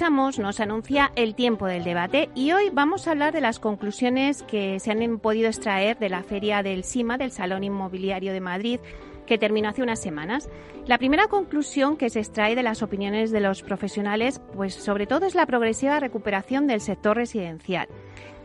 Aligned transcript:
Escuchamos 0.00 0.38
nos 0.38 0.60
anuncia 0.60 1.12
el 1.14 1.34
tiempo 1.34 1.66
del 1.66 1.84
debate 1.84 2.30
y 2.34 2.52
hoy 2.52 2.70
vamos 2.72 3.06
a 3.06 3.10
hablar 3.10 3.34
de 3.34 3.42
las 3.42 3.58
conclusiones 3.58 4.42
que 4.44 4.80
se 4.80 4.90
han 4.90 5.18
podido 5.18 5.48
extraer 5.48 5.98
de 5.98 6.08
la 6.08 6.22
feria 6.22 6.62
del 6.62 6.84
SIMA, 6.84 7.18
del 7.18 7.30
Salón 7.30 7.64
Inmobiliario 7.64 8.32
de 8.32 8.40
Madrid, 8.40 8.80
que 9.26 9.36
terminó 9.36 9.68
hace 9.68 9.82
unas 9.82 10.00
semanas. 10.00 10.48
La 10.86 10.96
primera 10.96 11.28
conclusión 11.28 11.98
que 11.98 12.08
se 12.08 12.20
extrae 12.20 12.54
de 12.54 12.62
las 12.62 12.82
opiniones 12.82 13.30
de 13.30 13.40
los 13.40 13.62
profesionales, 13.62 14.40
pues 14.56 14.72
sobre 14.72 15.06
todo 15.06 15.26
es 15.26 15.34
la 15.34 15.44
progresiva 15.44 16.00
recuperación 16.00 16.66
del 16.66 16.80
sector 16.80 17.18
residencial. 17.18 17.86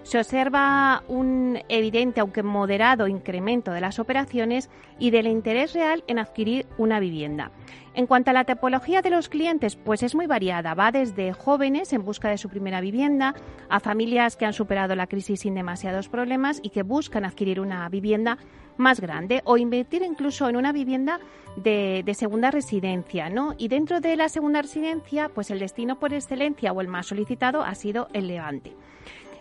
Se 0.05 0.19
observa 0.19 1.01
un 1.07 1.57
evidente, 1.67 2.19
aunque 2.19 2.43
moderado, 2.43 3.07
incremento 3.07 3.71
de 3.71 3.81
las 3.81 3.97
operaciones 3.97 4.69
y 4.99 5.09
del 5.09 5.25
interés 5.25 5.73
real 5.73 6.03
en 6.05 6.19
adquirir 6.19 6.67
una 6.77 6.99
vivienda. 6.99 7.51
En 7.95 8.05
cuanto 8.05 8.29
a 8.29 8.33
la 8.33 8.43
tipología 8.43 9.01
de 9.01 9.09
los 9.09 9.29
clientes, 9.29 9.75
pues 9.75 10.03
es 10.03 10.13
muy 10.13 10.27
variada. 10.27 10.75
Va 10.75 10.91
desde 10.91 11.33
jóvenes 11.33 11.91
en 11.91 12.05
busca 12.05 12.29
de 12.29 12.37
su 12.37 12.49
primera 12.49 12.81
vivienda 12.81 13.33
a 13.67 13.79
familias 13.79 14.35
que 14.35 14.45
han 14.45 14.53
superado 14.53 14.93
la 14.93 15.07
crisis 15.07 15.39
sin 15.39 15.55
demasiados 15.55 16.07
problemas 16.07 16.59
y 16.61 16.69
que 16.69 16.83
buscan 16.83 17.25
adquirir 17.25 17.59
una 17.59 17.89
vivienda 17.89 18.37
más 18.77 18.99
grande 18.99 19.41
o 19.43 19.57
invertir 19.57 20.03
incluso 20.03 20.47
en 20.47 20.55
una 20.55 20.71
vivienda 20.71 21.19
de, 21.55 22.03
segunda 22.13 22.51
residencia, 22.51 23.31
¿no? 23.31 23.55
Y 23.57 23.69
dentro 23.69 24.01
de 24.01 24.15
la 24.17 24.29
segunda 24.29 24.61
residencia, 24.61 25.29
pues 25.33 25.49
el 25.49 25.57
destino 25.57 25.97
por 25.97 26.13
excelencia 26.13 26.73
o 26.73 26.81
el 26.81 26.89
más 26.89 27.07
solicitado 27.07 27.63
ha 27.63 27.73
sido 27.73 28.07
el 28.13 28.27
Levante. 28.27 28.75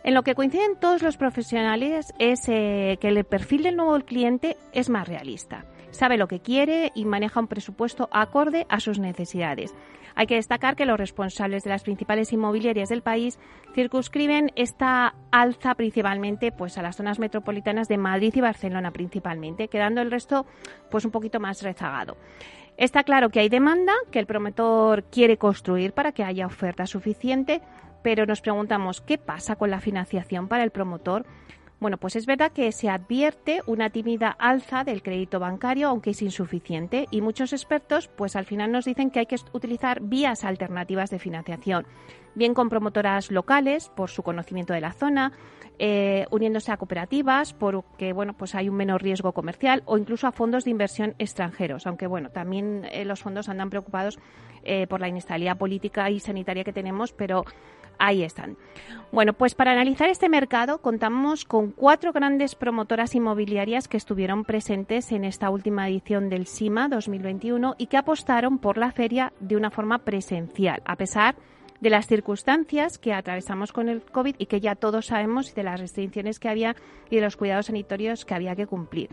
En 0.04 0.14
lo 0.14 0.22
que 0.22 0.34
coinciden 0.34 0.76
todos 0.78 1.02
los 1.02 1.16
profesionales 1.16 2.14
es 2.18 2.48
eh, 2.48 2.98
que 3.00 3.08
el 3.08 3.24
perfil 3.24 3.64
del 3.64 3.76
nuevo 3.76 3.98
cliente 4.00 4.56
es 4.72 4.90
más 4.90 5.08
realista 5.08 5.64
sabe 5.94 6.18
lo 6.18 6.28
que 6.28 6.40
quiere 6.40 6.92
y 6.94 7.04
maneja 7.04 7.40
un 7.40 7.46
presupuesto 7.46 8.08
acorde 8.12 8.66
a 8.68 8.80
sus 8.80 8.98
necesidades. 8.98 9.74
Hay 10.16 10.26
que 10.26 10.36
destacar 10.36 10.76
que 10.76 10.86
los 10.86 10.98
responsables 10.98 11.64
de 11.64 11.70
las 11.70 11.82
principales 11.82 12.32
inmobiliarias 12.32 12.88
del 12.88 13.02
país 13.02 13.38
circunscriben 13.74 14.52
esta 14.54 15.14
alza 15.32 15.74
principalmente 15.74 16.52
pues 16.52 16.78
a 16.78 16.82
las 16.82 16.96
zonas 16.96 17.18
metropolitanas 17.18 17.88
de 17.88 17.98
Madrid 17.98 18.32
y 18.34 18.40
Barcelona 18.40 18.92
principalmente, 18.92 19.68
quedando 19.68 20.02
el 20.02 20.10
resto 20.10 20.46
pues 20.90 21.04
un 21.04 21.10
poquito 21.10 21.40
más 21.40 21.62
rezagado. 21.62 22.16
Está 22.76 23.04
claro 23.04 23.30
que 23.30 23.40
hay 23.40 23.48
demanda, 23.48 23.92
que 24.10 24.18
el 24.18 24.26
promotor 24.26 25.04
quiere 25.04 25.36
construir 25.36 25.92
para 25.92 26.12
que 26.12 26.24
haya 26.24 26.46
oferta 26.46 26.86
suficiente, 26.86 27.60
pero 28.04 28.26
nos 28.26 28.40
preguntamos 28.40 29.00
qué 29.00 29.18
pasa 29.18 29.56
con 29.56 29.70
la 29.70 29.80
financiación 29.80 30.46
para 30.46 30.62
el 30.62 30.70
promotor 30.70 31.26
bueno, 31.80 31.98
pues 31.98 32.16
es 32.16 32.24
verdad 32.24 32.50
que 32.50 32.72
se 32.72 32.88
advierte 32.88 33.60
una 33.66 33.90
tímida 33.90 34.30
alza 34.30 34.84
del 34.84 35.02
crédito 35.02 35.38
bancario, 35.38 35.88
aunque 35.88 36.10
es 36.10 36.22
insuficiente, 36.22 37.06
y 37.10 37.20
muchos 37.20 37.52
expertos, 37.52 38.08
pues 38.08 38.36
al 38.36 38.46
final 38.46 38.72
nos 38.72 38.86
dicen 38.86 39.10
que 39.10 39.18
hay 39.18 39.26
que 39.26 39.36
utilizar 39.52 40.00
vías 40.00 40.44
alternativas 40.44 41.10
de 41.10 41.18
financiación, 41.18 41.84
bien 42.34 42.54
con 42.54 42.70
promotoras 42.70 43.30
locales 43.30 43.90
por 43.94 44.08
su 44.08 44.22
conocimiento 44.22 44.72
de 44.72 44.80
la 44.80 44.92
zona, 44.92 45.32
eh, 45.78 46.26
uniéndose 46.30 46.70
a 46.70 46.76
cooperativas 46.76 47.52
porque 47.52 48.12
bueno 48.12 48.32
pues 48.34 48.54
hay 48.54 48.68
un 48.68 48.76
menor 48.76 49.02
riesgo 49.02 49.32
comercial 49.32 49.82
o 49.86 49.98
incluso 49.98 50.28
a 50.28 50.32
fondos 50.32 50.62
de 50.62 50.70
inversión 50.70 51.16
extranjeros 51.18 51.88
aunque 51.88 52.06
bueno 52.06 52.30
también 52.30 52.86
eh, 52.92 53.04
los 53.04 53.20
fondos 53.20 53.48
andan 53.48 53.70
preocupados 53.70 54.20
eh, 54.62 54.86
por 54.86 55.00
la 55.00 55.08
inestabilidad 55.08 55.58
política 55.58 56.08
y 56.10 56.20
sanitaria 56.20 56.62
que 56.62 56.72
tenemos 56.72 57.12
pero 57.12 57.44
ahí 57.98 58.22
están. 58.22 58.56
Bueno, 59.12 59.32
pues 59.32 59.54
para 59.54 59.70
analizar 59.70 60.08
este 60.08 60.28
mercado 60.28 60.78
contamos 60.78 61.44
con 61.44 61.70
cuatro 61.70 62.12
grandes 62.12 62.56
promotoras 62.56 63.14
inmobiliarias 63.14 63.86
que 63.86 63.96
estuvieron 63.96 64.44
presentes 64.44 65.12
en 65.12 65.24
esta 65.24 65.50
última 65.50 65.88
edición 65.88 66.28
del 66.28 66.46
SIMA 66.46 66.88
2021 66.88 67.76
y 67.78 67.86
que 67.86 67.96
apostaron 67.96 68.58
por 68.58 68.76
la 68.76 68.90
feria 68.90 69.32
de 69.38 69.56
una 69.56 69.70
forma 69.70 69.98
presencial, 69.98 70.82
a 70.84 70.96
pesar 70.96 71.36
de 71.80 71.90
las 71.90 72.06
circunstancias 72.06 72.98
que 72.98 73.12
atravesamos 73.12 73.70
con 73.70 73.88
el 73.88 74.02
COVID 74.02 74.36
y 74.38 74.46
que 74.46 74.60
ya 74.60 74.74
todos 74.74 75.06
sabemos 75.06 75.54
de 75.54 75.62
las 75.62 75.78
restricciones 75.78 76.40
que 76.40 76.48
había 76.48 76.74
y 77.10 77.16
de 77.16 77.22
los 77.22 77.36
cuidados 77.36 77.66
sanitarios 77.66 78.24
que 78.24 78.34
había 78.34 78.56
que 78.56 78.66
cumplir. 78.66 79.10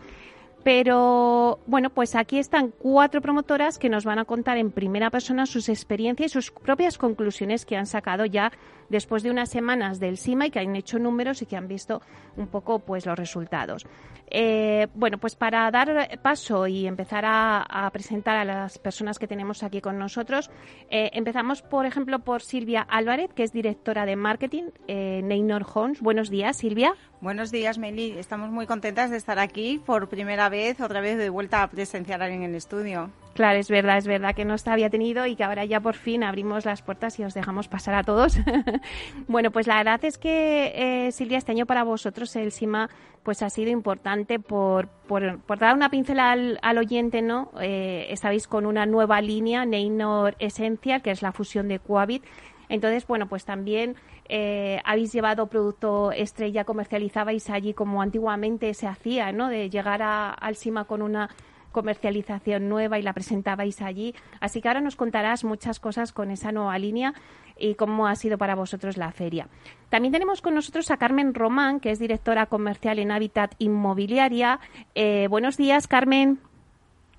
Pero 0.64 1.58
bueno, 1.66 1.90
pues 1.90 2.14
aquí 2.14 2.38
están 2.38 2.70
cuatro 2.70 3.20
promotoras 3.20 3.78
que 3.78 3.88
nos 3.88 4.04
van 4.04 4.20
a 4.20 4.24
contar 4.24 4.58
en 4.58 4.70
primera 4.70 5.10
persona 5.10 5.44
sus 5.46 5.68
experiencias 5.68 6.30
y 6.30 6.32
sus 6.32 6.52
propias 6.52 6.98
conclusiones 6.98 7.66
que 7.66 7.76
han 7.76 7.86
sacado 7.86 8.26
ya 8.26 8.52
después 8.88 9.24
de 9.24 9.30
unas 9.30 9.50
semanas 9.50 9.98
del 9.98 10.18
SIMA 10.18 10.46
y 10.46 10.50
que 10.50 10.60
han 10.60 10.76
hecho 10.76 11.00
números 11.00 11.42
y 11.42 11.46
que 11.46 11.56
han 11.56 11.66
visto 11.66 12.00
un 12.36 12.46
poco 12.46 12.78
pues 12.78 13.06
los 13.06 13.18
resultados. 13.18 13.86
Eh, 14.34 14.88
bueno, 14.94 15.18
pues 15.18 15.36
para 15.36 15.70
dar 15.70 16.18
paso 16.22 16.66
y 16.66 16.86
empezar 16.86 17.24
a, 17.26 17.88
presentar 17.92 18.36
a 18.38 18.44
las 18.46 18.78
personas 18.78 19.18
que 19.18 19.28
tenemos 19.28 19.62
aquí 19.62 19.82
con 19.82 19.98
nosotros, 19.98 20.50
eh, 20.90 21.10
empezamos, 21.12 21.60
por 21.60 21.84
ejemplo, 21.84 22.18
por 22.20 22.40
Silvia 22.40 22.80
Álvarez, 22.80 23.30
que 23.34 23.42
es 23.42 23.52
directora 23.52 24.06
de 24.06 24.16
marketing 24.16 24.70
eh, 24.88 25.20
Neynor 25.22 25.66
Homes. 25.74 26.00
Buenos 26.00 26.30
días, 26.30 26.56
Silvia. 26.56 26.94
Buenos 27.20 27.50
días, 27.50 27.76
Meli. 27.76 28.12
Estamos 28.18 28.50
muy 28.50 28.66
contentas 28.66 29.10
de 29.10 29.18
estar 29.18 29.38
aquí 29.38 29.80
por 29.84 30.08
primera 30.08 30.48
vez, 30.48 30.80
otra 30.80 31.02
vez 31.02 31.18
de 31.18 31.28
vuelta 31.28 31.62
a 31.62 31.68
presenciar 31.68 32.22
en 32.22 32.42
el 32.42 32.54
estudio. 32.54 33.10
Claro, 33.34 33.58
es 33.58 33.70
verdad, 33.70 33.96
es 33.96 34.06
verdad 34.06 34.34
que 34.34 34.44
no 34.44 34.58
se 34.58 34.68
había 34.68 34.90
tenido 34.90 35.26
y 35.26 35.36
que 35.36 35.44
ahora 35.44 35.64
ya 35.64 35.80
por 35.80 35.94
fin 35.94 36.22
abrimos 36.22 36.66
las 36.66 36.82
puertas 36.82 37.18
y 37.18 37.24
os 37.24 37.32
dejamos 37.32 37.66
pasar 37.66 37.94
a 37.94 38.02
todos. 38.02 38.36
bueno, 39.26 39.50
pues 39.50 39.66
la 39.66 39.76
verdad 39.78 40.04
es 40.04 40.18
que, 40.18 40.72
eh, 41.06 41.12
Silvia, 41.12 41.38
este 41.38 41.52
año 41.52 41.64
para 41.64 41.82
vosotros 41.82 42.36
el 42.36 42.52
SIMA 42.52 42.90
pues 43.22 43.42
ha 43.42 43.48
sido 43.50 43.70
importante 43.70 44.38
por, 44.38 44.88
por, 45.06 45.58
dar 45.58 45.74
una 45.74 45.88
pincela 45.88 46.32
al, 46.32 46.78
oyente, 46.78 47.22
¿no? 47.22 47.52
Eh, 47.60 48.06
estabais 48.10 48.46
con 48.48 48.66
una 48.66 48.84
nueva 48.84 49.20
línea, 49.20 49.64
Neynor 49.64 50.34
Essential, 50.40 51.02
que 51.02 51.12
es 51.12 51.22
la 51.22 51.32
fusión 51.32 51.68
de 51.68 51.78
Coavit. 51.78 52.24
Entonces, 52.68 53.06
bueno, 53.06 53.28
pues 53.28 53.44
también 53.44 53.96
eh, 54.28 54.80
habéis 54.84 55.12
llevado 55.12 55.46
producto 55.46 56.10
estrella, 56.10 56.64
comercializabais 56.64 57.48
allí 57.50 57.74
como 57.74 58.02
antiguamente 58.02 58.74
se 58.74 58.86
hacía, 58.86 59.30
¿no? 59.30 59.48
De 59.48 59.70
llegar 59.70 60.02
al 60.02 60.56
SIMA 60.56 60.84
con 60.84 61.02
una 61.02 61.30
comercialización 61.72 62.68
nueva 62.68 62.98
y 62.98 63.02
la 63.02 63.12
presentabais 63.12 63.82
allí. 63.82 64.14
Así 64.40 64.60
que 64.60 64.68
ahora 64.68 64.80
nos 64.80 64.96
contarás 64.96 65.44
muchas 65.44 65.80
cosas 65.80 66.12
con 66.12 66.30
esa 66.30 66.52
nueva 66.52 66.78
línea 66.78 67.14
y 67.58 67.74
cómo 67.74 68.06
ha 68.06 68.14
sido 68.14 68.38
para 68.38 68.54
vosotros 68.54 68.96
la 68.96 69.10
feria. 69.12 69.48
También 69.88 70.12
tenemos 70.12 70.40
con 70.42 70.54
nosotros 70.54 70.90
a 70.90 70.96
Carmen 70.96 71.34
Román, 71.34 71.80
que 71.80 71.90
es 71.90 71.98
directora 71.98 72.46
comercial 72.46 72.98
en 72.98 73.10
Habitat 73.10 73.54
Inmobiliaria. 73.58 74.60
Eh, 74.94 75.26
buenos 75.28 75.56
días, 75.56 75.88
Carmen. 75.88 76.38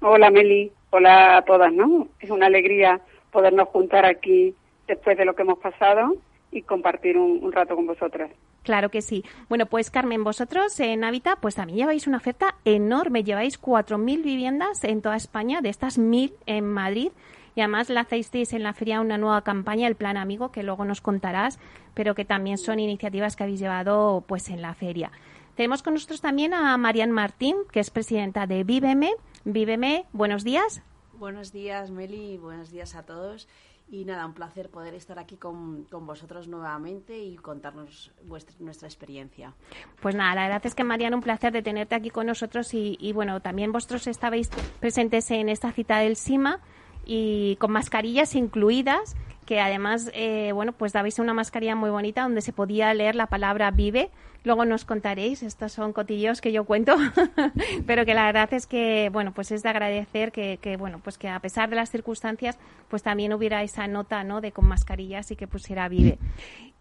Hola, 0.01 0.29
Meli. 0.29 0.71
Hola 0.91 1.37
a 1.37 1.41
todas, 1.41 1.73
¿no? 1.73 2.07
Es 2.19 2.29
una 2.29 2.45
alegría 2.45 3.01
podernos 3.31 3.67
juntar 3.69 4.05
aquí 4.05 4.53
después 4.87 5.17
de 5.17 5.25
lo 5.25 5.35
que 5.35 5.41
hemos 5.41 5.59
pasado 5.59 6.15
y 6.53 6.61
compartir 6.61 7.17
un, 7.17 7.51
rato 7.51 7.75
con 7.75 7.87
vosotras. 7.87 8.31
Claro 8.63 8.89
que 8.89 9.01
sí. 9.01 9.23
Bueno, 9.49 9.65
pues 9.65 9.91
Carmen, 9.91 10.23
vosotros 10.23 10.79
en 10.79 11.03
Habitat 11.03 11.39
pues 11.39 11.55
también 11.55 11.79
lleváis 11.79 12.07
una 12.07 12.17
oferta 12.17 12.55
enorme. 12.63 13.23
Lleváis 13.23 13.61
4.000 13.61 14.23
viviendas 14.23 14.83
en 14.83 15.01
toda 15.01 15.15
España, 15.15 15.61
de 15.61 15.69
estas 15.69 15.99
1.000 15.99 16.33
en 16.45 16.65
Madrid. 16.65 17.11
Y 17.55 17.61
además 17.61 17.89
la 17.89 18.01
hacéis 18.01 18.53
en 18.53 18.63
la 18.63 18.73
feria 18.73 19.01
una 19.01 19.17
nueva 19.17 19.43
campaña, 19.43 19.87
el 19.87 19.95
Plan 19.95 20.17
Amigo, 20.17 20.51
que 20.51 20.63
luego 20.63 20.85
nos 20.85 21.01
contarás, 21.01 21.59
pero 21.93 22.15
que 22.15 22.25
también 22.25 22.57
son 22.57 22.79
iniciativas 22.79 23.35
que 23.35 23.43
habéis 23.43 23.59
llevado 23.59 24.23
pues 24.27 24.49
en 24.49 24.61
la 24.61 24.73
feria. 24.73 25.11
Tenemos 25.55 25.83
con 25.83 25.93
nosotros 25.93 26.21
también 26.21 26.53
a 26.53 26.75
Marian 26.77 27.11
Martín, 27.11 27.57
que 27.71 27.79
es 27.79 27.91
presidenta 27.91 28.47
de 28.47 28.63
Víveme. 28.63 29.11
Víveme, 29.45 30.05
buenos 30.11 30.43
días. 30.43 30.81
Buenos 31.13 31.51
días, 31.51 31.91
Meli, 31.91 32.37
buenos 32.37 32.71
días 32.71 32.95
a 32.95 33.05
todos. 33.05 33.47
Y 33.93 34.05
nada, 34.05 34.25
un 34.25 34.33
placer 34.33 34.71
poder 34.71 34.95
estar 34.95 35.19
aquí 35.19 35.37
con, 35.37 35.85
vosotros 35.91 36.47
nuevamente 36.47 37.15
y 37.19 37.35
contarnos 37.35 38.11
vuestra, 38.23 38.55
nuestra 38.57 38.87
experiencia. 38.87 39.53
Pues 40.01 40.15
nada, 40.15 40.33
la 40.33 40.41
verdad 40.47 40.65
es 40.65 40.73
que 40.73 40.83
Mariana, 40.83 41.15
un 41.15 41.21
placer 41.21 41.53
de 41.53 41.61
tenerte 41.61 41.93
aquí 41.93 42.09
con 42.09 42.25
nosotros 42.25 42.73
y, 42.73 43.13
bueno, 43.13 43.39
también 43.39 43.71
vosotros 43.71 44.07
estabais 44.07 44.49
presentes 44.79 45.29
en 45.29 45.47
esta 45.47 45.71
cita 45.71 45.99
del 45.99 46.15
SIMA 46.15 46.59
y 47.05 47.55
con 47.57 47.71
mascarillas 47.71 48.33
incluidas 48.33 49.15
que 49.45 49.59
además, 49.59 50.09
eh, 50.15 50.53
bueno, 50.53 50.71
pues 50.71 50.91
dabais 50.93 51.19
una 51.19 51.35
mascarilla 51.35 51.75
muy 51.75 51.91
bonita 51.91 52.23
donde 52.23 52.41
se 52.41 52.51
podía 52.51 52.91
leer 52.95 53.13
la 53.13 53.27
palabra 53.27 53.69
vive. 53.69 54.09
Luego 54.43 54.65
nos 54.65 54.83
contaréis, 54.85 55.41
estos 55.41 55.71
son 55.71 55.93
cotillos 55.93 56.41
que 56.41 56.51
yo 56.51 56.65
cuento, 56.65 56.95
pero 57.87 58.05
que 58.05 58.13
la 58.13 58.25
verdad 58.25 58.53
es 58.53 58.67
que, 58.67 59.09
bueno, 59.11 59.33
pues 59.33 59.51
es 59.51 59.63
de 59.63 59.69
agradecer 59.69 60.31
que, 60.31 60.59
que, 60.61 60.75
bueno, 60.75 60.99
pues 61.03 61.17
que 61.17 61.29
a 61.29 61.39
pesar 61.39 61.69
de 61.69 61.77
las 61.77 61.89
circunstancias, 61.89 62.57
pues 62.89 63.03
también 63.03 63.33
hubiera 63.33 63.63
esa 63.63 63.87
nota, 63.87 64.23
¿no?, 64.23 64.41
de 64.41 64.51
con 64.51 64.67
mascarillas 64.67 65.31
y 65.31 65.35
que 65.35 65.47
pusiera 65.47 65.87
vive. 65.87 66.17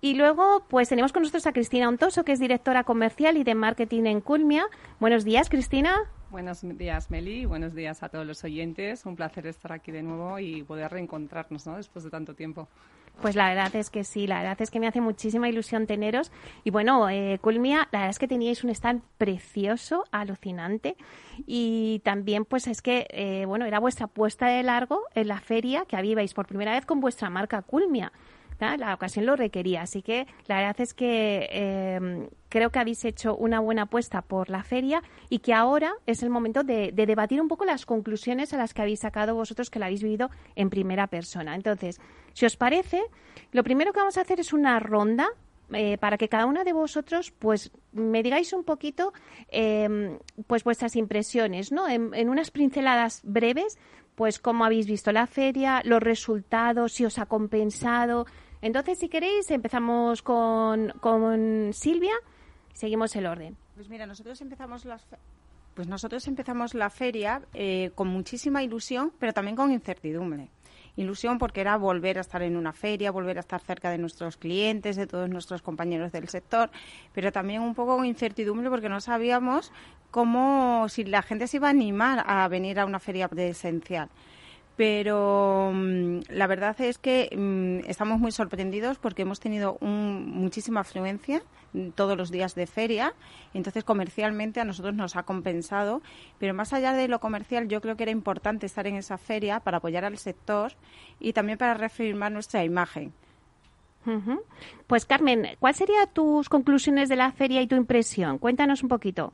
Y 0.01 0.15
luego, 0.15 0.65
pues 0.69 0.89
tenemos 0.89 1.13
con 1.13 1.23
nosotros 1.23 1.47
a 1.47 1.53
Cristina 1.53 1.89
Ontoso, 1.89 2.25
que 2.25 2.33
es 2.33 2.41
directora 2.41 2.83
comercial 2.83 3.37
y 3.37 3.45
de 3.45 3.55
marketing 3.55 4.07
en 4.07 4.21
Culmia. 4.21 4.67
Buenos 4.99 5.25
días, 5.25 5.49
Cristina. 5.49 5.97
Buenos 6.33 6.63
días, 6.63 7.11
Meli. 7.11 7.45
Buenos 7.45 7.75
días 7.75 8.03
a 8.03 8.09
todos 8.09 8.27
los 8.27 8.43
oyentes. 8.43 9.07
Un 9.07 9.15
placer 9.15 9.47
estar 9.47 9.71
aquí 9.71 9.93
de 9.93 10.03
nuevo 10.03 10.41
y 10.41 10.65
poder 10.65 10.91
reencontrarnos 10.91 11.67
¿no? 11.67 11.77
después 11.77 12.05
de 12.05 12.11
tanto 12.11 12.35
tiempo. 12.35 12.69
Pues 13.21 13.37
la 13.37 13.49
verdad 13.49 13.75
es 13.77 13.89
que 13.91 14.03
sí, 14.03 14.27
la 14.27 14.39
verdad 14.39 14.61
es 14.61 14.71
que 14.71 14.81
me 14.81 14.89
hace 14.89 15.01
muchísima 15.01 15.49
ilusión 15.49 15.87
teneros. 15.87 16.33
Y 16.65 16.71
bueno, 16.71 17.09
eh, 17.09 17.39
Culmia, 17.41 17.89
la 17.93 18.01
verdad 18.01 18.11
es 18.11 18.19
que 18.19 18.27
teníais 18.27 18.65
un 18.65 18.71
stand 18.71 19.03
precioso, 19.17 20.05
alucinante. 20.11 20.97
Y 21.47 22.01
también, 22.05 22.45
pues 22.45 22.67
es 22.67 22.83
que, 22.83 23.07
eh, 23.11 23.45
bueno, 23.47 23.65
era 23.65 23.79
vuestra 23.79 24.09
puesta 24.09 24.47
de 24.47 24.63
largo 24.65 25.03
en 25.15 25.29
la 25.29 25.41
feria 25.41 25.85
que 25.87 25.97
habíais 25.97 26.35
por 26.35 26.47
primera 26.47 26.73
vez 26.73 26.85
con 26.85 27.01
vuestra 27.01 27.31
marca 27.31 27.63
Culmia 27.63 28.13
la 28.77 28.95
ocasión 28.95 29.27
lo 29.27 29.37
requería. 29.37 29.83
Así 29.83 30.03
que 30.03 30.27
la 30.47 30.57
verdad 30.57 30.81
es 30.81 30.95
que 30.95 31.49
em, 31.51 32.29
creo 32.49 32.71
que 32.71 32.79
habéis 32.79 33.05
hecho 33.05 33.37
una 33.37 33.61
buena 33.61 33.83
apuesta 33.83 34.23
por 34.23 34.49
la 34.49 34.63
feria 34.63 35.03
y 35.29 35.41
que 35.41 35.53
ahora 35.53 35.93
es 36.07 36.23
el 36.23 36.31
momento 36.31 36.63
de, 36.63 36.93
debatir 36.93 37.41
un 37.41 37.49
poco 37.49 37.65
las 37.65 37.87
conclusiones 37.87 38.53
a 38.53 38.57
las 38.57 38.75
que 38.75 38.83
habéis 38.83 39.01
sacado 39.01 39.35
vosotros 39.35 39.71
que 39.71 39.79
la 39.79 39.87
habéis 39.87 40.03
vivido 40.03 40.31
en 40.55 40.71
primera 40.71 41.07
persona. 41.07 41.55
Entonces, 41.55 42.01
si 42.33 42.47
os 42.47 42.57
parece, 42.57 43.03
lo 43.53 43.65
primero 43.65 43.93
que 43.93 44.01
vamos 44.01 44.17
a 44.19 44.23
hacer 44.23 44.41
es 44.41 44.53
una 44.53 44.79
ronda 44.81 45.29
eh, 45.73 45.97
para 45.99 46.19
que 46.19 46.29
cada 46.29 46.45
una 46.45 46.65
de 46.65 46.75
vosotros 46.75 47.31
pues 47.31 47.71
me 47.93 48.23
digáis 48.23 48.53
un 48.53 48.65
poquito 48.65 49.13
em, 49.49 50.19
pues 50.47 50.65
vuestras 50.65 50.97
impresiones, 50.97 51.73
¿no? 51.73 51.89
en, 51.89 52.29
unas 52.29 52.51
pinceladas 52.51 53.23
breves, 53.25 53.79
pues 54.15 54.39
cómo 54.39 54.65
habéis 54.65 54.87
visto 54.87 55.13
la 55.13 55.27
feria, 55.27 55.81
los 55.85 56.03
resultados, 56.03 56.93
si 56.93 57.05
os 57.05 57.19
ha 57.19 57.27
compensado, 57.27 58.27
entonces, 58.63 58.99
si 58.99 59.09
queréis, 59.09 59.51
empezamos 59.51 60.23
con, 60.23 60.95
con 61.01 61.71
Silvia 61.73 62.15
seguimos 62.73 63.15
el 63.17 63.27
orden. 63.27 63.57
Pues 63.75 63.89
mira, 63.89 64.07
nosotros 64.07 64.41
empezamos 64.41 64.85
las 64.85 65.07
pues 65.75 65.89
nosotros 65.89 66.29
empezamos 66.29 66.75
la 66.75 66.91
feria 66.91 67.41
eh, 67.55 67.93
con 67.95 68.09
muchísima 68.09 68.63
ilusión, 68.63 69.11
pero 69.19 69.33
también 69.33 69.57
con 69.57 69.73
incertidumbre. 69.73 70.51
Ilusión 70.97 71.39
porque 71.39 71.63
era 71.63 71.79
volver 71.79 72.19
a 72.19 72.21
estar 72.21 72.43
en 72.43 72.59
una 72.59 72.75
feria, 72.75 73.11
volver 73.11 73.39
a 73.39 73.41
estar 73.41 73.63
cerca 73.63 73.91
de 73.91 73.97
nuestros 73.97 74.37
clientes, 74.37 74.97
de 74.97 75.07
todos 75.07 75.31
nuestros 75.31 75.63
compañeros 75.63 76.13
del 76.13 76.29
sector, 76.29 76.71
pero 77.15 77.33
también 77.33 77.63
un 77.63 77.75
poco 77.75 78.05
incertidumbre 78.05 78.69
porque 78.69 78.91
no 78.91 79.01
sabíamos 79.01 79.73
cómo, 80.11 80.87
si 80.91 81.05
la 81.05 81.23
gente 81.23 81.47
se 81.47 81.57
iba 81.57 81.69
a 81.69 81.71
animar 81.71 82.23
a 82.27 82.47
venir 82.49 82.79
a 82.79 82.85
una 82.85 82.99
feria 82.99 83.29
presencial 83.29 84.11
pero 84.77 85.71
mm, 85.75 86.21
la 86.31 86.47
verdad 86.47 86.81
es 86.81 86.99
que 86.99 87.29
mm, 87.37 87.89
estamos 87.89 88.19
muy 88.19 88.33
sorprendidos 88.33 88.99
porque 88.99 89.23
hemos 89.23 89.41
tenido 89.41 89.79
muchísima 89.81 90.81
afluencia 90.81 91.43
todos 91.95 92.17
los 92.17 92.31
días 92.31 92.55
de 92.55 92.67
feria, 92.67 93.15
entonces 93.55 93.85
comercialmente 93.85 94.61
a 94.61 94.65
nosotros 94.65 94.95
nos 94.95 95.17
ha 95.17 95.23
compensado, 95.23 96.03
pero 96.39 96.53
más 96.53 96.73
allá 96.73 96.93
de 96.93 97.09
lo 97.09 97.19
comercial 97.19 97.69
yo 97.69 97.81
creo 97.81 97.97
que 97.97 98.03
era 98.03 98.13
importante 98.13 98.67
estar 98.67 98.87
en 98.87 98.97
esa 98.97 99.17
feria 99.19 99.61
para 99.61 99.79
apoyar 99.79 100.05
al 100.05 100.19
sector 100.19 100.73
y 101.19 101.33
también 101.33 101.59
para 101.59 101.75
reafirmar 101.75 102.31
nuestra 102.31 102.65
imagen. 102.65 103.13
Pues 104.87 105.07
Carmen, 105.07 105.47
¿cuáles 105.61 105.77
serían 105.77 106.09
tus 106.13 106.49
conclusiones 106.49 107.09
de 107.09 107.17
la 107.17 107.31
feria 107.31 107.63
y 107.63 107.67
tu 107.67 107.77
impresión? 107.77 108.39
Cuéntanos 108.39 108.83
un 108.83 108.89
poquito. 108.89 109.33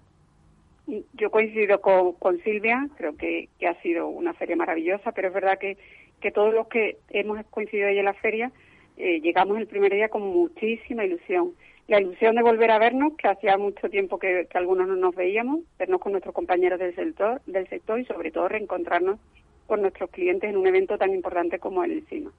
Yo 1.13 1.31
coincido 1.31 1.83
con, 1.83 2.15
con 2.15 2.39
Silvia, 2.43 2.89
creo 2.97 3.15
que, 3.15 3.51
ha 3.67 3.75
sido 3.83 4.09
una 4.09 4.33
feria 4.33 4.57
maravillosa, 4.57 5.13
pero 5.13 5.29
es 5.29 5.35
verdad 5.35 5.59
que, 5.59 5.77
que 6.21 6.31
todos 6.31 6.55
los 6.55 6.67
que 6.69 6.97
hemos 7.11 7.45
coincidido 7.51 7.89
ahí 7.89 7.99
en 7.99 8.07
la 8.07 8.15
feria 8.15 8.51
eh, 8.97 9.21
llegamos 9.21 9.59
el 9.59 9.67
primer 9.67 9.93
día 9.93 10.09
con 10.09 10.23
muchísima 10.23 11.05
ilusión. 11.05 11.53
La 11.89 12.01
ilusión 12.01 12.37
de 12.37 12.43
volver 12.43 12.71
a 12.71 12.79
vernos, 12.79 13.13
que 13.17 13.29
hacía 13.29 13.57
mucho 13.59 13.89
tiempo 13.89 14.19
que, 14.19 14.49
algunos 14.55 14.89
no 14.89 14.97
nos 14.97 15.15
veíamos, 15.15 15.61
vernos 15.79 16.01
con 16.01 16.13
nuestros 16.13 16.35
compañeros 16.35 16.79
del 16.79 16.95
sector, 16.95 17.43
del 17.47 17.69
sector 17.69 18.01
y 18.01 18.07
sobre 18.07 18.31
todo 18.31 18.49
reencontrarnos 18.49 19.21
con 19.67 19.83
nuestros 19.83 20.11
clientes 20.11 20.49
en 20.49 20.57
un 20.57 20.67
evento 20.67 20.97
tan 20.97 21.15
importante 21.15 21.59
como 21.59 21.85
el 21.85 22.05
CIMA. 22.07 22.33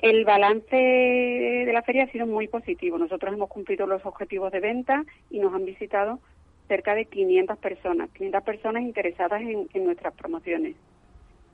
El 0.00 0.24
balance 0.24 0.76
de 0.76 1.72
la 1.72 1.82
feria 1.82 2.04
ha 2.04 2.12
sido 2.12 2.26
muy 2.26 2.46
positivo. 2.46 2.96
Nosotros 2.96 3.34
hemos 3.34 3.48
cumplido 3.48 3.88
los 3.88 4.06
objetivos 4.06 4.52
de 4.52 4.60
venta 4.60 5.04
y 5.30 5.40
nos 5.40 5.52
han 5.52 5.64
visitado 5.64 6.20
cerca 6.68 6.94
de 6.94 7.06
500 7.06 7.58
personas, 7.58 8.10
500 8.10 8.42
personas 8.44 8.82
interesadas 8.82 9.42
en, 9.42 9.84
nuestras 9.84 10.14
promociones. 10.14 10.76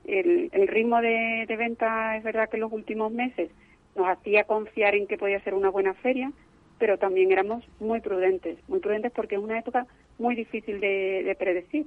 El, 0.05 0.51
ritmo 0.69 1.01
de, 1.01 1.47
venta 1.57 2.17
es 2.17 2.25
verdad 2.25 2.51
que 2.51 2.57
en 2.57 2.63
los 2.63 2.73
últimos 2.73 3.11
meses 3.13 3.51
nos 3.97 4.09
hacía 4.09 4.45
confiar 4.45 4.95
en 4.95 5.07
que 5.07 5.17
podía 5.17 5.41
ser 5.41 5.55
una 5.55 5.71
buena 5.71 5.95
feria, 5.95 6.33
pero 6.79 6.99
también 6.99 7.33
éramos 7.33 7.65
muy 7.81 8.01
prudentes, 8.01 8.59
muy 8.69 8.81
prudentes 8.81 9.13
porque 9.13 9.37
es 9.37 9.41
una 9.41 9.59
época 9.59 9.87
muy 10.19 10.35
difícil 10.35 10.81
de, 10.81 11.35
predecir. 11.39 11.87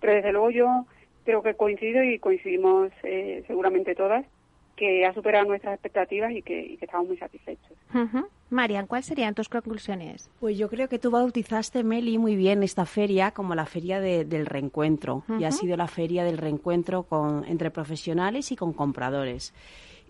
Pero 0.00 0.14
desde 0.14 0.32
luego 0.32 0.50
yo 0.50 0.86
creo 1.24 1.42
que 1.42 1.54
coincido 1.54 2.04
y 2.04 2.18
coincidimos 2.18 2.92
eh, 3.02 3.42
seguramente 3.46 3.94
todas 3.94 4.24
que 4.80 5.04
ha 5.04 5.12
superado 5.12 5.44
nuestras 5.44 5.74
expectativas 5.74 6.32
y 6.32 6.40
que, 6.40 6.78
estamos 6.80 7.08
muy 7.08 7.18
satisfechos. 7.18 7.76
Marian, 8.48 8.86
¿cuáles 8.86 9.04
serían 9.04 9.34
tus 9.34 9.50
conclusiones? 9.50 10.30
Pues 10.40 10.56
yo 10.56 10.70
creo 10.70 10.88
que 10.88 10.98
tú 10.98 11.10
bautizaste, 11.10 11.84
Meli, 11.84 12.16
muy 12.16 12.34
bien 12.34 12.62
esta 12.62 12.86
feria 12.86 13.30
como 13.32 13.54
la 13.54 13.66
feria 13.66 14.00
del 14.00 14.46
reencuentro. 14.46 15.22
Y 15.38 15.44
ha 15.44 15.52
sido 15.52 15.76
la 15.76 15.86
feria 15.86 16.24
del 16.24 16.38
reencuentro 16.38 17.02
con, 17.02 17.44
entre 17.44 17.70
profesionales 17.70 18.52
y 18.52 18.56
con 18.56 18.72
compradores 18.72 19.52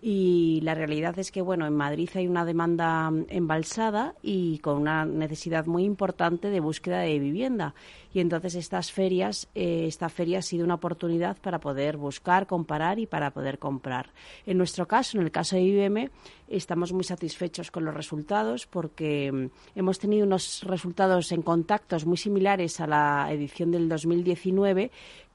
y 0.01 0.59
la 0.63 0.73
realidad 0.73 1.17
es 1.19 1.31
que 1.31 1.41
bueno 1.41 1.67
en 1.67 1.75
Madrid 1.75 2.09
hay 2.15 2.27
una 2.27 2.43
demanda 2.43 3.11
embalsada 3.29 4.15
y 4.23 4.57
con 4.59 4.77
una 4.77 5.05
necesidad 5.05 5.67
muy 5.67 5.83
importante 5.83 6.49
de 6.49 6.59
búsqueda 6.59 6.99
de 6.99 7.19
vivienda. 7.19 7.75
Y 8.13 8.19
entonces 8.19 8.55
estas 8.55 8.91
ferias 8.91 9.47
eh, 9.53 9.85
esta 9.87 10.09
feria 10.09 10.39
ha 10.39 10.41
sido 10.41 10.65
una 10.65 10.75
oportunidad 10.75 11.37
para 11.37 11.59
poder 11.59 11.97
buscar 11.97 12.47
comparar 12.47 12.97
y 12.97 13.05
para 13.05 13.31
poder 13.31 13.59
comprar. 13.59 14.09
En 14.47 14.57
nuestro 14.57 14.87
caso 14.87 15.17
en 15.17 15.23
el 15.23 15.31
caso 15.31 15.55
de 15.55 15.61
IBM 15.61 16.09
estamos 16.47 16.93
muy 16.93 17.03
satisfechos 17.03 17.69
con 17.69 17.85
los 17.85 17.93
resultados 17.93 18.65
porque 18.65 19.31
mm, 19.31 19.45
hemos 19.75 19.99
tenido 19.99 20.25
unos 20.25 20.63
resultados 20.63 21.31
en 21.31 21.43
contactos 21.43 22.05
muy 22.07 22.17
similares 22.17 22.79
a 22.79 22.87
la 22.87 23.29
edición 23.31 23.69
del 23.71 23.87
2019 23.87 24.91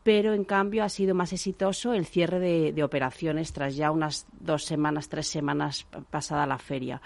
pero 0.06 0.34
en 0.34 0.44
cambio 0.44 0.84
ha 0.84 0.88
sido 0.88 1.16
más 1.16 1.32
exitoso 1.32 1.92
el 1.92 2.06
cierre 2.06 2.38
de, 2.38 2.84
operaciones 2.84 3.52
tras 3.52 3.74
ya 3.74 3.90
unas 3.90 4.28
dos 4.38 4.64
semanas, 4.64 5.08
tres 5.08 5.26
semanas 5.26 5.84
pasada 6.10 6.46
la 6.46 6.58
feria. 6.58 7.02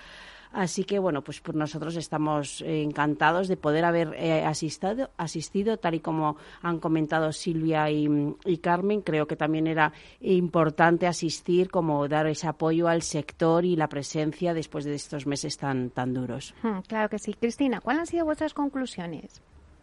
Así 0.52 0.84
que, 0.84 0.98
bueno, 0.98 1.24
pues 1.24 1.40
por 1.40 1.54
nosotros 1.54 1.96
estamos 1.96 2.60
encantados 2.60 3.48
de 3.48 3.56
poder 3.56 3.86
haber 3.86 4.12
eh, 4.18 4.44
asistido, 4.44 5.08
asistido, 5.16 5.78
tal 5.78 5.94
y 5.94 6.00
como 6.00 6.36
han 6.60 6.78
comentado 6.78 7.32
Silvia 7.32 7.88
y, 7.90 8.58
Carmen. 8.58 9.00
Creo 9.00 9.26
que 9.26 9.36
también 9.36 9.66
era 9.66 9.94
importante 10.20 11.06
asistir, 11.06 11.70
como 11.70 12.06
dar 12.06 12.26
ese 12.26 12.48
apoyo 12.48 12.86
al 12.86 13.00
sector 13.00 13.64
y 13.64 13.76
la 13.76 13.88
presencia 13.88 14.52
después 14.52 14.84
de 14.84 14.94
estos 14.94 15.26
meses 15.26 15.56
tan, 15.56 15.88
tan 15.88 16.12
duros. 16.12 16.54
Hmm, 16.62 16.80
claro 16.86 17.08
que 17.08 17.18
sí. 17.18 17.32
Cristina, 17.32 17.80
¿cuáles 17.80 18.00
han 18.00 18.06
sido 18.08 18.26
vuestras 18.26 18.52
conclusiones? 18.52 19.40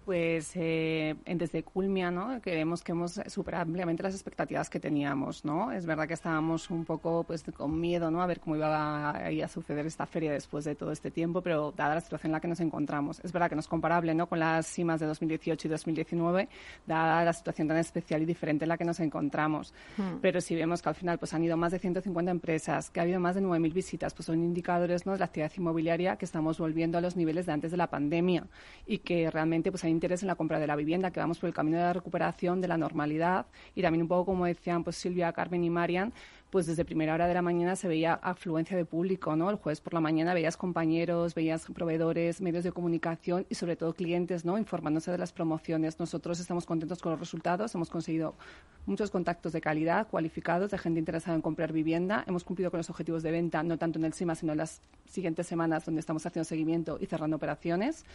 Pues 0.07 0.53
eh, 0.55 1.15
desde 1.25 1.63
Culmia, 1.63 2.09
¿no? 2.09 2.39
Creemos 2.39 2.81
que 2.81 2.93
hemos 2.93 3.19
superado 3.27 3.63
ampliamente 3.63 4.03
las 4.03 4.13
expectativas 4.13 4.69
que 4.69 4.79
teníamos, 4.79 5.43
¿no? 5.43 5.73
Es 5.73 5.85
verdad 5.85 6.07
que 6.07 6.13
estábamos 6.13 6.69
un 6.69 6.85
poco, 6.85 7.25
pues, 7.25 7.43
con 7.53 7.77
miedo, 7.77 8.09
¿no? 8.09 8.21
A 8.21 8.25
ver 8.25 8.39
cómo 8.39 8.55
iba 8.55 8.69
a, 8.69 9.27
a, 9.27 9.47
suceder 9.49 9.85
esta 9.85 10.05
feria 10.05 10.31
después 10.31 10.63
de 10.63 10.75
todo 10.75 10.93
este 10.93 11.11
tiempo, 11.11 11.41
pero 11.41 11.73
dada 11.75 11.95
la 11.95 11.99
situación 11.99 12.29
en 12.29 12.31
la 12.35 12.39
que 12.39 12.47
nos 12.47 12.61
encontramos, 12.61 13.19
es 13.21 13.33
verdad 13.33 13.49
que 13.49 13.55
no 13.55 13.59
es 13.59 13.67
comparable, 13.67 14.15
¿no? 14.15 14.27
Con 14.27 14.39
las 14.39 14.65
cimas 14.65 15.01
de 15.01 15.07
2018 15.07 15.67
y 15.67 15.71
2019, 15.71 16.47
dada 16.85 17.25
la 17.25 17.33
situación 17.33 17.67
tan 17.67 17.75
especial 17.75 18.21
y 18.21 18.25
diferente 18.25 18.63
en 18.63 18.69
la 18.69 18.77
que 18.77 18.85
nos 18.85 19.01
encontramos. 19.01 19.73
Hmm. 19.97 20.19
Pero 20.21 20.39
si 20.39 20.55
vemos 20.55 20.81
que 20.81 20.87
al 20.87 20.95
final, 20.95 21.19
pues, 21.19 21.33
han 21.33 21.43
ido 21.43 21.57
más 21.57 21.73
de 21.73 21.79
150 21.79 22.31
empresas, 22.31 22.89
que 22.91 23.01
ha 23.01 23.03
habido 23.03 23.19
más 23.19 23.35
de 23.35 23.41
9.000 23.41 23.73
visitas, 23.73 24.13
pues 24.13 24.27
son 24.27 24.41
indicadores, 24.41 25.05
¿no? 25.05 25.11
De 25.11 25.19
la 25.19 25.25
actividad 25.25 25.51
inmobiliaria 25.57 26.15
que 26.15 26.23
estamos 26.23 26.59
volviendo 26.59 26.97
a 26.97 27.01
los 27.01 27.17
niveles 27.17 27.45
de 27.45 27.51
antes 27.51 27.71
de 27.71 27.77
la 27.77 27.89
pandemia 27.89 28.47
y 28.85 28.99
que 28.99 29.29
realmente, 29.29 29.69
pues, 29.69 29.83
hay 29.83 29.96
interés 29.97 30.21
en 30.21 30.27
la 30.27 30.35
compra 30.35 30.59
de 30.59 30.67
la 30.67 30.75
vivienda, 30.75 31.11
que 31.11 31.19
vamos 31.19 31.39
por 31.39 31.47
el 31.47 31.53
camino 31.53 31.77
de 31.77 31.83
la 31.83 31.93
recuperación, 31.93 32.61
de 32.61 32.67
la 32.67 32.77
normalidad. 32.77 33.45
Y 33.75 33.81
también 33.81 34.03
un 34.03 34.07
poco 34.07 34.25
como 34.25 34.45
decían 34.45 34.83
pues 34.83 34.95
Silvia, 34.95 35.31
Carmen 35.33 35.63
y 35.63 35.69
Marian, 35.69 36.13
pues 36.49 36.65
desde 36.65 36.85
primera 36.85 37.13
hora 37.13 37.27
de 37.27 37.33
la 37.33 37.41
mañana 37.41 37.75
se 37.75 37.87
veía 37.87 38.13
afluencia 38.13 38.77
de 38.77 38.85
público, 38.85 39.35
¿no? 39.35 39.49
El 39.49 39.57
jueves 39.57 39.81
por 39.81 39.93
la 39.93 39.99
mañana 39.99 40.33
veías 40.33 40.55
compañeros, 40.55 41.35
veías 41.35 41.65
proveedores, 41.65 42.41
medios 42.41 42.63
de 42.63 42.71
comunicación 42.71 43.45
y 43.49 43.55
sobre 43.55 43.75
todo 43.75 43.93
clientes, 43.93 44.45
¿no? 44.45 44.57
Informándose 44.57 45.11
de 45.11 45.17
las 45.17 45.33
promociones. 45.33 45.99
Nosotros 45.99 46.39
estamos 46.39 46.65
contentos 46.65 47.01
con 47.01 47.11
los 47.11 47.19
resultados, 47.19 47.75
hemos 47.75 47.89
conseguido 47.89 48.35
muchos 48.85 49.11
contactos 49.11 49.51
de 49.51 49.59
calidad, 49.59 50.07
cualificados, 50.07 50.71
de 50.71 50.77
gente 50.77 50.99
interesada 50.99 51.35
en 51.35 51.41
comprar 51.41 51.73
vivienda. 51.73 52.23
Hemos 52.27 52.45
cumplido 52.45 52.71
con 52.71 52.77
los 52.77 52.89
objetivos 52.89 53.23
de 53.23 53.31
venta, 53.31 53.61
no 53.63 53.77
tanto 53.77 53.99
en 53.99 54.05
el 54.05 54.13
CIMA, 54.13 54.35
sino 54.35 54.53
en 54.53 54.59
las 54.59 54.81
siguientes 55.05 55.47
semanas 55.47 55.85
donde 55.85 55.99
estamos 55.99 56.25
haciendo 56.25 56.45
seguimiento 56.45 56.97
y 56.99 57.05
cerrando 57.05 57.35
operaciones. 57.35 58.05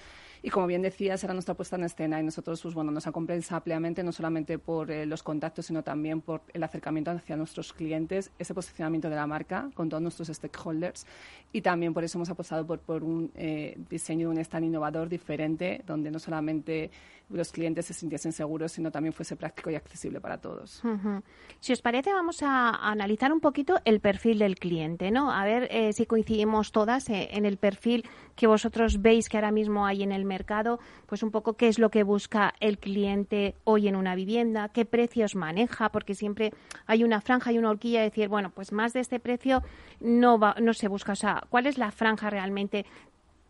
Y 0.42 0.50
como 0.50 0.66
bien 0.66 0.82
decías, 0.82 1.22
era 1.22 1.34
nuestra 1.34 1.54
puesta 1.54 1.76
en 1.76 1.84
escena 1.84 2.20
y 2.20 2.24
nosotros 2.24 2.60
pues, 2.62 2.74
bueno, 2.74 2.90
nos 2.90 3.04
compensa 3.04 3.56
ampliamente, 3.56 4.02
no 4.02 4.10
solamente 4.10 4.58
por 4.58 4.90
eh, 4.90 5.06
los 5.06 5.22
contactos, 5.22 5.66
sino 5.66 5.84
también 5.84 6.20
por 6.20 6.42
el 6.52 6.62
acercamiento 6.64 7.12
hacia 7.12 7.36
nuestros 7.36 7.72
clientes, 7.72 8.21
ese 8.38 8.54
posicionamiento 8.54 9.08
de 9.08 9.16
la 9.16 9.26
marca 9.26 9.70
con 9.74 9.88
todos 9.88 10.02
nuestros 10.02 10.28
stakeholders 10.28 11.06
y 11.52 11.60
también 11.60 11.92
por 11.92 12.04
eso 12.04 12.18
hemos 12.18 12.30
apostado 12.30 12.66
por, 12.66 13.04
un 13.04 13.30
eh, 13.34 13.76
diseño 13.90 14.28
de 14.28 14.34
un 14.34 14.38
stand 14.38 14.66
innovador 14.66 15.08
diferente, 15.08 15.82
donde 15.86 16.10
no 16.10 16.18
solamente 16.18 16.90
los 17.28 17.52
clientes 17.52 17.86
se 17.86 17.94
sintiesen 17.94 18.32
seguros, 18.32 18.72
sino 18.72 18.90
también 18.90 19.12
fuese 19.12 19.36
práctico 19.36 19.70
y 19.70 19.74
accesible 19.74 20.20
para 20.20 20.38
todos. 20.38 20.82
Si 21.60 21.72
os 21.72 21.80
parece, 21.80 22.12
vamos 22.12 22.42
a, 22.42 22.70
analizar 22.90 23.32
un 23.32 23.40
poquito 23.40 23.80
el 23.84 24.00
perfil 24.00 24.38
del 24.38 24.56
cliente, 24.56 25.10
¿no? 25.10 25.32
A 25.32 25.44
ver 25.44 25.68
eh, 25.70 25.92
si 25.92 26.06
coincidimos 26.06 26.72
todas 26.72 27.08
en 27.08 27.46
el 27.46 27.56
perfil 27.56 28.04
que 28.36 28.46
vosotros 28.46 29.00
veis 29.00 29.28
que 29.28 29.36
ahora 29.36 29.50
mismo 29.50 29.86
hay 29.86 30.02
en 30.02 30.12
el 30.12 30.24
mercado, 30.24 30.78
pues 31.06 31.22
un 31.22 31.30
poco 31.30 31.54
qué 31.54 31.68
es 31.68 31.78
lo 31.78 31.90
que 31.90 32.02
busca 32.02 32.54
el 32.60 32.78
cliente 32.78 33.54
hoy 33.64 33.88
en 33.88 33.96
una 33.96 34.14
vivienda, 34.14 34.68
qué 34.68 34.84
precios 34.84 35.34
maneja, 35.34 35.90
porque 35.90 36.14
siempre 36.14 36.52
hay 36.86 37.04
una 37.04 37.20
franja 37.20 37.52
y 37.52 37.58
una 37.58 37.70
horquilla 37.70 38.00
de 38.00 38.10
decir, 38.10 38.28
bueno, 38.28 38.50
pues 38.50 38.72
más 38.72 38.92
de 38.92 39.00
este 39.00 39.20
precio 39.20 39.62
no, 40.00 40.38
va, 40.38 40.56
no 40.60 40.72
se 40.72 40.88
busca. 40.88 41.12
O 41.12 41.16
sea, 41.16 41.44
¿cuál 41.50 41.66
es 41.66 41.78
la 41.78 41.90
franja 41.90 42.30
realmente? 42.30 42.86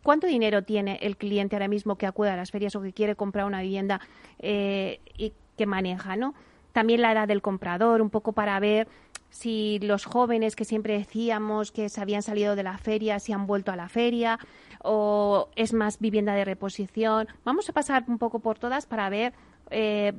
¿Cuánto 0.01 0.27
dinero 0.27 0.63
tiene 0.63 0.99
el 1.01 1.17
cliente 1.17 1.55
ahora 1.55 1.67
mismo 1.67 1.97
que 1.97 2.05
acude 2.05 2.29
a 2.29 2.35
las 2.35 2.51
ferias 2.51 2.75
o 2.75 2.81
que 2.81 2.91
quiere 2.91 3.15
comprar 3.15 3.45
una 3.45 3.61
vivienda 3.61 4.01
eh, 4.39 4.99
y 5.17 5.33
que 5.57 5.65
maneja, 5.65 6.15
no? 6.15 6.33
También 6.73 7.01
la 7.01 7.11
edad 7.11 7.27
del 7.27 7.41
comprador, 7.41 8.01
un 8.01 8.09
poco 8.09 8.33
para 8.33 8.59
ver 8.59 8.87
si 9.33 9.79
los 9.79 10.05
jóvenes 10.05 10.55
que 10.55 10.63
siempre 10.63 10.95
decíamos 10.95 11.71
que 11.71 11.89
se 11.89 11.99
habían 11.99 12.21
salido 12.21 12.55
de 12.55 12.61
la 12.61 12.77
feria, 12.77 13.19
si 13.19 13.33
han 13.33 13.47
vuelto 13.47 13.71
a 13.71 13.75
la 13.75 13.89
feria, 13.89 14.37
o 14.83 15.49
es 15.55 15.73
más 15.73 15.99
vivienda 15.99 16.35
de 16.35 16.45
reposición. 16.45 17.27
Vamos 17.43 17.67
a 17.67 17.73
pasar 17.73 18.05
un 18.07 18.19
poco 18.19 18.39
por 18.39 18.59
todas 18.59 18.85
para 18.85 19.09
ver 19.09 19.33
eh, 19.71 20.13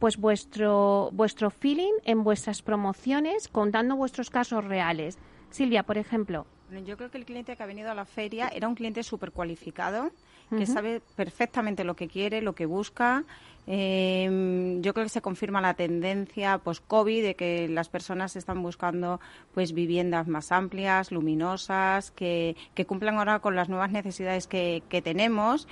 pues 0.00 0.16
vuestro, 0.16 1.10
vuestro 1.12 1.50
feeling 1.50 1.92
en 2.04 2.24
vuestras 2.24 2.60
promociones, 2.60 3.46
contando 3.46 3.94
vuestros 3.94 4.30
casos 4.30 4.64
reales. 4.64 5.16
Silvia, 5.50 5.84
por 5.84 5.96
ejemplo. 5.96 6.44
Yo 6.84 6.96
creo 6.96 7.12
que 7.12 7.18
el 7.18 7.24
cliente 7.24 7.56
que 7.56 7.62
ha 7.62 7.66
venido 7.66 7.92
a 7.92 7.94
la 7.94 8.04
feria 8.04 8.48
era 8.48 8.66
un 8.66 8.74
cliente 8.74 9.04
súper 9.04 9.30
cualificado, 9.30 10.10
que 10.50 10.66
sabe 10.66 11.00
perfectamente 11.14 11.84
lo 11.84 11.94
que 11.94 12.08
quiere, 12.08 12.42
lo 12.42 12.54
que 12.54 12.66
busca. 12.66 13.24
Eh, 13.66 14.78
yo 14.80 14.94
creo 14.94 15.04
que 15.06 15.10
se 15.10 15.20
confirma 15.20 15.60
la 15.60 15.74
tendencia 15.74 16.58
post-COVID 16.58 17.22
de 17.22 17.34
que 17.34 17.68
las 17.68 17.88
personas 17.88 18.36
están 18.36 18.62
buscando 18.62 19.20
pues 19.54 19.72
viviendas 19.72 20.28
más 20.28 20.52
amplias, 20.52 21.10
luminosas, 21.10 22.10
que, 22.12 22.56
cumplan 22.86 23.16
ahora 23.18 23.40
con 23.40 23.56
las 23.56 23.68
nuevas 23.68 23.90
necesidades 23.90 24.46
que, 24.46 24.82
tenemos. 25.02 25.66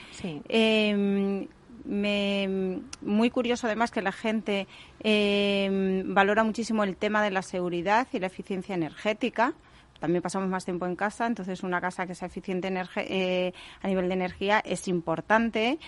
Em, 0.49 1.47
muy 3.03 3.31
curioso 3.31 3.67
además 3.67 3.91
que 3.91 4.01
la 4.01 4.13
gente 4.13 4.67
em, 5.01 6.15
valora 6.15 6.43
muchísimo 6.43 6.83
el 6.83 6.97
tema 6.97 7.23
de 7.23 7.31
la 7.31 7.43
seguridad 7.43 8.09
y 8.13 8.21
la 8.21 8.29
eficiencia 8.29 8.75
energética 8.75 9.55
también 10.01 10.23
pasamos 10.23 10.49
más 10.49 10.65
tiempo 10.67 10.87
en 10.87 10.97
casa, 10.97 11.27
entonces 11.27 11.63
una 11.63 11.81
casa 11.81 12.07
que 12.07 12.15
sea 12.15 12.27
eficiente 12.27 12.71
eh, 12.97 13.53
a 13.81 13.89
nivel 13.89 14.09
de 14.09 14.15
energía 14.15 14.61
es 14.61 14.87
importante. 14.89 15.79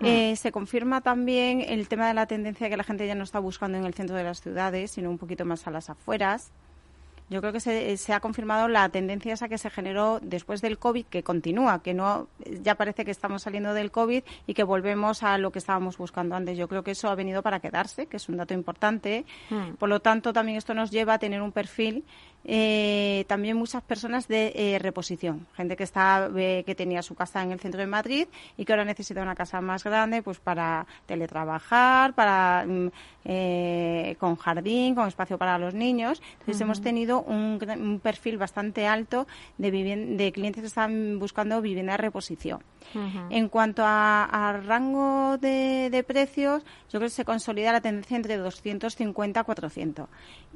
Ah. 0.00 0.06
Eh, 0.06 0.36
se 0.36 0.52
confirma 0.52 1.00
también 1.00 1.60
el 1.60 1.88
tema 1.88 2.08
de 2.08 2.14
la 2.14 2.26
tendencia 2.26 2.68
que 2.68 2.76
la 2.76 2.84
gente 2.84 3.06
ya 3.06 3.14
no 3.14 3.24
está 3.24 3.38
buscando 3.38 3.78
en 3.78 3.84
el 3.84 3.94
centro 3.94 4.16
de 4.16 4.24
las 4.24 4.40
ciudades, 4.40 4.92
sino 4.92 5.10
un 5.10 5.18
poquito 5.18 5.44
más 5.44 5.66
a 5.66 5.70
las 5.70 5.90
afueras. 5.90 6.52
Yo 7.30 7.40
creo 7.40 7.52
que 7.52 7.60
se, 7.60 8.12
ha 8.12 8.18
confirmado 8.18 8.66
la 8.66 8.88
tendencia 8.88 9.32
esa 9.32 9.48
que 9.48 9.56
se 9.56 9.70
generó 9.70 10.18
después 10.20 10.60
del 10.62 10.78
COVID, 10.78 11.06
que 11.06 11.22
continúa, 11.22 11.80
que 11.80 11.94
no 11.94 12.26
ya 12.60 12.74
parece 12.74 13.04
que 13.04 13.12
estamos 13.12 13.42
saliendo 13.42 13.72
del 13.72 13.92
COVID 13.92 14.24
y 14.48 14.54
que 14.54 14.64
volvemos 14.64 15.22
a 15.22 15.38
lo 15.38 15.52
que 15.52 15.60
estábamos 15.60 15.96
buscando 15.96 16.34
antes. 16.34 16.58
Yo 16.58 16.66
creo 16.66 16.82
que 16.82 16.90
eso 16.90 17.08
ha 17.08 17.14
venido 17.14 17.40
para 17.42 17.60
quedarse, 17.60 18.06
que 18.06 18.16
es 18.16 18.28
un 18.28 18.36
dato 18.36 18.52
importante. 18.52 19.24
Hmm. 19.48 19.74
Por 19.78 19.88
lo 19.88 20.00
tanto, 20.00 20.32
también 20.32 20.58
esto 20.58 20.74
nos 20.74 20.90
lleva 20.90 21.14
a 21.14 21.18
tener 21.20 21.40
un 21.40 21.52
perfil 21.52 22.04
eh, 22.44 23.24
también 23.28 23.56
muchas 23.56 23.82
personas 23.82 24.26
de 24.26 24.52
eh, 24.54 24.78
reposición, 24.78 25.46
gente 25.54 25.76
que 25.76 25.84
está 25.84 26.30
eh, 26.36 26.62
que 26.64 26.74
tenía 26.74 27.02
su 27.02 27.14
casa 27.14 27.42
en 27.42 27.52
el 27.52 27.60
centro 27.60 27.80
de 27.80 27.86
Madrid 27.86 28.28
y 28.56 28.64
que 28.64 28.72
ahora 28.72 28.84
necesita 28.84 29.20
una 29.22 29.34
casa 29.34 29.60
más 29.60 29.84
grande, 29.84 30.22
pues 30.22 30.38
para 30.38 30.86
teletrabajar, 31.06 32.14
para 32.14 32.64
mm, 32.66 32.90
con 34.18 34.36
jardín, 34.36 34.94
con 34.94 35.06
espacio 35.06 35.36
para 35.36 35.58
los 35.58 35.74
niños. 35.74 36.22
Entonces 36.40 36.60
hemos 36.60 36.80
tenido 36.80 37.22
un, 37.22 38.00
perfil 38.02 38.38
bastante 38.38 38.86
alto 38.86 39.26
de, 39.58 39.70
de 39.70 40.32
clientes 40.32 40.62
que 40.62 40.66
están 40.66 41.18
buscando 41.18 41.60
vivienda 41.60 41.92
de 41.92 41.98
reposición. 41.98 42.60
En 43.30 43.48
cuanto 43.48 43.82
a, 43.84 44.60
rango 44.66 45.38
de, 45.38 46.04
precios, 46.06 46.62
yo 46.90 46.98
creo 46.98 47.02
que 47.02 47.10
se 47.10 47.24
consolida 47.24 47.72
la 47.72 47.80
tendencia 47.80 48.16
entre 48.16 48.36
250 48.36 49.40
y 49.40 49.44
400. 49.44 50.08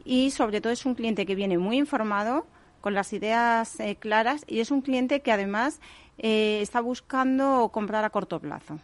Y 0.05 0.31
sobre 0.31 0.61
todo 0.61 0.73
es 0.73 0.85
un 0.85 0.95
cliente 0.95 1.26
que 1.26 1.35
viene 1.35 1.59
muy 1.59 1.74
informado, 1.76 2.47
con 2.81 2.95
las 2.95 3.12
ideas 3.12 3.81
eh, 3.81 3.97
claras 3.97 4.45
y 4.47 4.61
es 4.61 4.71
un 4.71 4.83
cliente 4.83 5.21
que 5.21 5.33
además 5.33 5.81
eh, 6.19 6.59
está 6.61 6.81
buscando 6.81 7.71
comprar 7.73 8.04
a 8.04 8.11
corto 8.11 8.40
plazo, 8.40 8.78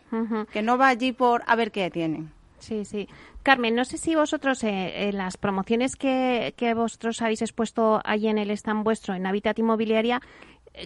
que 0.53 0.63
no 0.63 0.79
va 0.79 0.89
allí 0.89 1.13
por 1.13 1.43
a 1.47 1.55
ver 1.57 1.71
qué 1.71 1.91
tienen. 1.91 2.31
Sí, 2.59 2.85
sí. 2.85 3.09
Carmen, 3.43 3.75
no 3.75 3.85
sé 3.85 3.97
si 3.97 4.15
vosotros 4.15 4.65
eh, 4.65 5.09
en 5.09 5.17
las 5.17 5.37
promociones 5.37 5.97
que, 5.97 6.55
que 6.57 6.75
vosotros 6.75 7.23
habéis 7.23 7.43
expuesto 7.43 8.01
allí 8.05 8.29
en 8.29 8.39
el 8.39 8.51
stand 8.51 8.85
vuestro, 8.85 9.15
en 9.15 9.27
Habitat 9.27 9.59
Inmobiliaria, 9.59 10.21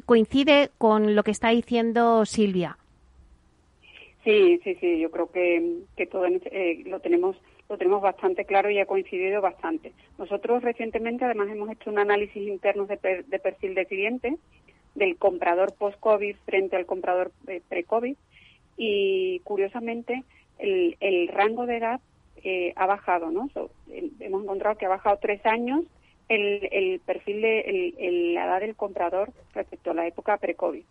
coincide 0.07 0.71
con 0.79 1.15
lo 1.15 1.23
que 1.25 1.31
está 1.31 1.51
diciendo 1.51 2.25
Silvia. 2.25 2.79
Sí, 4.25 4.59
sí, 4.65 4.75
sí, 4.81 4.99
yo 4.99 5.11
creo 5.11 5.31
que, 5.31 5.83
que 5.97 6.07
todo 6.07 6.25
eh, 6.27 6.83
lo 6.87 7.01
tenemos 7.01 7.37
lo 7.75 7.79
tenemos 7.79 8.03
bastante 8.03 8.45
claro 8.45 8.71
y 8.71 8.79
ha 8.79 8.87
coincidido 8.87 9.41
bastante. 9.41 9.93
Nosotros 10.17 10.63
recientemente 10.63 11.25
además 11.25 11.49
hemos 11.51 11.71
hecho 11.71 11.91
un 11.91 11.99
análisis 11.99 12.37
interno 12.37 12.87
de, 12.87 12.97
perfil 12.97 13.75
de 13.75 13.87
cliente 13.87 14.37
del 14.95 15.17
comprador 15.17 15.75
post-COVID 15.75 16.37
frente 16.45 16.77
al 16.77 16.87
comprador 16.87 17.33
eh, 17.49 17.61
pre-COVID 17.69 18.17
y 18.77 19.41
curiosamente 19.41 20.23
el, 20.59 20.97
el 21.01 21.27
rango 21.29 21.67
de 21.67 21.79
edad 21.79 22.01
eh, 22.45 22.73
ha 22.77 22.87
bajado, 22.87 23.31
¿no? 23.33 23.51
hemos 24.21 24.45
encontrado 24.45 24.77
que 24.77 24.87
ha 24.87 24.91
bajado 24.91 25.19
tres 25.21 25.45
años 25.45 25.85
el, 26.29 26.69
el 26.71 27.01
perfil 27.01 27.41
de 27.43 27.95
el, 27.99 28.35
la 28.35 28.45
edad 28.45 28.61
del 28.61 28.77
comprador 28.77 29.33
respecto 29.53 29.91
a 29.91 29.95
la 29.95 30.07
época 30.07 30.37
pre-COVID. 30.37 30.85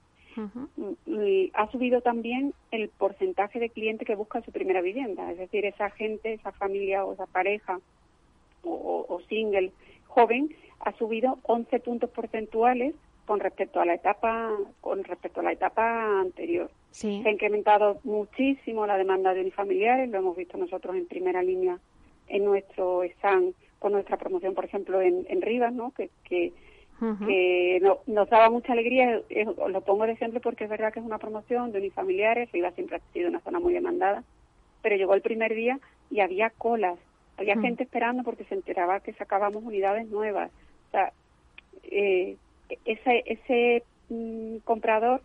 Y 1.05 1.51
ha 1.53 1.71
subido 1.71 2.01
también 2.01 2.53
el 2.71 2.89
porcentaje 2.89 3.59
de 3.59 3.69
cliente 3.69 4.05
que 4.05 4.15
busca 4.15 4.41
su 4.41 4.51
primera 4.51 4.81
vivienda, 4.81 5.31
es 5.31 5.37
decir, 5.37 5.65
esa 5.65 5.89
gente, 5.91 6.33
esa 6.33 6.51
familia 6.51 7.05
o 7.05 7.13
esa 7.13 7.25
pareja 7.25 7.79
o, 8.63 9.21
single 9.29 9.71
joven 10.07 10.55
ha 10.79 10.91
subido 10.93 11.39
11 11.43 11.79
puntos 11.79 12.09
porcentuales 12.09 12.93
con 13.25 13.39
respecto 13.39 13.79
a 13.79 13.85
la 13.85 13.93
etapa 13.93 14.51
con 14.81 15.03
respecto 15.03 15.39
a 15.39 15.43
la 15.43 15.53
etapa 15.53 16.19
anterior. 16.19 16.69
Se 16.91 17.07
ha 17.07 17.31
incrementado 17.31 17.99
muchísimo 18.03 18.85
la 18.85 18.97
demanda 18.97 19.33
de 19.33 19.41
unifamiliares, 19.41 20.09
lo 20.09 20.19
hemos 20.19 20.35
visto 20.35 20.57
nosotros 20.57 20.95
en 20.95 21.07
primera 21.07 21.41
línea 21.41 21.79
en 22.27 22.45
nuestro 22.45 23.03
stand 23.03 23.53
con 23.79 23.91
nuestra 23.91 24.17
promoción, 24.17 24.53
por 24.53 24.65
ejemplo, 24.65 25.01
en, 25.01 25.25
en 25.27 25.41
Rivas, 25.41 25.73
¿no? 25.73 25.91
que, 25.91 26.09
que, 26.23 26.53
nos 28.07 28.29
daba 28.29 28.49
mucha 28.49 28.73
alegría. 28.73 29.21
lo 29.67 29.81
pongo 29.81 30.05
de 30.05 30.13
ejemplo 30.13 30.39
porque 30.41 30.65
es 30.65 30.69
verdad 30.69 30.93
que 30.93 30.99
es 30.99 31.05
una 31.05 31.17
promoción 31.17 31.71
de 31.71 31.79
unifamiliares. 31.79 32.51
Rivas 32.51 32.73
siempre 32.75 32.97
ha 32.97 33.13
sido 33.13 33.29
una 33.29 33.41
zona 33.41 33.59
muy 33.59 33.73
demandada, 33.73 34.23
pero 34.81 34.95
llegó 34.95 35.13
el 35.13 35.21
primer 35.21 35.53
día 35.53 35.79
y 36.09 36.21
había 36.21 36.49
colas. 36.49 36.97
Había 37.37 37.59
gente 37.59 37.83
esperando 37.83 38.23
porque 38.23 38.45
se 38.45 38.55
enteraba 38.55 38.99
que 38.99 39.13
sacábamos 39.13 39.63
unidades 39.63 40.07
nuevas. 40.07 40.51
O 40.87 40.91
sea, 40.91 41.11
eh, 41.83 42.37
ese, 42.85 43.23
ese 43.25 43.83
mm, 44.09 44.57
comprador 44.63 45.21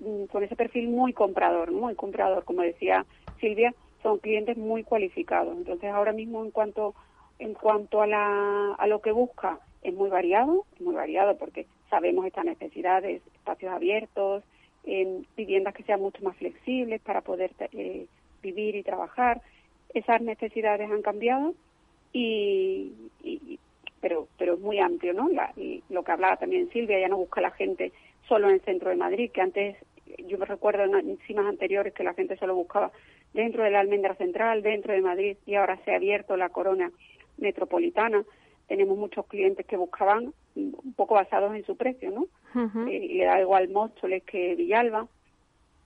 mm, 0.00 0.24
con, 0.26 0.44
ese 0.44 0.56
perfil 0.56 0.88
muy 0.88 1.12
comprador, 1.12 1.72
muy 1.72 1.94
comprador, 1.94 2.44
como 2.44 2.62
decía 2.62 3.04
Silvia, 3.40 3.74
son 4.02 4.18
clientes 4.18 4.56
muy 4.56 4.84
cualificados. 4.84 5.56
Entonces, 5.56 5.90
ahora 5.90 6.12
mismo 6.12 6.44
en 6.44 6.50
cuanto 6.50 6.94
en 7.38 7.54
cuanto 7.54 8.00
a, 8.00 8.06
la, 8.06 8.74
a 8.74 8.86
lo 8.86 9.00
que 9.00 9.10
busca, 9.10 9.58
es 9.84 9.94
muy 9.94 10.10
variado, 10.10 10.64
muy 10.80 10.94
variado 10.94 11.36
porque 11.36 11.66
sabemos 11.90 12.26
estas 12.26 12.46
necesidades, 12.46 13.22
espacios 13.34 13.72
abiertos, 13.72 14.42
viviendas 15.36 15.74
que 15.74 15.82
sean 15.84 16.00
mucho 16.00 16.22
más 16.22 16.36
flexibles 16.36 17.00
para 17.00 17.20
poder 17.20 17.52
eh, 17.72 18.06
vivir 18.42 18.74
y 18.74 18.82
trabajar. 18.82 19.40
Esas 19.94 20.20
necesidades 20.20 20.90
han 20.90 21.02
cambiado 21.02 21.54
y, 22.12 22.92
pero 24.00 24.28
pero 24.36 24.54
es 24.54 24.60
muy 24.60 24.78
amplio, 24.78 25.12
¿no? 25.12 25.28
y 25.56 25.82
lo 25.88 26.02
que 26.02 26.12
hablaba 26.12 26.36
también 26.36 26.70
Silvia, 26.70 26.98
ya 26.98 27.08
no 27.08 27.16
busca 27.16 27.40
la 27.40 27.50
gente 27.52 27.92
solo 28.28 28.48
en 28.48 28.54
el 28.54 28.60
centro 28.62 28.90
de 28.90 28.96
Madrid, 28.96 29.30
que 29.30 29.40
antes 29.40 29.76
yo 30.26 30.38
me 30.38 30.46
recuerdo 30.46 30.84
en 30.84 31.10
encimas 31.10 31.46
anteriores 31.46 31.92
que 31.92 32.04
la 32.04 32.14
gente 32.14 32.36
solo 32.36 32.54
buscaba 32.54 32.90
dentro 33.32 33.64
de 33.64 33.70
la 33.70 33.80
almendra 33.80 34.14
central, 34.14 34.62
dentro 34.62 34.92
de 34.92 35.00
Madrid 35.00 35.36
y 35.46 35.54
ahora 35.56 35.78
se 35.84 35.92
ha 35.92 35.96
abierto 35.96 36.36
la 36.36 36.48
corona 36.48 36.90
metropolitana. 37.38 38.24
Tenemos 38.66 38.96
muchos 38.96 39.26
clientes 39.26 39.66
que 39.66 39.76
buscaban 39.76 40.32
un 40.56 40.94
poco 40.96 41.14
basados 41.14 41.54
en 41.54 41.64
su 41.64 41.76
precio, 41.76 42.10
¿no? 42.10 42.26
Eh, 42.88 43.08
y 43.10 43.14
le 43.18 43.24
da 43.24 43.40
igual 43.40 43.68
Móstoles 43.68 44.22
que 44.22 44.54
Villalba. 44.54 45.06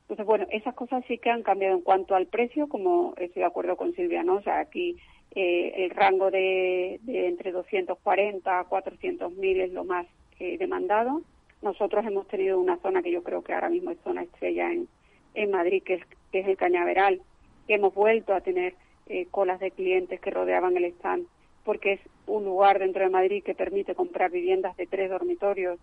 Entonces, 0.02 0.26
bueno, 0.26 0.46
esas 0.50 0.74
cosas 0.74 1.04
sí 1.06 1.18
que 1.18 1.30
han 1.30 1.42
cambiado 1.42 1.74
en 1.74 1.82
cuanto 1.82 2.14
al 2.14 2.26
precio, 2.26 2.68
como 2.68 3.14
estoy 3.16 3.40
de 3.40 3.46
acuerdo 3.46 3.76
con 3.76 3.94
Silvia, 3.94 4.22
¿no? 4.22 4.36
O 4.36 4.42
sea, 4.42 4.60
aquí 4.60 4.96
eh, 5.34 5.84
el 5.84 5.90
rango 5.90 6.30
de, 6.30 7.00
entre 7.06 7.52
240 7.52 8.58
a 8.58 8.64
400 8.64 9.32
mil 9.34 9.60
es 9.60 9.72
lo 9.72 9.84
más 9.84 10.06
eh, 10.38 10.56
demandado. 10.58 11.22
Nosotros 11.60 12.06
hemos 12.06 12.26
tenido 12.28 12.58
una 12.58 12.78
zona 12.78 13.02
que 13.02 13.10
yo 13.10 13.22
creo 13.22 13.42
que 13.42 13.52
ahora 13.52 13.68
mismo 13.68 13.90
es 13.90 13.98
zona 14.04 14.22
estrella 14.22 14.72
en, 14.72 14.88
en 15.34 15.50
Madrid, 15.50 15.82
que 15.84 15.94
es, 15.94 16.04
que 16.32 16.40
es 16.40 16.48
el 16.48 16.56
Cañaveral, 16.56 17.20
que 17.66 17.74
hemos 17.74 17.94
vuelto 17.94 18.32
a 18.32 18.40
tener 18.40 18.74
eh, 19.06 19.26
colas 19.30 19.60
de 19.60 19.70
clientes 19.70 20.20
que 20.20 20.30
rodeaban 20.30 20.76
el 20.76 20.84
stand, 20.86 21.26
porque 21.68 21.92
es 21.92 22.00
un 22.26 22.46
lugar 22.46 22.78
dentro 22.78 23.02
de 23.02 23.10
Madrid 23.10 23.44
que 23.44 23.54
permite 23.54 23.94
comprar 23.94 24.30
viviendas 24.30 24.74
de 24.78 24.86
tres 24.86 25.10
dormitorios 25.10 25.78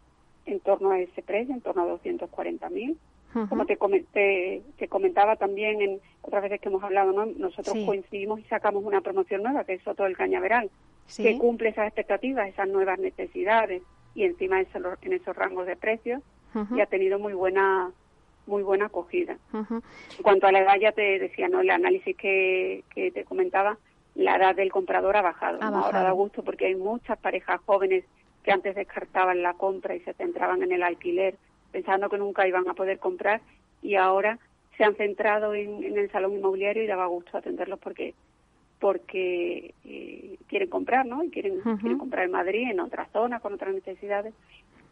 en 0.48 0.60
torno 0.60 0.90
a 0.90 1.00
ese 1.00 1.22
precio, 1.22 1.54
en 1.54 1.62
torno 1.62 1.84
a 1.84 1.86
240 1.86 2.68
mil. 2.72 2.98
Como 3.50 3.68
te, 3.68 3.78
comenté, 3.78 4.64
te 4.80 4.88
comentaba 4.88 5.36
también 5.36 5.84
en 5.84 6.00
otras 6.24 6.42
veces 6.42 6.60
que 6.60 6.70
hemos 6.70 6.84
hablado, 6.84 7.12
¿no? 7.12 7.28
nosotros 7.28 7.78
coincidimos 7.86 8.40
y 8.40 8.44
sacamos 8.46 8.84
una 8.84 9.02
promoción 9.02 9.44
nueva, 9.44 9.64
que 9.64 9.74
es 9.74 9.84
Soto 9.84 10.06
del 10.06 10.18
Cañaveral, 10.18 10.72
que 11.18 11.38
cumple 11.38 11.70
esas 11.70 11.86
expectativas, 11.86 12.50
esas 12.50 12.68
nuevas 12.68 12.98
necesidades 12.98 13.84
y 14.16 14.24
encima 14.24 14.62
en 14.62 15.14
esos 15.14 15.36
rangos 15.36 15.68
de 15.68 15.76
precios 15.76 16.24
y 16.76 16.82
ha 16.82 16.88
tenido 16.88 17.20
muy 17.20 17.34
buena 17.34 17.92
muy 18.48 18.64
buena 18.64 18.88
acogida. 18.88 19.38
En 19.54 20.24
cuanto 20.24 20.48
a 20.48 20.52
la 20.52 20.62
edad, 20.62 20.78
ya 20.82 20.94
te 20.94 21.20
decía, 21.20 21.48
¿no? 21.48 21.62
El 21.62 21.70
análisis 21.70 22.18
que, 22.18 22.84
que 22.94 23.12
te 23.12 23.24
comentaba, 23.24 23.78
la 24.16 24.38
edad 24.38 24.56
del 24.56 24.72
comprador 24.72 25.18
ha 25.18 25.22
bajado. 25.22 25.62
Ahora 25.62 26.02
da 26.02 26.12
gusto 26.12 26.44
porque 26.44 26.68
hay 26.68 26.76
muchas 26.76 27.18
parejas 27.20 27.62
jóvenes 27.66 28.06
que 28.44 28.52
antes 28.52 28.76
descartaban 28.76 29.42
la 29.42 29.54
compra 29.54 29.96
y 29.96 30.00
se 30.02 30.14
centraban 30.14 30.64
en 30.64 30.72
el 30.72 30.84
alquiler, 30.84 31.36
pensando 31.72 32.10
que 32.10 32.18
nunca 32.18 32.48
iban 32.48 32.68
a 32.70 32.74
poder 32.74 33.00
comprar, 33.00 33.42
y 33.82 33.96
ahora 33.96 34.40
se 34.78 34.84
han 34.84 34.96
centrado 34.96 35.54
en, 35.54 35.98
el 35.98 36.12
salón 36.12 36.34
inmobiliario 36.34 36.84
y 36.84 36.88
daba 36.88 37.08
gusto 37.08 37.38
atenderlos 37.38 37.80
porque 37.80 38.14
porque 38.80 39.74
eh, 39.86 40.38
quieren 40.48 40.70
comprar, 40.70 41.06
¿no? 41.06 41.24
Y 41.24 41.30
quieren, 41.30 41.60
quieren 41.62 41.98
comprar 41.98 42.26
en 42.26 42.32
Madrid, 42.32 42.70
en 42.70 42.82
otra 42.82 43.08
zona, 43.14 43.40
con 43.40 43.54
otras 43.54 43.74
necesidades 43.74 44.34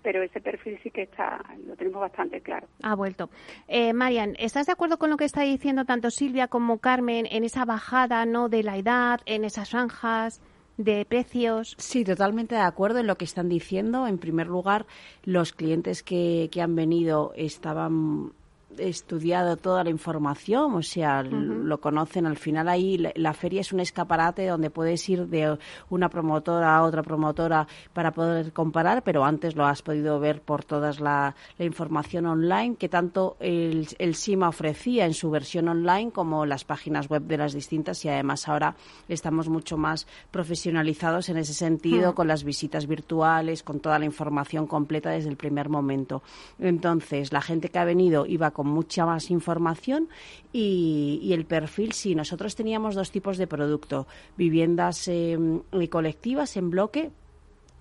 pero 0.03 0.22
ese 0.22 0.41
perfil 0.41 0.77
sí 0.83 0.91
que 0.91 1.03
está, 1.03 1.43
lo 1.65 1.75
tenemos 1.75 2.01
bastante 2.01 2.41
claro. 2.41 2.67
Ha 2.83 2.93
vuelto. 2.93 3.29
Eh, 3.67 3.93
Marian, 3.93 4.36
¿estás 4.38 4.67
de 4.67 4.74
acuerdo 4.74 5.00
con 5.00 5.10
lo 5.10 5.17
que 5.17 5.25
está 5.25 5.41
diciendo 5.41 5.86
tanto 5.86 6.12
Silvia 6.12 6.48
como 6.48 6.77
Carmen 6.77 7.25
en 7.31 7.43
esa 7.43 7.65
bajada 7.65 8.25
no 8.25 8.50
de 8.50 8.63
la 8.63 8.77
edad, 8.77 9.22
en 9.25 9.45
esas 9.45 9.72
franjas? 9.72 10.41
de 10.75 11.05
precios. 11.05 11.75
Sí, 11.77 12.03
totalmente 12.03 12.55
de 12.55 12.62
acuerdo 12.62 12.98
en 12.98 13.05
lo 13.05 13.15
que 13.15 13.25
están 13.25 13.48
diciendo. 13.48 14.07
En 14.07 14.17
primer 14.17 14.48
lugar, 14.48 14.88
los 15.24 15.53
clientes 15.53 16.01
que, 16.01 16.50
que 16.51 16.63
han 16.63 16.75
venido 16.75 17.31
estaban 17.36 18.33
estudiado 18.77 19.57
toda 19.57 19.83
la 19.83 19.89
información, 19.89 20.75
o 20.75 20.81
sea, 20.81 21.23
lo 21.23 21.79
conocen. 21.79 22.25
Al 22.25 22.37
final 22.37 22.67
ahí 22.67 22.97
la, 22.97 23.33
feria 23.33 23.61
es 23.61 23.73
un 23.73 23.79
escaparate 23.79 24.47
donde 24.47 24.69
puedes 24.69 25.07
ir 25.09 25.27
de 25.27 25.57
una 25.89 26.09
promotora 26.09 26.75
a 26.75 26.83
otra 26.83 27.03
promotora 27.03 27.67
para 27.93 28.11
poder 28.11 28.53
comparar, 28.53 29.03
pero 29.03 29.23
antes 29.23 29.55
lo 29.55 29.65
has 29.65 29.81
podido 29.81 30.19
ver 30.19 30.41
por 30.41 30.63
toda 30.63 30.91
la, 30.99 31.35
información 31.59 32.25
online 32.25 32.75
que 32.75 32.89
tanto 32.89 33.37
el, 33.39 33.87
el, 33.97 34.15
SIMA 34.15 34.49
ofrecía 34.49 35.05
en 35.05 35.13
su 35.13 35.29
versión 35.29 35.67
online 35.69 36.11
como 36.11 36.45
las 36.45 36.63
páginas 36.65 37.09
web 37.09 37.23
de 37.23 37.37
las 37.37 37.53
distintas 37.53 38.03
y 38.05 38.09
además 38.09 38.47
ahora 38.47 38.75
estamos 39.07 39.49
mucho 39.49 39.77
más 39.77 40.07
profesionalizados 40.31 41.29
en 41.29 41.37
ese 41.37 41.53
sentido 41.53 42.15
con 42.15 42.27
las 42.27 42.43
visitas 42.43 42.87
virtuales, 42.87 43.63
con 43.63 43.79
toda 43.79 43.99
la 43.99 44.05
información 44.05 44.67
completa 44.67 45.11
desde 45.11 45.29
el 45.29 45.37
primer 45.37 45.69
momento. 45.69 46.21
Entonces, 46.59 47.31
la 47.31 47.41
gente 47.41 47.69
que 47.69 47.79
ha 47.79 47.86
venido 47.86 48.25
iba 48.25 48.51
mucha 48.63 49.06
más 49.06 49.30
información 49.30 50.10
y, 50.52 51.32
el 51.34 51.45
perfil, 51.45 51.93
sí, 51.93 52.15
nosotros 52.15 52.56
teníamos 52.56 52.95
dos 52.95 53.12
tipos 53.12 53.38
de 53.38 53.47
producto, 53.47 54.08
viviendas 54.38 55.08
em, 55.08 55.62
colectivas 55.89 56.58
en 56.58 56.69
bloque, 56.69 57.12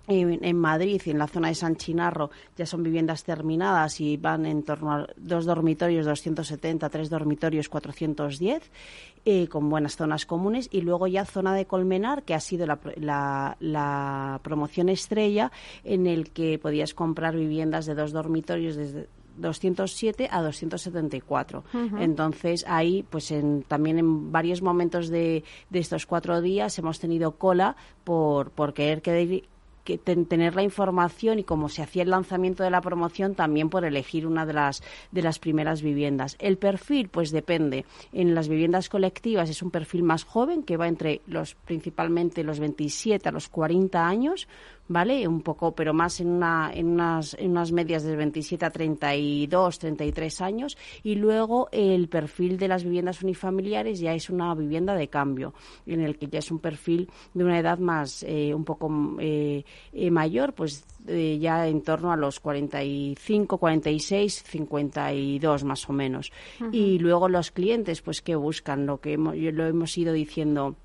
en, 0.07 0.57
Madrid 0.57 1.01
y 1.05 1.09
en 1.11 1.17
la 1.17 1.27
zona 1.27 1.47
de 1.47 1.55
San 1.55 1.77
Chinarro 1.77 2.29
ya 2.57 2.65
son 2.65 2.83
viviendas 2.83 3.23
terminadas 3.23 4.01
y 4.01 4.17
van 4.17 4.45
en 4.45 4.63
torno 4.63 4.91
a 4.91 5.07
dos 5.15 5.45
dormitorios 5.45 6.05
270, 6.05 6.89
tres 6.89 7.09
dormitorios 7.09 7.69
410, 7.69 8.69
eh, 9.25 9.47
con 9.47 9.69
buenas 9.69 9.95
zonas 9.95 10.25
comunes. 10.25 10.67
Y 10.71 10.81
luego 10.81 11.07
ya 11.07 11.25
zona 11.25 11.55
de 11.55 11.65
Colmenar, 11.65 12.23
que 12.23 12.33
ha 12.33 12.41
sido 12.41 12.65
la, 12.65 13.55
la 13.59 14.39
promoción 14.43 14.89
estrella, 14.89 15.51
en 15.85 16.05
el 16.05 16.31
que 16.31 16.59
podías 16.59 16.93
comprar 16.93 17.35
viviendas 17.35 17.85
de 17.85 17.95
dos 17.95 18.11
dormitorios 18.11 18.75
desde 18.75 19.07
207 19.37 20.29
a 20.31 20.41
274. 20.41 21.63
Entonces, 21.99 22.65
ahí, 22.67 23.05
pues 23.09 23.31
en, 23.31 23.63
también 23.63 23.99
en 23.99 24.31
varios 24.31 24.61
momentos 24.61 25.09
de, 25.09 25.43
de, 25.69 25.79
estos 25.79 26.05
cuatro 26.05 26.41
días 26.41 26.77
hemos 26.79 26.99
tenido 26.99 27.33
cola 27.33 27.75
por, 28.03 28.51
por 28.51 28.73
querer 28.73 29.01
que, 29.01 29.43
que 29.83 29.97
tener 29.97 30.55
la 30.55 30.63
información 30.63 31.39
y 31.39 31.43
como 31.43 31.69
se 31.69 31.81
hacía 31.81 32.03
el 32.03 32.09
lanzamiento 32.09 32.63
de 32.63 32.69
la 32.69 32.81
promoción 32.81 33.35
también 33.35 33.69
por 33.69 33.85
elegir 33.85 34.25
una 34.25 34.45
de 34.45 34.53
las 34.53 34.81
de 35.11 35.21
las 35.21 35.39
primeras 35.39 35.81
viviendas. 35.81 36.35
El 36.39 36.57
perfil 36.57 37.09
pues 37.09 37.31
depende. 37.31 37.85
En 38.11 38.33
las 38.33 38.47
viviendas 38.47 38.89
colectivas 38.89 39.49
es 39.49 39.61
un 39.61 39.71
perfil 39.71 40.03
más 40.03 40.23
joven 40.23 40.63
que 40.63 40.77
va 40.77 40.87
entre 40.87 41.21
los 41.27 41.55
principalmente 41.55 42.43
los 42.43 42.59
27 42.59 43.27
a 43.27 43.31
los 43.31 43.49
40 43.49 44.07
años, 44.07 44.47
¿vale? 44.87 45.27
Un 45.27 45.41
poco, 45.41 45.73
pero 45.73 45.93
más 45.93 46.19
en, 46.19 46.27
una, 46.27 46.71
en, 46.73 46.87
unas, 46.87 47.35
en 47.35 47.51
unas 47.51 47.71
medias 47.71 48.03
de 48.03 48.15
27 48.15 48.65
a 48.65 48.69
32, 48.69 49.79
33 49.79 50.41
años. 50.41 50.77
Y 51.03 51.15
luego 51.15 51.69
el 51.71 52.09
perfil 52.09 52.57
de 52.57 52.67
las 52.67 52.83
viviendas 52.83 53.23
unifamiliares 53.23 53.99
ya 53.99 54.13
es 54.13 54.29
una 54.29 54.53
vivienda 54.55 54.95
de 54.95 55.07
cambio, 55.07 55.53
en 55.85 56.01
el 56.01 56.17
que 56.17 56.27
ya 56.27 56.39
es 56.39 56.51
un 56.51 56.59
perfil 56.59 57.09
de 57.33 57.43
una 57.43 57.59
edad 57.59 57.79
más, 57.79 58.23
eh, 58.23 58.53
un 58.53 58.65
poco 58.65 58.91
eh, 59.19 59.63
eh, 59.93 60.11
mayor, 60.11 60.53
pues 60.53 60.85
ya 61.05 61.67
en 61.67 61.81
torno 61.81 62.13
a 62.13 62.15
los 62.15 62.39
45, 62.39 63.57
46, 63.57 64.43
52 64.43 65.63
más 65.65 65.89
o 65.89 65.93
menos. 65.93 66.31
Y 66.71 66.97
luego 66.99 67.27
los 67.27 67.51
clientes, 67.51 68.01
pues 68.01 68.21
que 68.21 68.35
buscan 68.35 68.85
lo 68.85 69.01
que 69.01 69.13
hemos, 69.13 69.35
lo 69.35 69.65
hemos 69.65 69.97
ido 69.97 70.13
diciendo 70.13 70.77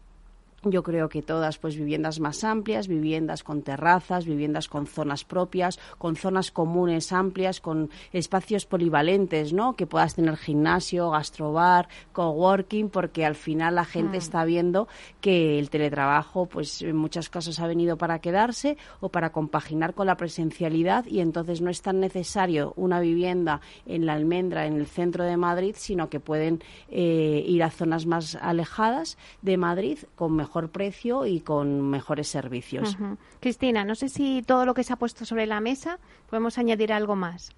yo 0.64 0.83
creo 0.83 1.09
que 1.09 1.23
todas, 1.23 1.59
pues 1.59 1.77
viviendas 1.77 2.18
más 2.18 2.42
amplias, 2.42 2.88
viviendas 2.88 3.44
con 3.44 3.62
terrazas, 3.62 4.27
viviendas 4.27 4.68
con 4.68 4.87
zonas 4.87 5.25
propias, 5.25 5.79
con 5.99 6.16
zonas 6.16 6.51
comunes 6.51 7.12
amplias, 7.12 7.61
con 7.61 7.90
espacios 8.12 8.66
polivalentes, 8.66 9.53
¿no? 9.53 9.77
Que 9.77 9.87
puedas 9.87 10.16
tener 10.16 10.37
gimnasio, 10.37 11.11
gastrobar, 11.11 11.88
coworking, 12.12 12.90
porque 12.90 13.25
al 13.25 13.37
final 13.37 13.77
la 13.77 13.85
gente 13.85 14.16
mm. 14.16 14.21
está 14.21 14.44
viendo 14.44 14.88
que 15.21 15.61
el 15.61 15.71
teletrabajo, 15.71 16.47
pues 16.47 16.83
en 16.83 16.97
muchos 16.97 17.29
casos 17.31 17.61
ha 17.61 17.66
venido 17.68 17.97
para 17.97 18.18
quedarse 18.18 18.77
o 19.01 19.11
para 19.11 19.31
compaginar 19.31 19.94
con 19.94 20.07
la 20.07 20.16
presencialidad 20.16 21.07
y 21.07 21.21
entonces 21.21 21.61
no 21.61 21.71
es 21.71 21.83
tan 21.83 22.01
necesario 22.01 22.73
una 22.77 22.99
vivienda 22.99 23.61
en 23.87 24.07
la 24.07 24.14
almendra, 24.14 24.66
en 24.66 24.75
el 24.75 24.87
centro 24.87 25.23
de 25.23 25.37
Madrid, 25.37 25.77
sino 25.79 26.09
que 26.09 26.18
pueden 26.18 26.64
eh, 26.90 27.44
ir 27.47 27.62
a 27.62 27.71
zonas 27.71 28.07
más 28.07 28.35
alejadas 28.35 29.18
de 29.42 29.57
Madrid 29.57 29.99
con 30.16 30.35
mejor 30.35 30.48
mejor 30.49 30.71
precio 30.71 31.27
y 31.27 31.41
con 31.41 31.91
mejores 31.91 32.29
servicios. 32.29 32.97
Cristina, 33.41 33.85
no 33.85 33.95
sé 33.95 34.09
si 34.09 34.43
todo 34.43 34.65
lo 34.65 34.73
que 34.73 34.83
se 34.83 34.95
ha 34.95 34.97
puesto 34.97 35.27
sobre 35.27 35.47
la 35.47 35.61
mesa 35.61 35.99
podemos 36.31 36.57
añadir 36.57 36.93
algo 36.93 37.17
más. 37.17 37.55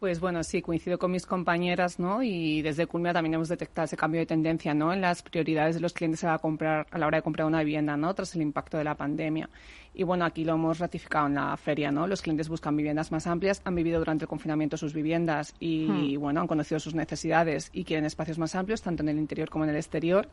Pues 0.00 0.18
bueno, 0.18 0.42
sí, 0.42 0.62
coincido 0.62 0.98
con 0.98 1.10
mis 1.10 1.26
compañeras, 1.26 1.98
¿no? 1.98 2.22
Y 2.22 2.62
desde 2.62 2.86
Culmia 2.86 3.12
también 3.12 3.34
hemos 3.34 3.50
detectado 3.50 3.84
ese 3.84 3.98
cambio 3.98 4.20
de 4.20 4.26
tendencia, 4.26 4.72
¿no? 4.72 4.94
En 4.94 5.02
las 5.02 5.20
prioridades 5.20 5.74
de 5.74 5.82
los 5.82 5.92
clientes 5.92 6.24
a, 6.24 6.38
comprar, 6.38 6.86
a 6.90 6.96
la 6.96 7.06
hora 7.06 7.18
de 7.18 7.22
comprar 7.22 7.46
una 7.46 7.62
vivienda, 7.62 7.98
¿no? 7.98 8.14
Tras 8.14 8.34
el 8.34 8.40
impacto 8.40 8.78
de 8.78 8.84
la 8.84 8.94
pandemia. 8.94 9.50
Y 9.92 10.02
bueno, 10.04 10.24
aquí 10.24 10.42
lo 10.42 10.54
hemos 10.54 10.78
ratificado 10.78 11.26
en 11.26 11.34
la 11.34 11.54
feria, 11.58 11.92
¿no? 11.92 12.06
Los 12.06 12.22
clientes 12.22 12.48
buscan 12.48 12.78
viviendas 12.78 13.12
más 13.12 13.26
amplias, 13.26 13.60
han 13.66 13.74
vivido 13.74 13.98
durante 13.98 14.24
el 14.24 14.28
confinamiento 14.30 14.78
sus 14.78 14.94
viviendas 14.94 15.54
y, 15.60 16.16
hmm. 16.16 16.20
bueno, 16.20 16.40
han 16.40 16.46
conocido 16.46 16.80
sus 16.80 16.94
necesidades 16.94 17.68
y 17.74 17.84
quieren 17.84 18.06
espacios 18.06 18.38
más 18.38 18.54
amplios, 18.54 18.80
tanto 18.80 19.02
en 19.02 19.10
el 19.10 19.18
interior 19.18 19.50
como 19.50 19.64
en 19.64 19.70
el 19.70 19.76
exterior. 19.76 20.28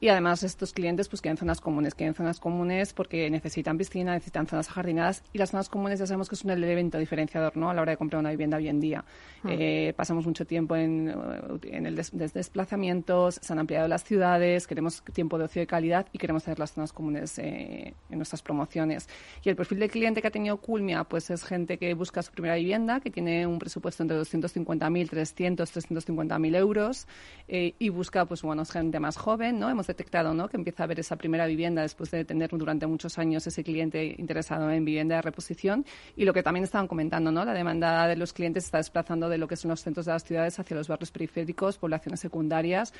Y 0.00 0.08
además 0.08 0.42
estos 0.42 0.72
clientes 0.72 1.08
pues 1.08 1.22
quieren 1.22 1.38
zonas 1.38 1.60
comunes, 1.60 1.94
quieren 1.94 2.14
zonas 2.14 2.38
comunes 2.38 2.92
porque 2.92 3.30
necesitan 3.30 3.78
piscina, 3.78 4.12
necesitan 4.12 4.46
zonas 4.46 4.68
ajardinadas 4.68 5.22
y 5.32 5.38
las 5.38 5.50
zonas 5.50 5.68
comunes 5.68 5.98
ya 5.98 6.06
sabemos 6.06 6.28
que 6.28 6.34
es 6.34 6.44
un 6.44 6.50
elemento 6.50 6.98
diferenciador 6.98 7.56
¿no? 7.56 7.70
a 7.70 7.74
la 7.74 7.82
hora 7.82 7.92
de 7.92 7.96
comprar 7.96 8.20
una 8.20 8.30
vivienda 8.30 8.58
hoy 8.58 8.68
en 8.68 8.80
día. 8.80 9.04
Ah. 9.42 9.48
Eh, 9.50 9.94
pasamos 9.96 10.26
mucho 10.26 10.44
tiempo 10.44 10.76
en, 10.76 11.14
en 11.62 11.86
el 11.86 11.96
desplazamientos, 11.96 13.38
se 13.40 13.52
han 13.52 13.58
ampliado 13.58 13.88
las 13.88 14.04
ciudades, 14.04 14.66
queremos 14.66 15.02
tiempo 15.12 15.38
de 15.38 15.44
ocio 15.44 15.60
de 15.60 15.66
calidad 15.66 16.06
y 16.12 16.18
queremos 16.18 16.44
tener 16.44 16.58
las 16.58 16.72
zonas 16.72 16.92
comunes 16.92 17.38
eh, 17.38 17.94
en 18.10 18.18
nuestras 18.18 18.42
promociones. 18.42 19.08
Y 19.42 19.48
el 19.48 19.56
perfil 19.56 19.78
de 19.78 19.88
cliente 19.88 20.20
que 20.20 20.28
ha 20.28 20.30
tenido 20.30 20.58
Culmia 20.58 21.04
pues 21.04 21.30
es 21.30 21.42
gente 21.44 21.78
que 21.78 21.94
busca 21.94 22.22
su 22.22 22.32
primera 22.32 22.56
vivienda, 22.56 23.00
que 23.00 23.10
tiene 23.10 23.46
un 23.46 23.58
presupuesto 23.58 24.02
entre 24.02 24.18
250.000, 24.18 25.08
300, 25.08 25.76
350.000 25.76 26.56
euros 26.56 27.06
eh, 27.48 27.74
y 27.78 27.88
busca 27.88 28.26
pues 28.26 28.42
bueno, 28.42 28.64
gente 28.66 29.00
más 29.00 29.16
joven, 29.16 29.58
¿no? 29.58 29.70
Hemos 29.70 29.85
hemos 29.86 29.96
detectado 29.96 30.34
¿no? 30.34 30.48
que 30.48 30.56
empieza 30.56 30.82
a 30.82 30.84
haber 30.84 31.00
esa 31.00 31.16
primera 31.16 31.46
vivienda 31.46 31.82
después 31.82 32.10
de 32.10 32.24
tener 32.24 32.50
durante 32.50 32.86
muchos 32.86 33.18
años 33.18 33.46
ese 33.46 33.62
cliente 33.62 34.16
interesado 34.18 34.70
en 34.70 34.84
vivienda 34.84 35.16
de 35.16 35.22
reposición. 35.22 35.84
Y 36.16 36.24
lo 36.24 36.32
que 36.32 36.42
también 36.42 36.64
estaban 36.64 36.88
comentando, 36.88 37.30
¿no? 37.30 37.44
la 37.44 37.54
demanda 37.54 38.08
de 38.08 38.16
los 38.16 38.32
clientes 38.32 38.64
está 38.64 38.78
desplazando 38.78 39.28
de 39.28 39.38
lo 39.38 39.46
que 39.46 39.56
son 39.56 39.70
los 39.70 39.80
centros 39.80 40.06
de 40.06 40.12
las 40.12 40.24
ciudades 40.24 40.58
hacia 40.58 40.76
los 40.76 40.88
barrios 40.88 41.10
periféricos, 41.10 41.78
poblaciones 41.78 42.20
secundarias 42.20 42.92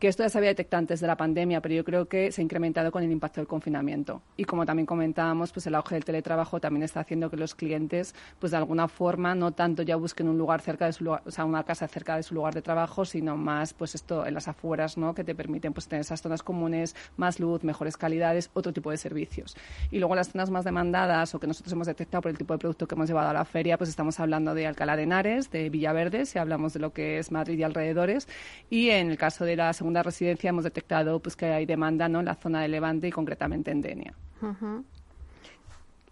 que 0.00 0.08
esto 0.08 0.22
ya 0.22 0.30
se 0.30 0.38
había 0.38 0.48
detectado 0.48 0.78
antes 0.78 1.00
de 1.00 1.06
la 1.06 1.16
pandemia, 1.16 1.60
pero 1.60 1.74
yo 1.74 1.84
creo 1.84 2.08
que 2.08 2.32
se 2.32 2.40
ha 2.40 2.44
incrementado 2.44 2.90
con 2.90 3.02
el 3.02 3.12
impacto 3.12 3.38
del 3.38 3.46
confinamiento. 3.46 4.22
Y 4.34 4.44
como 4.44 4.64
también 4.64 4.86
comentábamos, 4.86 5.52
pues 5.52 5.66
el 5.66 5.74
auge 5.74 5.94
del 5.94 6.06
teletrabajo 6.06 6.58
también 6.58 6.84
está 6.84 7.00
haciendo 7.00 7.28
que 7.28 7.36
los 7.36 7.54
clientes, 7.54 8.14
pues 8.38 8.50
de 8.50 8.56
alguna 8.56 8.88
forma, 8.88 9.34
no 9.34 9.52
tanto 9.52 9.82
ya 9.82 9.96
busquen 9.96 10.28
un 10.28 10.38
lugar 10.38 10.62
cerca 10.62 10.86
de 10.86 10.94
su 10.94 11.04
lugar, 11.04 11.22
o 11.26 11.30
sea, 11.30 11.44
una 11.44 11.64
casa 11.64 11.86
cerca 11.86 12.16
de 12.16 12.22
su 12.22 12.34
lugar 12.34 12.54
de 12.54 12.62
trabajo, 12.62 13.04
sino 13.04 13.36
más, 13.36 13.74
pues 13.74 13.94
esto 13.94 14.24
en 14.24 14.32
las 14.32 14.48
afueras, 14.48 14.96
¿no? 14.96 15.14
Que 15.14 15.22
te 15.22 15.34
permiten, 15.34 15.74
pues 15.74 15.86
tener 15.86 16.00
esas 16.00 16.22
zonas 16.30 16.42
comunes, 16.42 16.94
más 17.16 17.40
luz, 17.40 17.64
mejores 17.64 17.96
calidades, 17.96 18.50
otro 18.54 18.72
tipo 18.72 18.90
de 18.90 18.96
servicios. 18.96 19.56
Y 19.90 19.98
luego 19.98 20.14
las 20.14 20.30
zonas 20.30 20.50
más 20.50 20.64
demandadas 20.64 21.34
o 21.34 21.40
que 21.40 21.46
nosotros 21.46 21.72
hemos 21.72 21.88
detectado 21.88 22.22
por 22.22 22.30
el 22.30 22.38
tipo 22.38 22.54
de 22.54 22.58
producto 22.58 22.86
que 22.86 22.94
hemos 22.94 23.08
llevado 23.08 23.30
a 23.30 23.32
la 23.32 23.44
feria, 23.44 23.76
pues 23.76 23.90
estamos 23.90 24.20
hablando 24.20 24.54
de 24.54 24.66
Alcalá 24.66 24.96
de 24.96 25.02
Henares, 25.02 25.50
de 25.50 25.68
Villaverde, 25.70 26.26
si 26.26 26.38
hablamos 26.38 26.72
de 26.72 26.80
lo 26.80 26.92
que 26.92 27.18
es 27.18 27.32
Madrid 27.32 27.58
y 27.58 27.62
alrededores. 27.64 28.28
Y 28.68 28.90
en 28.90 29.10
el 29.10 29.18
caso 29.18 29.44
de 29.44 29.56
la 29.56 29.72
segunda 29.72 30.02
residencia 30.02 30.50
hemos 30.50 30.64
detectado 30.64 31.20
pues 31.20 31.34
que 31.34 31.46
hay 31.46 31.66
demanda 31.66 32.08
¿no? 32.08 32.20
en 32.20 32.26
la 32.26 32.36
zona 32.36 32.62
de 32.62 32.68
Levante 32.68 33.08
y 33.08 33.10
concretamente 33.10 33.70
en 33.72 33.80
Denia. 33.80 34.14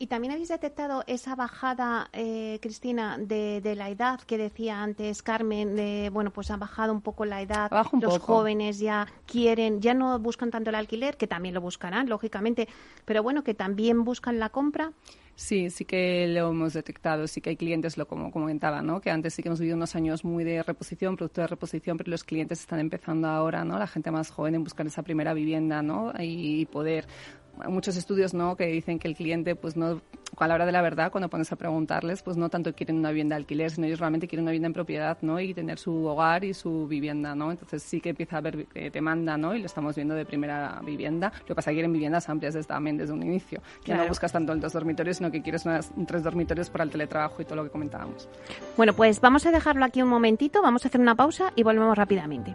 Y 0.01 0.07
también 0.07 0.33
habéis 0.33 0.49
detectado 0.49 1.03
esa 1.09 1.35
bajada, 1.35 2.09
eh, 2.13 2.61
Cristina, 2.63 3.19
de, 3.19 3.61
de, 3.61 3.75
la 3.75 3.91
edad 3.91 4.21
que 4.21 4.39
decía 4.39 4.81
antes 4.81 5.23
Carmen, 5.23 5.75
de, 5.75 6.09
bueno, 6.13 6.31
pues 6.31 6.53
ha 6.53 6.57
bajado 6.57 6.93
un 6.93 7.01
poco 7.01 7.25
la 7.25 7.43
edad. 7.43 7.69
Los 8.01 8.19
jóvenes 8.21 8.79
ya 8.79 9.09
quieren, 9.27 9.81
ya 9.81 9.95
no 9.95 10.17
buscan 10.21 10.53
tanto 10.53 10.71
el 10.71 10.77
alquiler, 10.77 11.17
que 11.17 11.27
también 11.27 11.53
lo 11.53 11.61
buscarán, 11.61 12.09
lógicamente, 12.09 12.69
pero 13.05 13.25
bueno, 13.25 13.43
que 13.43 13.55
también 13.55 14.05
buscan 14.05 14.39
la 14.39 14.51
compra. 14.51 14.93
Sí, 15.35 15.71
sí 15.71 15.85
que 15.85 16.27
lo 16.27 16.51
hemos 16.51 16.73
detectado, 16.73 17.29
sí 17.29 17.41
que 17.41 17.51
hay 17.51 17.57
clientes, 17.57 17.97
lo 17.97 18.09
como 18.09 18.33
comentaba, 18.33 18.83
¿no? 18.83 19.01
que 19.01 19.11
antes 19.11 19.35
sí 19.35 19.43
que 19.43 19.49
hemos 19.49 19.61
vivido 19.61 19.77
unos 19.77 19.95
años 19.95 20.25
muy 20.25 20.43
de 20.43 20.65
reposición, 20.65 21.17
producto 21.17 21.43
de 21.43 21.47
reposición, 21.47 21.97
pero 21.97 22.11
los 22.11 22.25
clientes 22.25 22.59
están 22.59 22.81
empezando 22.81 23.29
ahora, 23.29 23.65
¿no? 23.65 23.79
la 23.79 23.87
gente 23.87 24.11
más 24.11 24.33
joven 24.33 24.57
en 24.57 24.65
buscar 24.65 24.85
esa 24.89 25.05
primera 25.05 25.35
vivienda 25.35 25.81
¿no? 25.81 26.13
y 26.19 26.67
poder 26.67 27.07
muchos 27.69 27.97
estudios 27.97 28.35
no 28.35 28.57
que 28.57 28.67
dicen 28.67 28.99
que 28.99 29.09
el 29.09 29.17
cliente 29.17 29.55
pues 29.55 29.77
no 29.77 30.01
a 30.37 30.49
la 30.49 30.55
hora 30.55 30.67
de 30.67 30.73
la 30.73 30.83
verdad 30.83 31.11
cuando 31.11 31.29
pones 31.29 31.51
a 31.53 31.57
preguntarles 31.57 32.23
pues 32.23 32.37
no 32.37 32.49
tanto 32.49 32.75
quieren 32.75 32.97
una 32.97 33.11
vivienda 33.11 33.35
de 33.35 33.43
alquiler 33.43 33.71
sino 33.71 33.87
ellos 33.87 33.99
realmente 33.99 34.29
quieren 34.29 34.45
una 34.45 34.53
vivienda 34.53 34.69
en 34.69 34.73
propiedad 34.73 35.19
no 35.23 35.41
y 35.41 35.55
tener 35.55 35.79
su 35.79 36.05
hogar 36.07 36.45
y 36.45 36.55
su 36.55 36.87
vivienda 36.87 37.35
no 37.35 37.51
entonces 37.51 37.83
sí 37.83 38.01
que 38.01 38.11
empieza 38.11 38.37
a 38.37 38.39
haber 38.39 38.67
eh, 38.75 38.91
demanda 38.91 39.37
no 39.37 39.55
y 39.55 39.61
lo 39.61 39.67
estamos 39.67 39.97
viendo 39.97 40.15
de 40.15 40.25
primera 40.25 40.81
vivienda. 40.85 41.33
Lo 41.41 41.47
que 41.47 41.55
pasa 41.55 41.71
es 41.71 41.73
que 41.73 41.77
quieren 41.77 41.93
viviendas 41.93 42.29
amplias 42.29 42.55
desde, 42.55 42.69
también 42.69 42.97
desde 42.97 43.13
un 43.13 43.23
inicio 43.23 43.61
que 43.85 43.95
no 43.95 44.07
buscas 44.07 44.33
tanto 44.33 44.53
el 44.53 44.61
dos 44.61 44.73
dormitorios 44.73 45.17
sino 45.17 45.31
que 45.31 45.43
quieres 45.43 45.65
unas, 45.65 45.91
tres 46.07 46.23
dormitorios 46.23 46.71
para 46.71 46.85
el 46.85 46.91
teletrabajo 46.91 47.43
y 47.43 47.45
todo 47.45 47.57
lo 47.57 47.65
que 47.65 47.71
comentábamos. 47.71 48.29
Bueno 48.77 48.93
pues 48.93 49.21
vamos 49.21 49.47
a 49.47 49.51
dejarlo 49.51 49.85
aquí 49.85 50.03
un 50.03 50.09
momentito 50.09 50.63
vamos 50.63 50.85
a 50.85 50.89
hacer 50.89 51.01
una 51.01 51.15
pausa 51.15 51.53
y 51.57 51.63
volvemos 51.63 51.97
rápidamente 51.97 52.55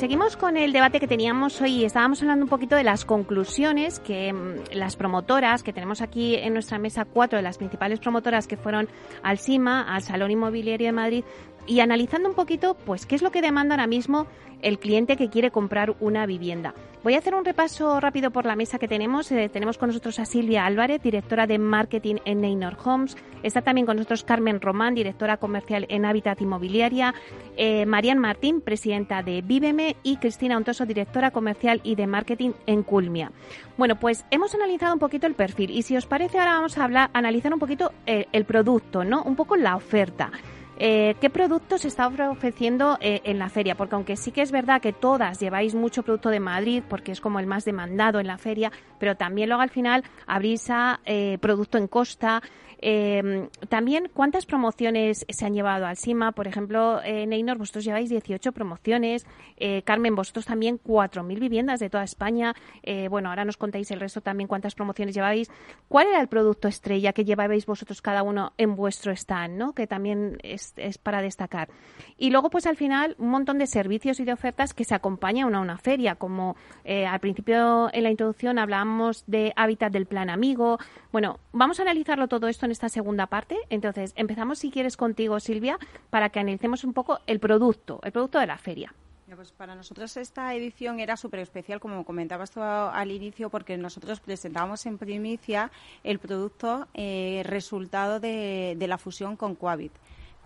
Seguimos 0.00 0.38
con 0.38 0.56
el 0.56 0.72
debate 0.72 0.98
que 0.98 1.06
teníamos 1.06 1.60
hoy. 1.60 1.84
Estábamos 1.84 2.22
hablando 2.22 2.46
un 2.46 2.48
poquito 2.48 2.74
de 2.74 2.84
las 2.84 3.04
conclusiones 3.04 4.00
que 4.00 4.32
mm, 4.32 4.72
las 4.72 4.96
promotoras, 4.96 5.62
que 5.62 5.74
tenemos 5.74 6.00
aquí 6.00 6.36
en 6.36 6.54
nuestra 6.54 6.78
mesa 6.78 7.04
cuatro 7.04 7.36
de 7.36 7.42
las 7.42 7.58
principales 7.58 8.00
promotoras 8.00 8.46
que 8.46 8.56
fueron 8.56 8.88
al 9.22 9.36
CIMA, 9.36 9.82
al 9.82 10.00
Salón 10.00 10.30
Inmobiliario 10.30 10.86
de 10.86 10.92
Madrid, 10.92 11.24
y 11.70 11.78
analizando 11.78 12.28
un 12.28 12.34
poquito, 12.34 12.74
pues, 12.74 13.06
qué 13.06 13.14
es 13.14 13.22
lo 13.22 13.30
que 13.30 13.40
demanda 13.40 13.76
ahora 13.76 13.86
mismo 13.86 14.26
el 14.60 14.80
cliente 14.80 15.16
que 15.16 15.30
quiere 15.30 15.52
comprar 15.52 15.94
una 16.00 16.26
vivienda. 16.26 16.74
Voy 17.04 17.14
a 17.14 17.18
hacer 17.18 17.32
un 17.32 17.44
repaso 17.44 18.00
rápido 18.00 18.32
por 18.32 18.44
la 18.44 18.56
mesa 18.56 18.80
que 18.80 18.88
tenemos. 18.88 19.30
Eh, 19.30 19.48
tenemos 19.48 19.78
con 19.78 19.88
nosotros 19.88 20.18
a 20.18 20.24
Silvia 20.24 20.66
Álvarez, 20.66 21.00
directora 21.00 21.46
de 21.46 21.58
marketing 21.58 22.16
en 22.24 22.40
Neynor 22.40 22.76
Homes. 22.84 23.16
Está 23.44 23.62
también 23.62 23.86
con 23.86 23.96
nosotros 23.96 24.24
Carmen 24.24 24.60
Román, 24.60 24.96
directora 24.96 25.36
comercial 25.36 25.86
en 25.88 26.04
Habitat 26.04 26.40
Inmobiliaria. 26.40 27.14
Eh, 27.56 27.86
Marian 27.86 28.18
Martín, 28.18 28.60
presidenta 28.60 29.22
de 29.22 29.40
Víveme. 29.40 29.94
Y 30.02 30.16
Cristina 30.16 30.56
Ontoso, 30.56 30.84
directora 30.86 31.30
comercial 31.30 31.80
y 31.84 31.94
de 31.94 32.08
marketing 32.08 32.50
en 32.66 32.82
Culmia. 32.82 33.30
Bueno, 33.78 33.94
pues 33.94 34.26
hemos 34.32 34.56
analizado 34.56 34.92
un 34.92 34.98
poquito 34.98 35.28
el 35.28 35.34
perfil. 35.34 35.70
Y 35.70 35.82
si 35.82 35.96
os 35.96 36.06
parece, 36.06 36.40
ahora 36.40 36.54
vamos 36.54 36.76
a 36.76 36.84
hablar, 36.84 37.10
analizar 37.14 37.54
un 37.54 37.60
poquito 37.60 37.92
eh, 38.06 38.26
el 38.32 38.44
producto, 38.44 39.04
¿no? 39.04 39.22
Un 39.22 39.36
poco 39.36 39.54
la 39.56 39.76
oferta. 39.76 40.32
Eh, 40.82 41.16
¿Qué 41.20 41.28
productos 41.28 41.84
está 41.84 42.06
ofreciendo 42.06 42.96
eh, 43.02 43.20
en 43.24 43.38
la 43.38 43.50
feria? 43.50 43.74
Porque 43.74 43.96
aunque 43.96 44.16
sí 44.16 44.32
que 44.32 44.40
es 44.40 44.50
verdad 44.50 44.80
que 44.80 44.94
todas 44.94 45.38
lleváis 45.38 45.74
mucho 45.74 46.02
producto 46.02 46.30
de 46.30 46.40
Madrid, 46.40 46.82
porque 46.88 47.12
es 47.12 47.20
como 47.20 47.38
el 47.38 47.46
más 47.46 47.66
demandado 47.66 48.18
en 48.18 48.26
la 48.26 48.38
feria, 48.38 48.72
pero 48.98 49.14
también 49.14 49.50
luego 49.50 49.60
al 49.60 49.68
final 49.68 50.04
abrís 50.26 50.70
a 50.70 51.00
eh, 51.04 51.36
producto 51.42 51.76
en 51.76 51.86
costa, 51.86 52.42
eh, 52.82 53.48
también, 53.68 54.10
¿cuántas 54.12 54.46
promociones 54.46 55.26
se 55.28 55.46
han 55.46 55.54
llevado 55.54 55.86
al 55.86 55.96
SIMA? 55.96 56.32
Por 56.32 56.46
ejemplo, 56.46 57.00
eh, 57.02 57.26
Neynor, 57.26 57.58
vosotros 57.58 57.84
lleváis 57.84 58.08
18 58.08 58.52
promociones. 58.52 59.26
Eh, 59.56 59.82
Carmen, 59.82 60.14
vosotros 60.14 60.46
también 60.46 60.78
4.000 60.78 61.38
viviendas 61.38 61.80
de 61.80 61.90
toda 61.90 62.04
España. 62.04 62.54
Eh, 62.82 63.08
bueno, 63.08 63.28
ahora 63.28 63.44
nos 63.44 63.56
contáis 63.56 63.90
el 63.90 64.00
resto 64.00 64.20
también 64.20 64.48
cuántas 64.48 64.74
promociones 64.74 65.14
lleváis. 65.14 65.50
¿Cuál 65.88 66.08
era 66.08 66.20
el 66.20 66.28
producto 66.28 66.68
estrella 66.68 67.12
que 67.12 67.24
llevabais 67.24 67.66
vosotros 67.66 68.00
cada 68.00 68.22
uno 68.22 68.52
en 68.56 68.76
vuestro 68.76 69.12
stand, 69.12 69.56
¿no? 69.56 69.74
que 69.74 69.86
también 69.86 70.38
es, 70.42 70.72
es 70.76 70.98
para 70.98 71.22
destacar? 71.22 71.68
Y 72.16 72.30
luego, 72.30 72.50
pues 72.50 72.66
al 72.66 72.76
final, 72.76 73.14
un 73.18 73.28
montón 73.30 73.58
de 73.58 73.66
servicios 73.66 74.20
y 74.20 74.24
de 74.24 74.32
ofertas 74.32 74.74
que 74.74 74.84
se 74.84 74.94
acompañan 74.94 75.54
a 75.54 75.60
una 75.60 75.78
feria, 75.78 76.14
como 76.14 76.56
eh, 76.84 77.06
al 77.06 77.20
principio 77.20 77.88
en 77.92 78.02
la 78.02 78.10
introducción 78.10 78.58
hablábamos 78.58 79.24
de 79.26 79.52
hábitat 79.56 79.92
del 79.92 80.06
plan 80.06 80.30
amigo. 80.30 80.78
Bueno, 81.12 81.38
vamos 81.52 81.78
a 81.78 81.82
analizarlo 81.82 82.28
todo 82.28 82.48
esto 82.48 82.66
en 82.66 82.69
esta 82.72 82.88
segunda 82.88 83.26
parte. 83.26 83.56
Entonces, 83.68 84.12
empezamos 84.16 84.58
si 84.58 84.70
quieres 84.70 84.96
contigo, 84.96 85.40
Silvia, 85.40 85.78
para 86.10 86.30
que 86.30 86.40
analicemos 86.40 86.84
un 86.84 86.92
poco 86.92 87.20
el 87.26 87.40
producto, 87.40 88.00
el 88.02 88.12
producto 88.12 88.38
de 88.38 88.46
la 88.46 88.58
feria. 88.58 88.94
Pues 89.36 89.52
para 89.52 89.76
nosotros 89.76 90.16
esta 90.16 90.52
edición 90.54 90.98
era 90.98 91.16
súper 91.16 91.40
especial, 91.40 91.78
como 91.78 92.04
comentabas 92.04 92.50
tú 92.50 92.60
al 92.62 93.10
inicio, 93.12 93.48
porque 93.48 93.76
nosotros 93.76 94.18
presentábamos 94.18 94.84
en 94.86 94.98
primicia 94.98 95.70
el 96.02 96.18
producto 96.18 96.88
eh, 96.94 97.42
resultado 97.44 98.18
de, 98.18 98.74
de 98.76 98.86
la 98.88 98.98
fusión 98.98 99.36
con 99.36 99.54
Coavit. 99.54 99.92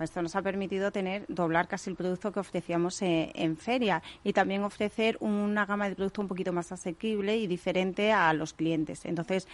Esto 0.01 0.23
nos 0.23 0.35
ha 0.35 0.43
permitido 0.43 0.91
tener 0.91 1.25
doblar 1.29 1.69
casi 1.69 1.91
el 1.91 1.97
producto 1.97 2.33
que 2.33 2.41
ofrecíamos 2.41 3.01
eh, 3.03 3.31
en 3.35 3.57
feria 3.57 4.03
y 4.25 4.33
también 4.33 4.65
ofrecer 4.65 5.17
una 5.21 5.67
gama 5.67 5.89
de 5.89 5.95
producto 5.95 6.21
un 6.21 6.29
poquito 6.29 6.53
más 6.53 6.73
asequible 6.73 7.37
y 7.37 7.47
diferente 7.47 8.13
a 8.13 8.33
los 8.33 8.55
clientes. 8.55 9.05
Entonces, 9.05 9.47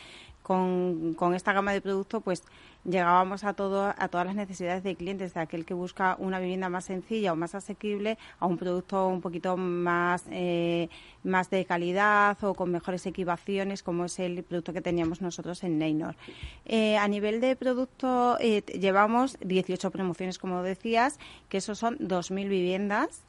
con, 0.42 1.14
con 1.14 1.34
esta 1.34 1.52
gama 1.52 1.72
de 1.72 1.80
producto, 1.80 2.20
pues 2.22 2.42
llegábamos 2.84 3.44
a 3.44 3.52
todo 3.52 3.94
a 3.96 4.08
todas 4.08 4.26
las 4.26 4.36
necesidades 4.36 4.82
de 4.82 4.96
clientes, 4.96 5.34
de 5.34 5.40
aquel 5.40 5.64
que 5.64 5.74
busca 5.74 6.16
una 6.18 6.38
vivienda 6.38 6.68
más 6.68 6.84
sencilla 6.84 7.32
o 7.32 7.36
más 7.36 7.54
asequible 7.54 8.18
a 8.38 8.46
un 8.46 8.56
producto 8.56 9.08
un 9.08 9.20
poquito 9.20 9.56
más 9.56 10.24
eh, 10.30 10.88
más 11.22 11.50
de 11.50 11.64
calidad 11.64 12.42
o 12.42 12.54
con 12.54 12.70
mejores 12.70 13.06
equipaciones, 13.06 13.82
como 13.82 14.06
es 14.06 14.18
el 14.18 14.42
producto 14.42 14.72
que 14.72 14.80
teníamos 14.80 15.20
nosotros 15.20 15.62
en 15.64 15.78
Neynor. 15.78 16.16
Eh, 16.64 16.96
a 16.96 17.06
nivel 17.08 17.40
de 17.40 17.56
producto, 17.56 18.38
eh, 18.40 18.62
llevamos 18.78 19.36
18 19.40 19.90
promociones, 19.90 20.38
como 20.38 20.62
decías, 20.62 21.18
que 21.48 21.58
eso 21.58 21.74
son 21.74 21.98
2.000 21.98 22.48
viviendas 22.48 23.22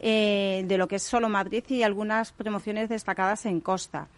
eh, 0.00 0.62
de 0.66 0.78
lo 0.78 0.86
que 0.86 0.96
es 0.96 1.02
solo 1.02 1.28
Madrid 1.28 1.64
y 1.68 1.82
algunas 1.82 2.32
promociones 2.32 2.88
destacadas 2.88 3.46
en 3.46 3.60
Costa. 3.60 4.08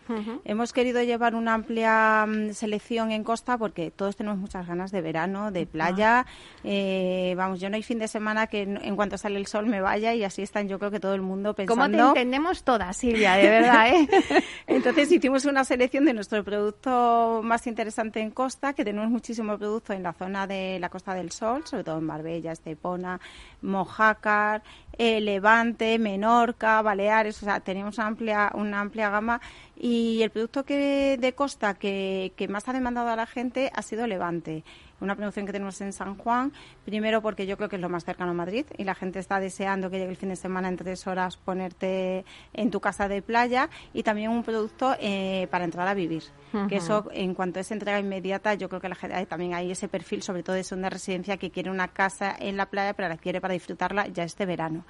Hemos 0.44 0.72
querido 0.72 1.02
llevar 1.02 1.34
una 1.34 1.54
amplia 1.54 2.26
mm, 2.26 2.52
selección 2.52 3.12
en 3.12 3.24
Costa 3.24 3.56
porque 3.56 3.90
todos 3.90 4.16
tenemos 4.16 4.38
muchas 4.38 4.66
ganas 4.66 4.90
de 4.90 5.00
verano, 5.00 5.50
de 5.52 5.66
playa. 5.66 6.26
Eh, 6.64 7.34
vamos, 7.36 7.60
yo 7.60 7.70
no 7.70 7.76
hay 7.76 7.82
fin 7.82 7.98
de 7.98 8.08
semana 8.08 8.46
que 8.46 8.62
en, 8.62 8.96
cuanto 8.96 9.16
sale 9.16 9.38
el 9.38 9.46
sol 9.46 9.66
me 9.66 9.80
vaya 9.80 10.12
y 10.12 10.24
así 10.24 10.42
están 10.42 10.68
yo 10.68 10.78
creo 10.78 10.90
que 10.90 11.00
todo 11.00 11.14
el 11.14 11.22
mundo 11.22 11.54
pensando... 11.54 11.82
¿Cómo 11.82 12.12
te 12.12 12.20
entendemos 12.20 12.62
todas, 12.64 12.96
Silvia? 12.96 13.34
De 13.34 13.48
verdad, 13.48 13.88
¿eh? 13.88 14.08
Entonces 14.66 15.10
hicimos 15.10 15.44
una 15.44 15.64
selección 15.64 16.04
de 16.04 16.12
nuestro 16.12 16.44
producto 16.44 17.40
más 17.42 17.66
interesante 17.66 18.20
en 18.20 18.30
Costa, 18.30 18.72
que 18.74 18.84
tenemos 18.84 19.10
muchísimo 19.10 19.56
producto 19.56 19.92
en 19.92 20.02
la 20.02 20.12
zona 20.12 20.46
de 20.46 20.78
la 20.78 20.88
Costa 20.88 21.14
del 21.14 21.30
Sol, 21.30 21.66
sobre 21.66 21.84
todo 21.84 21.98
en 21.98 22.04
Marbella, 22.04 22.52
Estepona, 22.52 23.20
Mojácar, 23.62 24.62
eh, 24.98 25.20
Levante, 25.20 25.98
Menorca, 25.98 26.82
Baleares, 26.82 27.42
o 27.42 27.44
sea, 27.46 27.60
tenemos 27.60 27.98
una 27.98 28.06
amplia, 28.08 28.50
una 28.54 28.80
amplia 28.80 29.10
gama. 29.10 29.40
Y 29.76 30.22
el 30.22 30.30
producto 30.30 30.64
que 30.64 31.16
de 31.18 31.32
costa 31.34 31.74
que, 31.74 32.32
que 32.36 32.48
más 32.48 32.68
ha 32.68 32.72
demandado 32.72 33.08
a 33.08 33.16
la 33.16 33.26
gente 33.26 33.70
ha 33.74 33.82
sido 33.82 34.06
Levante 34.06 34.62
una 35.00 35.16
promoción 35.16 35.46
que 35.46 35.52
tenemos 35.52 35.80
en 35.80 35.92
San 35.92 36.16
Juan, 36.16 36.52
primero 36.84 37.22
porque 37.22 37.46
yo 37.46 37.56
creo 37.56 37.68
que 37.68 37.76
es 37.76 37.82
lo 37.82 37.88
más 37.88 38.04
cercano 38.04 38.30
a 38.30 38.34
Madrid 38.34 38.66
y 38.76 38.84
la 38.84 38.94
gente 38.94 39.18
está 39.18 39.40
deseando 39.40 39.90
que 39.90 39.98
llegue 39.98 40.10
el 40.10 40.16
fin 40.16 40.28
de 40.28 40.36
semana 40.36 40.68
en 40.68 40.76
tres 40.76 41.06
horas 41.06 41.36
ponerte 41.36 42.24
en 42.52 42.70
tu 42.70 42.80
casa 42.80 43.08
de 43.08 43.22
playa 43.22 43.70
y 43.92 44.02
también 44.02 44.30
un 44.30 44.42
producto 44.42 44.94
eh, 45.00 45.48
para 45.50 45.64
entrar 45.64 45.88
a 45.88 45.94
vivir. 45.94 46.24
Que 46.68 46.76
eso, 46.76 47.08
en 47.12 47.34
cuanto 47.34 47.60
es 47.60 47.70
entrega 47.70 48.00
inmediata, 48.00 48.54
yo 48.54 48.68
creo 48.68 48.80
que 48.80 48.88
la 48.88 48.96
gente, 48.96 49.24
también 49.26 49.54
hay 49.54 49.70
ese 49.70 49.86
perfil, 49.86 50.20
sobre 50.22 50.42
todo 50.42 50.56
de 50.56 50.64
una 50.72 50.90
residencia 50.90 51.36
que 51.36 51.50
quiere 51.50 51.70
una 51.70 51.88
casa 51.88 52.34
en 52.38 52.56
la 52.56 52.66
playa, 52.66 52.94
pero 52.94 53.08
la 53.08 53.16
quiere 53.16 53.40
para 53.40 53.54
disfrutarla 53.54 54.08
ya 54.08 54.24
este 54.24 54.46
verano. 54.46 54.84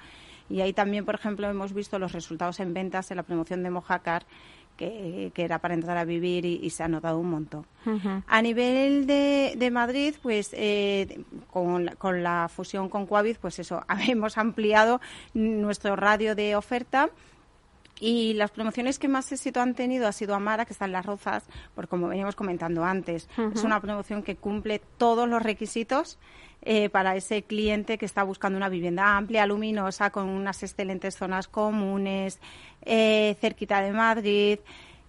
Y 0.49 0.59
ahí 0.61 0.73
también, 0.73 1.05
por 1.05 1.15
ejemplo, 1.15 1.49
hemos 1.49 1.73
visto 1.73 1.97
los 1.97 2.11
resultados 2.11 2.59
en 2.59 2.73
ventas 2.73 3.09
en 3.09 3.17
la 3.17 3.23
promoción 3.23 3.63
de 3.63 3.69
Mojácar, 3.69 4.25
que, 5.33 5.43
era 5.43 5.59
para 5.59 5.73
entrar 5.73 5.97
a 5.97 6.05
vivir 6.05 6.45
y, 6.45 6.69
se 6.69 6.83
ha 6.83 6.87
notado 6.87 7.19
un 7.19 7.29
montón. 7.29 7.65
A 8.27 8.41
nivel 8.41 9.05
de, 9.05 9.53
de 9.57 9.71
Madrid, 9.71 10.15
pues 10.21 10.49
eh, 10.53 11.23
con, 11.51 11.87
con, 11.97 12.23
la 12.23 12.49
fusión 12.49 12.89
con 12.89 13.05
Coavid, 13.05 13.37
pues 13.39 13.59
eso, 13.59 13.83
hemos 14.07 14.37
ampliado 14.37 15.01
nuestro 15.33 15.95
radio 15.95 16.35
de 16.35 16.55
oferta. 16.55 17.09
Y 17.99 18.33
las 18.33 18.49
promociones 18.49 18.97
que 18.97 19.07
más 19.07 19.31
éxito 19.31 19.61
han 19.61 19.75
tenido 19.75 20.07
ha 20.07 20.11
sido 20.11 20.33
Amara, 20.33 20.65
que 20.65 20.73
está 20.73 20.85
en 20.85 20.91
Las 20.91 21.05
Rozas, 21.05 21.43
porque 21.75 21.89
como 21.89 22.07
veníamos 22.07 22.35
comentando 22.35 22.83
antes, 22.83 23.29
es 23.53 23.63
una 23.63 23.79
promoción 23.79 24.23
que 24.23 24.35
cumple 24.37 24.81
todos 24.97 25.29
los 25.29 25.43
requisitos 25.43 26.17
eh, 26.63 26.89
para 26.89 27.15
ese 27.15 27.41
cliente 27.41 27.97
que 27.97 28.05
está 28.05 28.23
buscando 28.23 28.57
una 28.57 28.69
vivienda 28.69 29.17
amplia, 29.17 29.47
luminosa, 29.47 30.11
con 30.11 30.29
unas 30.29 30.61
excelentes 30.61 31.15
zonas 31.17 31.47
comunes, 31.47 32.39
eh, 32.83 33.35
cerquita 33.41 33.81
de 33.81 33.91
Madrid. 33.91 34.59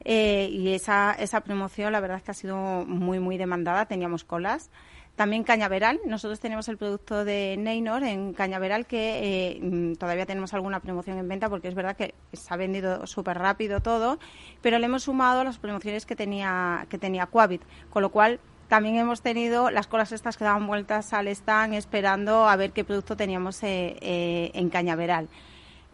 Eh, 0.04 0.48
y 0.50 0.72
esa, 0.72 1.12
esa 1.12 1.42
promoción 1.42 1.92
la 1.92 2.00
verdad 2.00 2.16
es 2.16 2.22
que 2.24 2.30
ha 2.30 2.34
sido 2.34 2.56
muy, 2.86 3.20
muy 3.20 3.36
demandada. 3.36 3.86
Teníamos 3.86 4.24
colas. 4.24 4.70
También 5.14 5.44
Cañaveral, 5.44 6.00
nosotros 6.06 6.40
tenemos 6.40 6.68
el 6.68 6.78
producto 6.78 7.26
de 7.26 7.56
Neynor 7.58 8.02
en 8.02 8.32
Cañaveral 8.32 8.86
que 8.86 9.60
mm, 9.60 9.98
todavía 9.98 10.24
tenemos 10.24 10.54
alguna 10.54 10.80
promoción 10.80 11.18
en 11.18 11.28
venta 11.28 11.50
porque 11.50 11.68
es 11.68 11.74
verdad 11.74 11.96
que 11.96 12.14
se 12.32 12.52
ha 12.52 12.56
vendido 12.56 13.06
súper 13.06 13.36
rápido 13.36 13.80
todo, 13.80 14.18
pero 14.62 14.78
le 14.78 14.86
hemos 14.86 15.02
sumado 15.02 15.44
las 15.44 15.58
promociones 15.58 16.06
que 16.06 16.16
tenía, 16.16 16.86
que 16.88 16.96
tenía 16.96 17.26
Coavit, 17.26 17.60
con 17.90 18.00
lo 18.00 18.08
cual 18.08 18.40
también 18.72 18.96
hemos 18.96 19.20
tenido 19.20 19.70
las 19.70 19.86
colas 19.86 20.12
estas 20.12 20.38
que 20.38 20.44
daban 20.44 20.66
vueltas 20.66 21.12
al 21.12 21.28
stand 21.28 21.74
esperando 21.74 22.48
a 22.48 22.56
ver 22.56 22.72
qué 22.72 22.84
producto 22.84 23.18
teníamos 23.18 23.62
eh, 23.62 23.98
eh, 24.00 24.50
en 24.54 24.70
Cañaveral. 24.70 25.28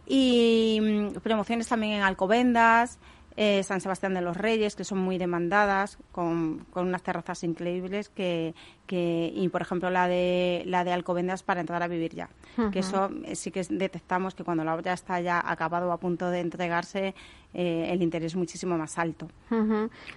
Y 0.07 0.79
mm, 0.81 1.19
promociones 1.19 1.67
también 1.67 1.97
en 1.97 2.03
Alcobendas, 2.03 2.97
eh, 3.41 3.63
San 3.63 3.79
Sebastián 3.79 4.13
de 4.13 4.19
los 4.19 4.35
Reyes, 4.35 4.75
que 4.75 4.83
son 4.83 4.97
muy 4.97 5.17
demandadas, 5.17 5.97
con, 6.11 6.65
con 6.71 6.89
unas 6.89 7.01
terrazas 7.01 7.41
increíbles, 7.45 8.09
que, 8.09 8.53
que, 8.85 9.31
y 9.33 9.47
por 9.47 9.61
ejemplo 9.61 9.89
la 9.89 10.09
de, 10.09 10.63
la 10.65 10.83
de 10.83 10.91
Alcobendas 10.91 11.41
para 11.41 11.61
entrar 11.61 11.81
a 11.81 11.87
vivir 11.87 12.13
ya. 12.13 12.27
Que 12.73 12.79
eso 12.79 13.09
eh, 13.23 13.37
sí 13.37 13.49
que 13.51 13.63
detectamos 13.69 14.35
que 14.35 14.43
cuando 14.43 14.65
la 14.65 14.75
obra 14.75 14.91
está 14.91 15.21
ya 15.21 15.41
acabado 15.41 15.87
o 15.87 15.93
a 15.93 15.97
punto 16.01 16.29
de 16.29 16.41
entregarse, 16.41 17.15
eh, 17.53 17.87
el 17.89 18.01
interés 18.01 18.33
es 18.33 18.35
muchísimo 18.35 18.77
más 18.77 18.97
alto. 18.97 19.29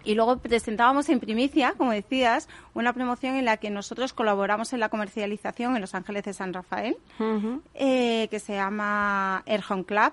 Y 0.03 0.17
luego 0.17 0.39
presentábamos 0.39 1.09
en 1.09 1.21
primicia, 1.21 1.75
como 1.79 1.93
decías, 1.93 2.49
una 2.75 2.93
promoción 2.93 3.37
en 3.37 3.45
la 3.45 3.59
que 3.59 3.71
nosotros 3.71 4.15
colaboramos 4.15 4.73
en 4.73 4.81
la 4.81 4.89
comercialización 4.89 5.77
en 5.77 5.81
Los 5.81 5.95
Ángeles 5.95 6.25
de 6.25 6.33
San 6.33 6.53
Rafael, 6.53 6.97
que 7.73 8.39
se 8.41 8.55
llama 8.55 9.45
Air 9.47 9.63
Home 9.69 9.85
Club 9.85 10.13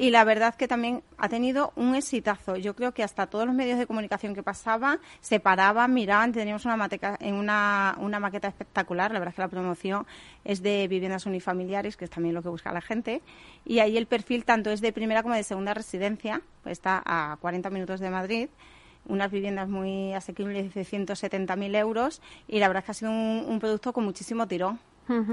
y 0.00 0.08
la 0.08 0.24
verdad 0.24 0.54
que 0.54 0.66
también 0.66 1.02
ha 1.18 1.28
tenido 1.28 1.74
un 1.76 1.94
exitazo. 1.94 2.56
Yo 2.56 2.74
creo 2.74 2.94
que 2.94 3.02
hasta 3.02 3.26
todos 3.26 3.44
los 3.44 3.54
medios 3.54 3.78
de 3.78 3.86
comunicación 3.86 4.34
que 4.34 4.42
pasaban 4.42 4.98
se 5.20 5.40
paraban, 5.40 5.92
miraban, 5.92 6.32
teníamos 6.32 6.64
una, 6.64 7.96
una, 7.98 8.18
maqueta 8.18 8.48
espectacular. 8.48 9.12
La 9.12 9.18
verdad 9.18 9.34
que 9.34 9.42
la 9.42 9.48
promoción 9.48 10.06
es 10.42 10.62
de 10.62 10.88
viviendas 10.88 11.26
unifamiliares, 11.26 11.98
que 11.98 12.06
es 12.06 12.10
también 12.10 12.34
lo 12.34 12.40
que 12.40 12.48
busca 12.48 12.72
la 12.72 12.80
gente. 12.80 13.20
Y 13.66 13.80
ahí 13.80 13.98
el 13.98 14.06
perfil 14.06 14.46
tanto 14.46 14.70
es 14.70 14.80
de 14.80 14.90
primera 14.90 15.22
como 15.22 15.34
de 15.34 15.42
segunda 15.42 15.74
residencia, 15.74 16.40
pues 16.62 16.78
está 16.78 17.02
a 17.04 17.36
40 17.38 17.68
minutos 17.68 18.00
de 18.00 18.08
Madrid 18.08 18.48
unas 19.06 19.30
viviendas 19.30 19.68
muy 19.68 20.12
asequibles 20.12 20.72
de 20.74 20.82
170.000 20.82 21.76
euros 21.76 22.22
y 22.46 22.58
la 22.58 22.68
verdad 22.68 22.84
que 22.84 22.90
ha 22.90 22.94
sido 22.94 23.10
un 23.10 23.58
producto 23.58 23.94
con 23.94 24.04
muchísimo 24.04 24.46
tirón. 24.46 24.78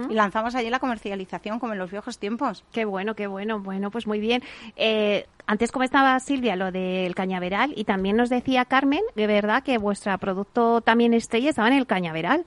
Y 0.09 0.13
lanzamos 0.13 0.55
allí 0.55 0.69
la 0.69 0.79
comercialización 0.79 1.59
como 1.59 1.73
en 1.73 1.79
los 1.79 1.91
viejos 1.91 2.17
tiempos. 2.19 2.65
Qué 2.71 2.85
bueno, 2.85 3.15
qué 3.15 3.27
bueno. 3.27 3.59
Bueno, 3.59 3.91
pues 3.91 4.07
muy 4.07 4.19
bien. 4.19 4.41
Eh, 4.75 5.25
antes 5.45 5.71
comentaba 5.71 6.19
Silvia 6.19 6.55
lo 6.55 6.71
del 6.71 7.15
cañaveral 7.15 7.73
y 7.75 7.83
también 7.83 8.17
nos 8.17 8.29
decía 8.29 8.65
Carmen, 8.65 9.01
de 9.15 9.27
verdad, 9.27 9.63
que 9.63 9.77
vuestro 9.77 10.17
producto 10.17 10.81
también 10.81 11.13
estrella 11.13 11.49
estaba 11.49 11.67
en 11.67 11.75
el 11.75 11.87
cañaveral. 11.87 12.45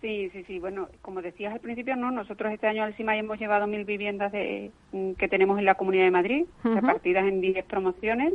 Sí, 0.00 0.30
sí, 0.30 0.44
sí. 0.44 0.58
Bueno, 0.58 0.88
como 1.02 1.22
decías 1.22 1.52
al 1.52 1.60
principio, 1.60 1.96
no, 1.96 2.10
nosotros 2.10 2.52
este 2.52 2.66
año 2.66 2.84
al 2.84 2.94
CIMA 2.94 3.16
hemos 3.16 3.38
llevado 3.38 3.66
mil 3.66 3.84
viviendas 3.84 4.30
de, 4.30 4.70
mm, 4.92 5.12
que 5.12 5.28
tenemos 5.28 5.58
en 5.58 5.64
la 5.64 5.74
Comunidad 5.74 6.04
de 6.04 6.10
Madrid, 6.10 6.46
repartidas 6.62 7.26
en 7.26 7.40
10 7.40 7.64
promociones, 7.64 8.34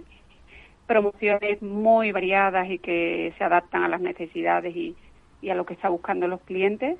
promociones 0.87 1.61
muy 1.61 2.11
variadas 2.11 2.69
y 2.69 2.79
que 2.79 3.33
se 3.37 3.43
adaptan 3.43 3.83
a 3.83 3.87
las 3.87 4.01
necesidades 4.01 4.75
y, 4.75 4.95
y 5.41 5.49
a 5.49 5.55
lo 5.55 5.65
que 5.65 5.75
está 5.75 5.87
buscando 5.87 6.27
los 6.27 6.41
clientes 6.41 6.97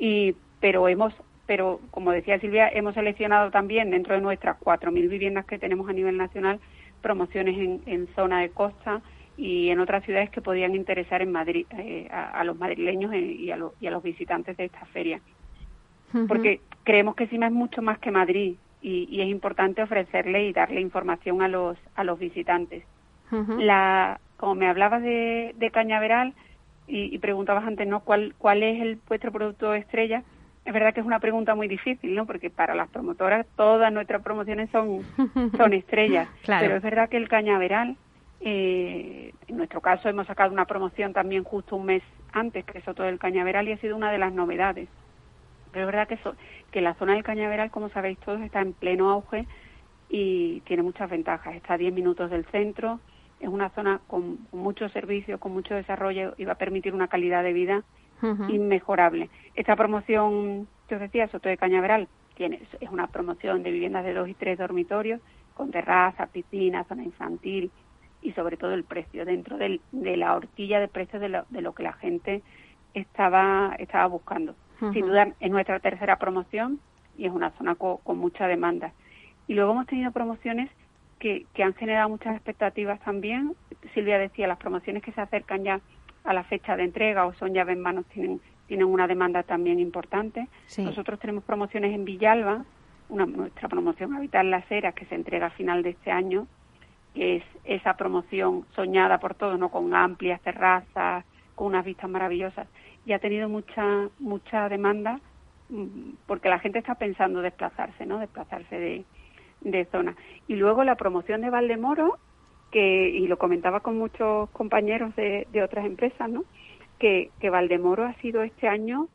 y 0.00 0.34
pero 0.60 0.88
hemos 0.88 1.14
pero 1.46 1.80
como 1.90 2.10
decía 2.10 2.40
Silvia 2.40 2.68
hemos 2.68 2.94
seleccionado 2.94 3.50
también 3.50 3.90
dentro 3.90 4.14
de 4.14 4.20
nuestras 4.20 4.58
4.000 4.60 5.08
viviendas 5.08 5.44
que 5.46 5.58
tenemos 5.58 5.88
a 5.88 5.92
nivel 5.92 6.16
nacional 6.16 6.58
promociones 7.02 7.56
en, 7.58 7.82
en 7.86 8.08
zona 8.14 8.40
de 8.40 8.50
costa 8.50 9.02
y 9.36 9.70
en 9.70 9.80
otras 9.80 10.04
ciudades 10.04 10.30
que 10.30 10.42
podían 10.42 10.74
interesar 10.74 11.22
en 11.22 11.32
Madrid 11.32 11.66
eh, 11.78 12.08
a, 12.10 12.44
los 12.44 12.58
madrileños 12.58 13.14
y 13.14 13.50
a, 13.50 13.58
y 13.80 13.86
a, 13.86 13.90
los 13.90 14.02
visitantes 14.02 14.56
de 14.56 14.66
esta 14.66 14.84
feria. 14.86 15.20
Porque 16.28 16.60
creemos 16.84 17.14
que 17.14 17.28
Sima 17.28 17.46
es 17.46 17.52
mucho 17.52 17.82
más 17.82 17.98
que 18.00 18.10
Madrid 18.10 18.56
y, 18.82 19.08
y, 19.08 19.22
es 19.22 19.28
importante 19.28 19.82
ofrecerle 19.82 20.46
y 20.46 20.52
darle 20.52 20.80
información 20.80 21.40
a 21.40 21.48
los 21.48 21.78
a 21.94 22.04
los 22.04 22.18
visitantes. 22.18 22.84
La 23.58 24.20
como 24.36 24.56
me 24.56 24.68
hablabas 24.68 25.02
de, 25.02 25.54
de 25.56 25.70
Cañaveral 25.70 26.34
y, 26.90 27.18
preguntabas 27.18 27.64
antes, 27.64 27.86
¿no? 27.86 28.00
¿Cuál, 28.00 28.34
¿Cuál 28.36 28.62
es 28.62 28.80
el 28.82 28.98
vuestro 29.08 29.30
producto 29.30 29.74
estrella? 29.74 30.22
Es 30.64 30.74
verdad 30.74 30.92
que 30.92 31.00
es 31.00 31.06
una 31.06 31.20
pregunta 31.20 31.54
muy 31.54 31.68
difícil, 31.68 32.14
¿no? 32.14 32.26
Porque 32.26 32.50
para 32.50 32.74
las 32.74 32.88
promotoras 32.88 33.46
todas 33.56 33.92
nuestras 33.92 34.22
promociones 34.22 34.68
son, 34.70 35.02
son 35.56 35.72
estrellas. 35.72 36.28
Pero 36.44 36.76
es 36.76 36.82
verdad 36.82 37.08
que 37.08 37.16
el 37.16 37.28
cañaveral, 37.28 37.96
eh, 38.40 39.32
en 39.46 39.56
nuestro 39.56 39.80
caso 39.80 40.08
hemos 40.08 40.26
sacado 40.26 40.52
una 40.52 40.64
promoción 40.64 41.12
también 41.12 41.44
justo 41.44 41.76
un 41.76 41.86
mes 41.86 42.02
antes, 42.32 42.64
que 42.64 42.78
es 42.78 42.88
otro 42.88 43.04
del 43.04 43.18
cañaveral, 43.18 43.68
y 43.68 43.72
ha 43.72 43.78
sido 43.78 43.96
una 43.96 44.10
de 44.10 44.18
las 44.18 44.32
novedades. 44.32 44.88
Pero 45.72 45.86
es 45.86 45.92
verdad 45.92 46.08
que, 46.08 46.18
que 46.72 46.80
la 46.80 46.94
zona 46.94 47.14
del 47.14 47.22
cañaveral, 47.22 47.70
como 47.70 47.88
sabéis 47.90 48.18
todos, 48.18 48.40
está 48.40 48.60
en 48.60 48.72
pleno 48.72 49.10
auge 49.10 49.46
y 50.08 50.60
tiene 50.62 50.82
muchas 50.82 51.08
ventajas. 51.08 51.54
Está 51.54 51.74
a 51.74 51.78
10 51.78 51.94
minutos 51.94 52.30
del 52.30 52.44
centro, 52.46 52.98
es 53.40 53.48
una 53.48 53.70
zona 53.70 54.00
con, 54.06 54.38
muchos 54.52 54.92
servicios, 54.92 55.40
con 55.40 55.52
mucho 55.52 55.74
desarrollo 55.74 56.34
y 56.36 56.44
va 56.44 56.52
a 56.52 56.58
permitir 56.58 56.94
una 56.94 57.08
calidad 57.08 57.42
de 57.42 57.52
vida 57.52 57.82
inmejorable. 58.48 59.30
Esta 59.54 59.76
promoción 59.76 60.68
que 60.88 60.96
os 60.96 61.00
decía, 61.00 61.26
Soto 61.28 61.48
de 61.48 61.56
Cañaveral, 61.56 62.06
tiene, 62.34 62.60
es 62.80 62.90
una 62.90 63.06
promoción 63.06 63.62
de 63.62 63.70
viviendas 63.70 64.04
de 64.04 64.12
dos 64.12 64.28
y 64.28 64.34
tres 64.34 64.58
dormitorios, 64.58 65.20
con 65.54 65.70
terraza, 65.70 66.26
piscina, 66.26 66.84
zona 66.84 67.02
infantil 67.02 67.70
y 68.22 68.32
sobre 68.32 68.58
todo 68.58 68.74
el 68.74 68.84
precio, 68.84 69.24
dentro 69.24 69.56
de 69.56 69.80
la 69.92 70.36
horquilla 70.36 70.80
de 70.80 70.88
precios 70.88 71.22
de 71.22 71.60
lo, 71.62 71.74
que 71.74 71.82
la 71.82 71.94
gente 71.94 72.42
estaba, 72.92 73.74
estaba 73.78 74.06
buscando. 74.06 74.54
Sin 74.92 75.06
duda 75.06 75.32
es 75.40 75.50
nuestra 75.50 75.80
tercera 75.80 76.16
promoción 76.16 76.80
y 77.16 77.26
es 77.26 77.32
una 77.32 77.50
zona 77.52 77.74
con 77.74 78.18
mucha 78.18 78.46
demanda. 78.46 78.92
Y 79.46 79.54
luego 79.54 79.72
hemos 79.72 79.86
tenido 79.86 80.12
promociones 80.12 80.70
que, 81.20 81.46
han 81.62 81.74
generado 81.74 82.08
muchas 82.08 82.34
expectativas 82.34 82.98
también. 83.00 83.54
Silvia 83.94 84.18
decía, 84.18 84.48
las 84.48 84.58
promociones 84.58 85.02
que 85.02 85.12
se 85.12 85.20
acercan 85.20 85.62
ya 85.62 85.80
a 86.24 86.32
la 86.32 86.42
fecha 86.42 86.76
de 86.76 86.84
entrega 86.84 87.26
o 87.26 87.34
son 87.34 87.54
llaves 87.54 87.76
en 87.76 87.82
manos 87.82 88.06
tienen, 88.06 88.40
tienen 88.66 88.86
una 88.86 89.06
demanda 89.06 89.42
también 89.42 89.78
importante. 89.78 90.48
Nosotros 90.78 91.20
tenemos 91.20 91.44
promociones 91.44 91.94
en 91.94 92.04
Villalba, 92.04 92.64
una, 93.10 93.26
nuestra 93.26 93.68
promoción 93.68 94.14
Habitar 94.14 94.44
las 94.44 94.68
Heras 94.70 94.94
que 94.94 95.04
se 95.06 95.14
entrega 95.14 95.46
a 95.46 95.50
final 95.50 95.82
de 95.82 95.90
este 95.90 96.10
año, 96.10 96.46
que 97.14 97.36
es 97.36 97.44
esa 97.64 97.94
promoción 97.94 98.64
soñada 98.74 99.18
por 99.18 99.34
todos, 99.34 99.58
¿no? 99.58 99.68
con 99.68 99.94
amplias 99.94 100.40
terrazas, 100.40 101.24
con 101.54 101.68
unas 101.68 101.84
vistas 101.84 102.08
maravillosas. 102.08 102.66
Y 103.04 103.12
ha 103.12 103.18
tenido 103.18 103.48
mucha, 103.48 104.08
mucha 104.18 104.68
demanda 104.68 105.20
mm, 105.68 106.12
porque 106.26 106.48
la 106.48 106.60
gente 106.60 106.78
está 106.78 106.94
pensando 106.94 107.42
desplazarse, 107.42 108.06
¿no? 108.06 108.18
Desplazarse 108.18 108.78
de, 108.78 109.04
de 109.60 109.84
zona. 109.86 110.16
Y 110.48 110.56
luego 110.56 110.84
la 110.84 110.96
promoción 110.96 111.40
de 111.40 111.50
Valdemoro, 111.50 112.18
que, 112.70 113.08
y 113.08 113.26
lo 113.26 113.38
comentaba 113.38 113.80
con 113.80 113.98
muchos 113.98 114.50
compañeros 114.50 115.14
de, 115.16 115.46
de 115.52 115.62
otras 115.62 115.86
empresas, 115.86 116.28
¿no? 116.30 116.44
Que, 116.98 117.30
que 117.40 117.50
Valdemoro 117.50 118.04
ha 118.04 118.14
sido 118.14 118.42
este 118.42 118.68
año 118.68 119.08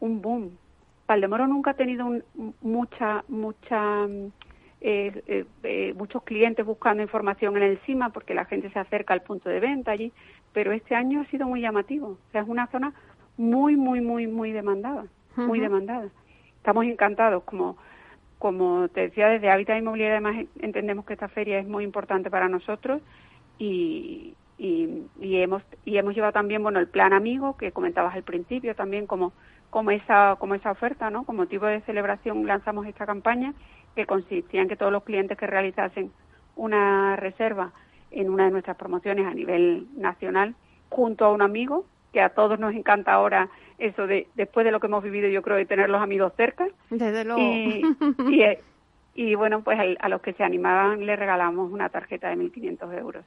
un 0.00 0.20
boom. 0.20 0.50
Valdemoro 1.06 1.46
nunca 1.46 1.72
ha 1.72 1.74
tenido 1.74 2.08
mucha, 2.62 3.24
mucha, 3.28 4.06
eh, 4.80 5.22
eh, 5.26 5.44
eh, 5.64 5.94
muchos 5.96 6.22
clientes 6.22 6.64
buscando 6.64 7.02
información 7.02 7.56
en 7.56 7.64
el 7.64 7.78
CIMA 7.78 8.10
porque 8.10 8.34
la 8.34 8.44
gente 8.44 8.70
se 8.70 8.78
acerca 8.78 9.12
al 9.12 9.22
punto 9.22 9.48
de 9.48 9.60
venta 9.60 9.90
allí, 9.90 10.12
pero 10.52 10.72
este 10.72 10.94
año 10.94 11.20
ha 11.20 11.26
sido 11.26 11.48
muy 11.48 11.60
llamativo. 11.60 12.10
O 12.10 12.30
sea, 12.32 12.42
es 12.42 12.48
una 12.48 12.68
zona 12.68 12.92
muy, 13.36 13.76
muy, 13.76 14.00
muy, 14.00 14.26
muy 14.26 14.52
demandada, 14.52 15.06
muy 15.36 15.58
demandada. 15.60 16.08
Estamos 16.58 16.84
encantados 16.84 17.42
como 17.44 17.76
como 18.40 18.88
te 18.88 19.02
decía, 19.02 19.28
desde 19.28 19.50
Hábitat 19.50 19.78
Inmobiliaria 19.78 20.16
además 20.16 20.46
entendemos 20.60 21.04
que 21.04 21.12
esta 21.12 21.28
feria 21.28 21.58
es 21.58 21.68
muy 21.68 21.84
importante 21.84 22.30
para 22.30 22.48
nosotros 22.48 23.02
y, 23.58 24.34
y, 24.56 25.06
hemos 25.20 25.62
y 25.84 25.98
hemos 25.98 26.14
llevado 26.14 26.32
también 26.32 26.62
bueno 26.62 26.80
el 26.80 26.88
plan 26.88 27.12
amigo 27.12 27.58
que 27.58 27.70
comentabas 27.70 28.14
al 28.14 28.22
principio 28.22 28.74
también 28.74 29.06
como 29.06 29.34
como 29.68 29.90
esa 29.90 30.36
como 30.38 30.54
esa 30.54 30.70
oferta 30.70 31.10
no 31.10 31.24
como 31.24 31.42
motivo 31.42 31.66
de 31.66 31.82
celebración 31.82 32.46
lanzamos 32.46 32.86
esta 32.86 33.04
campaña 33.04 33.52
que 33.94 34.06
consistía 34.06 34.62
en 34.62 34.68
que 34.68 34.76
todos 34.76 34.90
los 34.90 35.04
clientes 35.04 35.36
que 35.36 35.46
realizasen 35.46 36.10
una 36.56 37.16
reserva 37.16 37.72
en 38.10 38.30
una 38.30 38.46
de 38.46 38.52
nuestras 38.52 38.78
promociones 38.78 39.26
a 39.26 39.34
nivel 39.34 39.86
nacional 39.98 40.54
junto 40.88 41.26
a 41.26 41.32
un 41.32 41.42
amigo 41.42 41.84
que 42.12 42.20
a 42.20 42.30
todos 42.30 42.58
nos 42.58 42.74
encanta 42.74 43.12
ahora 43.12 43.48
eso 43.78 44.06
de 44.06 44.28
después 44.34 44.64
de 44.64 44.72
lo 44.72 44.80
que 44.80 44.86
hemos 44.86 45.02
vivido 45.02 45.28
yo 45.28 45.42
creo 45.42 45.56
de 45.56 45.66
tener 45.66 45.88
los 45.88 46.02
amigos 46.02 46.32
cerca. 46.36 46.68
Desde 46.90 47.24
luego. 47.24 47.40
Y, 47.40 48.42
eh, 48.42 48.60
y, 49.14 49.34
bueno 49.34 49.62
pues 49.62 49.78
a, 49.98 50.08
los 50.08 50.20
que 50.20 50.32
se 50.34 50.44
animaban 50.44 51.04
le 51.04 51.16
regalamos 51.16 51.72
una 51.72 51.88
tarjeta 51.88 52.28
de 52.28 52.36
1.500 52.36 52.98
euros. 52.98 53.24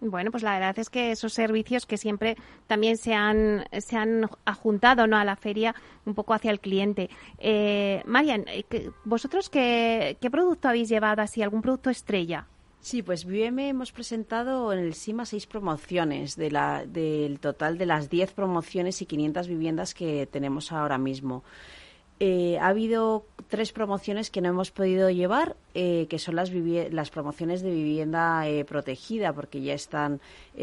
Bueno 0.00 0.30
pues 0.30 0.42
la 0.42 0.54
verdad 0.54 0.78
es 0.78 0.90
que 0.90 1.12
esos 1.12 1.32
servicios 1.32 1.86
que 1.86 1.96
siempre 1.96 2.36
también 2.66 2.96
se 2.96 3.14
han 3.14 3.64
se 3.78 3.96
han 3.96 4.28
ajuntado 4.44 5.06
no 5.06 5.16
a 5.16 5.24
la 5.24 5.36
feria 5.36 5.74
un 6.04 6.14
poco 6.14 6.34
hacia 6.34 6.50
el 6.50 6.60
cliente. 6.60 7.08
Eh, 7.38 8.02
Marian 8.06 8.44
eh, 8.48 8.90
vosotros 9.04 9.48
qué, 9.48 10.16
qué 10.20 10.30
producto 10.30 10.68
habéis 10.68 10.88
llevado 10.88 11.22
así 11.22 11.42
algún 11.42 11.62
producto 11.62 11.90
estrella 11.90 12.46
Sí, 12.80 13.02
pues 13.02 13.24
Viveme 13.24 13.68
hemos 13.68 13.90
presentado 13.90 14.72
en 14.72 14.78
el 14.78 14.94
SIMA 14.94 15.26
seis 15.26 15.46
promociones 15.46 16.36
del 16.36 17.38
total 17.40 17.78
de 17.78 17.86
las 17.86 18.08
diez 18.08 18.32
promociones 18.32 19.02
y 19.02 19.06
500 19.06 19.48
viviendas 19.48 19.92
que 19.92 20.26
tenemos 20.26 20.70
ahora 20.70 20.96
mismo. 20.96 21.42
Eh, 22.18 22.56
ha 22.58 22.68
habido 22.68 23.26
tres 23.48 23.72
promociones 23.72 24.30
que 24.30 24.40
no 24.40 24.48
hemos 24.48 24.70
podido 24.70 25.10
llevar, 25.10 25.54
eh, 25.74 26.06
que 26.08 26.18
son 26.18 26.36
las, 26.36 26.50
promociones 27.10 27.60
de 27.60 27.70
vivienda 27.70 28.48
eh, 28.48 28.64
protegida, 28.64 29.34
porque 29.34 29.60
ya 29.60 29.74
están 29.74 30.20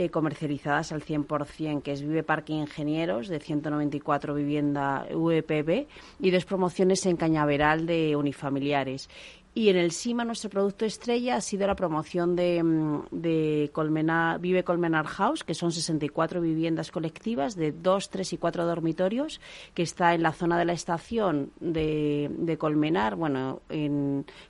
comercializadas 0.09 0.91
al 0.91 1.03
100%, 1.03 1.83
que 1.83 1.91
es 1.91 2.01
Vive 2.01 2.23
Parque 2.23 2.53
Ingenieros, 2.53 3.27
de 3.27 3.39
194 3.39 4.33
vivienda 4.33 5.05
VPB, 5.11 5.85
y 6.19 6.31
dos 6.31 6.45
promociones 6.45 7.05
en 7.05 7.17
Cañaveral 7.17 7.85
de 7.85 8.15
unifamiliares. 8.15 9.07
Y 9.55 9.69
en 9.69 9.77
el 9.77 9.91
SIMA 9.91 10.25
nuestro 10.25 10.49
producto 10.49 10.83
estrella 10.83 11.35
ha 11.35 11.41
sido 11.41 11.67
la 11.67 11.75
promoción 11.75 12.35
de, 12.35 12.63
mm, 12.63 13.03
de 13.11 13.69
Colmenar, 13.71 14.39
Vive 14.39 14.63
Colmenar 14.63 15.05
House, 15.05 15.43
que 15.43 15.53
son 15.53 15.71
64 15.71 16.41
viviendas 16.41 16.89
colectivas 16.89 17.55
de 17.55 17.71
2, 17.71 18.09
3 18.09 18.33
y 18.33 18.37
4 18.37 18.65
dormitorios, 18.65 19.39
que 19.75 19.83
está 19.83 20.15
en 20.15 20.23
la 20.23 20.31
zona 20.31 20.57
de 20.57 20.65
la 20.65 20.73
estación 20.73 21.51
de, 21.59 22.31
de 22.35 22.57
Colmenar, 22.57 23.15
bueno, 23.15 23.61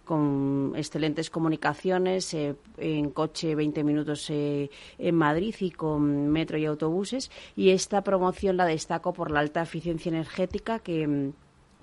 con 0.06 0.72
excelentes 0.78 1.30
comunicaciones, 1.30 2.34
eh, 2.34 2.56
en 2.78 3.10
coche 3.10 3.56
20 3.56 3.84
minutos 3.84 4.30
eh, 4.30 4.70
en 4.98 5.16
Madrid 5.16 5.54
y 5.60 5.72
con 5.72 6.30
metro 6.30 6.58
y 6.58 6.66
autobuses. 6.66 7.30
Y 7.58 7.72
esta 7.72 8.04
promoción 8.04 8.56
la 8.56 8.66
destaco 8.66 9.12
por 9.12 9.32
la 9.32 9.42
alta 9.42 9.64
eficiencia 9.64 10.10
energética 10.10 10.80
que 10.80 11.06
mm, 11.08 11.34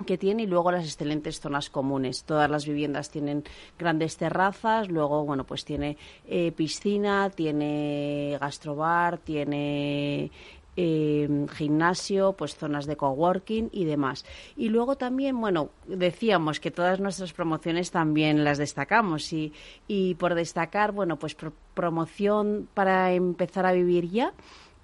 que 0.06 0.18
tiene 0.18 0.44
y 0.44 0.46
luego 0.46 0.72
las 0.72 0.84
excelentes 0.84 1.40
zonas 1.40 1.70
comunes. 1.70 2.24
Todas 2.24 2.50
las 2.50 2.66
viviendas 2.66 3.10
tienen 3.10 3.44
grandes 3.78 4.16
terrazas, 4.16 4.88
luego 4.88 5.24
bueno 5.24 5.44
pues 5.44 5.64
tiene 5.64 5.96
eh, 6.26 6.52
piscina, 6.52 7.30
tiene 7.30 8.36
gastrobar, 8.40 9.18
tiene 9.18 10.30
em, 10.76 11.48
gimnasio, 11.48 12.32
pues 12.32 12.56
zonas 12.56 12.86
de 12.86 12.96
coworking 12.96 13.70
y 13.72 13.84
demás. 13.84 14.24
Y 14.56 14.68
luego 14.68 14.96
también, 14.96 15.40
bueno, 15.40 15.70
decíamos 15.86 16.60
que 16.60 16.70
todas 16.70 17.00
nuestras 17.00 17.32
promociones 17.32 17.90
también 17.90 18.44
las 18.44 18.58
destacamos 18.58 19.32
y, 19.32 19.52
y 19.88 20.14
por 20.14 20.34
destacar, 20.34 20.92
bueno, 20.92 21.18
pues 21.18 21.36
promoción 21.74 22.68
para 22.74 23.12
empezar 23.12 23.66
a 23.66 23.72
vivir 23.72 24.10
ya 24.10 24.32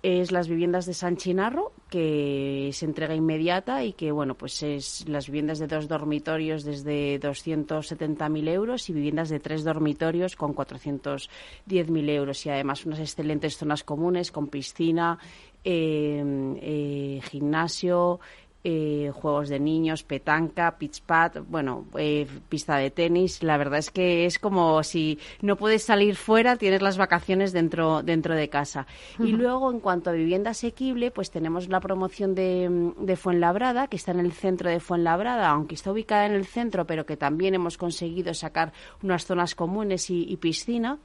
es 0.07 0.31
las 0.31 0.47
viviendas 0.47 0.87
de 0.87 0.95
San 0.95 1.17
Chinarro, 1.17 1.73
que 1.91 2.71
se 2.73 2.85
entrega 2.85 3.17
inmediata 3.17 3.83
y 3.83 3.93
que, 3.93 4.13
bueno, 4.13 4.37
pues 4.37 4.63
es 4.63 5.09
las 5.09 5.27
viviendas 5.27 5.59
de 5.59 5.67
dos 5.67 5.89
dormitorios 5.89 6.63
desde 6.63 7.19
270.000 7.19 8.49
euros 8.49 8.89
y 8.89 8.93
viviendas 8.93 9.31
de 9.31 9.41
tres 9.41 9.65
dormitorios 9.65 10.37
con 10.37 10.55
410.000 10.55 12.09
euros. 12.11 12.47
Y 12.47 12.51
además 12.51 12.87
unas 12.87 13.01
excelentes 13.01 13.57
zonas 13.57 13.83
comunes 13.83 14.31
con 14.31 14.47
piscina, 14.47 15.19
eh, 15.65 16.23
eh, 16.61 17.21
gimnasio, 17.25 18.21
eh, 18.69 19.13
juegos 19.15 19.49
de 19.49 19.61
niños, 19.61 20.03
petanca, 20.03 20.77
pitch 20.77 21.01
pad, 21.03 21.37
bueno, 21.49 21.87
eh, 21.97 22.27
pista 22.49 22.79
de 22.79 22.91
tenis. 22.91 23.45
La 23.45 23.59
verdad 23.59 23.79
es 23.79 23.93
que 23.93 24.27
es 24.27 24.41
como 24.41 24.83
si 24.83 25.21
no 25.41 25.55
puedes 25.55 25.85
salir 25.85 26.17
fuera, 26.17 26.57
tienes 26.57 26.83
las 26.83 26.99
vacaciones 26.99 27.53
dentro, 27.53 28.03
dentro 28.03 28.35
de 28.35 28.49
casa. 28.49 28.89
Y 29.21 29.29
luego, 29.29 29.71
en 29.71 29.79
cuanto 29.79 30.11
a 30.11 30.15
vivienda 30.15 30.51
asequible, 30.51 31.13
pues 31.13 31.31
tenemos 31.31 31.69
la 31.69 31.79
promoción 31.79 32.35
de, 32.35 32.93
de 32.99 33.15
Fuenlabrada, 33.15 33.87
que 33.87 33.95
está 33.99 34.11
en 34.11 34.19
el 34.19 34.33
centro 34.33 34.69
de 34.69 34.81
Fuenlabrada, 34.81 35.49
aunque 35.49 35.77
está 35.77 35.93
ubicada 35.93 36.27
en 36.27 36.33
el 36.33 36.45
centro, 36.45 36.89
pero 36.89 37.07
que 37.07 37.17
también 37.17 37.55
hemos 37.55 37.79
conseguido 37.79 38.35
sacar 38.35 38.73
unas 39.01 39.27
zonas 39.27 39.55
comunes 39.55 40.11
y 40.11 40.37
piscina 40.39 40.99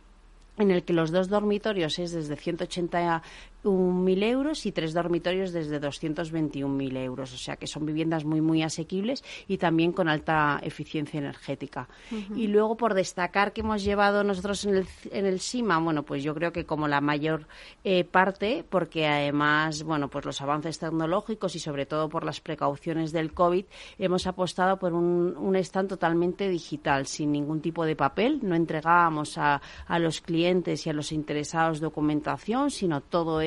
en 0.62 0.72
el 0.72 0.84
que 0.84 0.94
los 0.94 1.12
dos 1.12 1.30
dormitorios 1.30 2.00
es 2.00 2.12
desde 2.12 2.36
180 2.36 3.22
1.000 3.64 4.24
euros 4.24 4.66
y 4.66 4.72
tres 4.72 4.94
dormitorios 4.94 5.52
desde 5.52 5.80
221.000 5.80 6.98
euros. 6.98 7.34
O 7.34 7.38
sea 7.38 7.56
que 7.56 7.68
son 7.68 7.86
viviendas 7.86 8.26
muy, 8.26 8.42
muy 8.42 8.64
asequibles 8.64 9.24
y 9.48 9.58
también 9.58 9.92
con 9.92 10.10
alta 10.10 10.60
eficiencia 10.64 11.20
energética. 11.20 11.88
Y 12.36 12.48
luego, 12.48 12.76
por 12.78 12.94
destacar 12.94 13.54
que 13.54 13.62
hemos 13.62 13.84
llevado 13.84 14.24
nosotros 14.24 14.66
en 14.66 14.76
el, 14.76 14.88
en 15.12 15.26
el 15.26 15.40
SIMA, 15.40 15.80
bueno, 15.80 16.04
pues 16.04 16.24
yo 16.24 16.34
creo 16.34 16.52
que 16.52 16.66
como 16.66 16.88
la 16.88 17.02
mayor 17.02 17.48
eh, 17.84 18.04
parte, 18.04 18.66
porque 18.68 19.08
además, 19.08 19.84
bueno, 19.84 20.10
pues 20.10 20.26
los 20.26 20.42
avances 20.42 20.80
tecnológicos 20.80 21.56
y 21.56 21.60
sobre 21.60 21.86
todo 21.86 22.10
por 22.10 22.24
las 22.24 22.42
precauciones 22.42 23.12
del 23.12 23.34
COVID, 23.34 23.66
hemos 24.00 24.28
apostado 24.28 24.78
por 24.78 24.94
un, 24.94 25.36
un 25.38 25.56
stand 25.58 25.90
totalmente 25.90 26.50
digital, 26.50 27.06
sin 27.06 27.32
ningún 27.32 27.62
tipo 27.62 27.86
de 27.86 27.96
papel. 27.96 28.40
No 28.42 28.56
entregábamos 28.56 29.38
a, 29.38 29.62
a 29.88 30.00
los 30.00 30.22
clientes 30.22 30.51
y 30.86 30.90
a 30.90 30.94
los 30.94 31.12
interesados 31.12 31.80
documentación, 31.80 32.70
sino 32.72 33.02
todo 33.02 33.42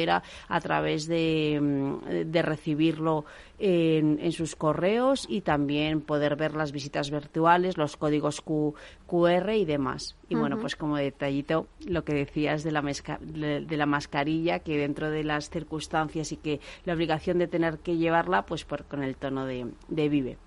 a 0.48 0.60
través 0.60 1.06
de, 1.06 1.58
mm, 1.60 2.30
de 2.30 2.42
recibirlo 2.42 3.24
en, 3.58 4.18
en, 4.20 4.32
sus 4.32 4.56
correos 4.56 5.26
y 5.28 5.42
también 5.42 6.00
poder 6.00 6.36
ver 6.36 6.54
las 6.54 6.72
visitas 6.72 7.10
virtuales, 7.10 7.76
los 7.76 7.96
códigos 7.96 8.42
QR 8.42 9.50
y 9.54 9.64
demás. 9.64 10.16
Y 10.28 10.34
bueno, 10.34 10.58
pues 10.58 10.74
como 10.76 10.96
detallito, 10.96 11.68
lo 11.86 12.04
que 12.04 12.14
decías 12.14 12.64
de 12.64 12.72
la, 12.72 12.82
de 12.82 13.76
la 13.76 13.86
mascarilla, 13.86 14.58
que 14.58 14.78
dentro 14.78 15.10
de 15.10 15.22
las 15.22 15.50
circunstancias 15.50 16.32
y 16.32 16.36
que 16.36 16.60
la 16.84 16.94
obligación 16.94 17.38
de 17.38 17.46
tener 17.46 17.78
que 17.78 17.96
llevarla, 17.96 18.44
pues 18.46 18.64
por, 18.64 18.84
con 18.84 19.02
el 19.02 19.16
tono 19.16 19.46
de, 19.46 19.66
de 19.88 20.08
Vive. 20.08 20.38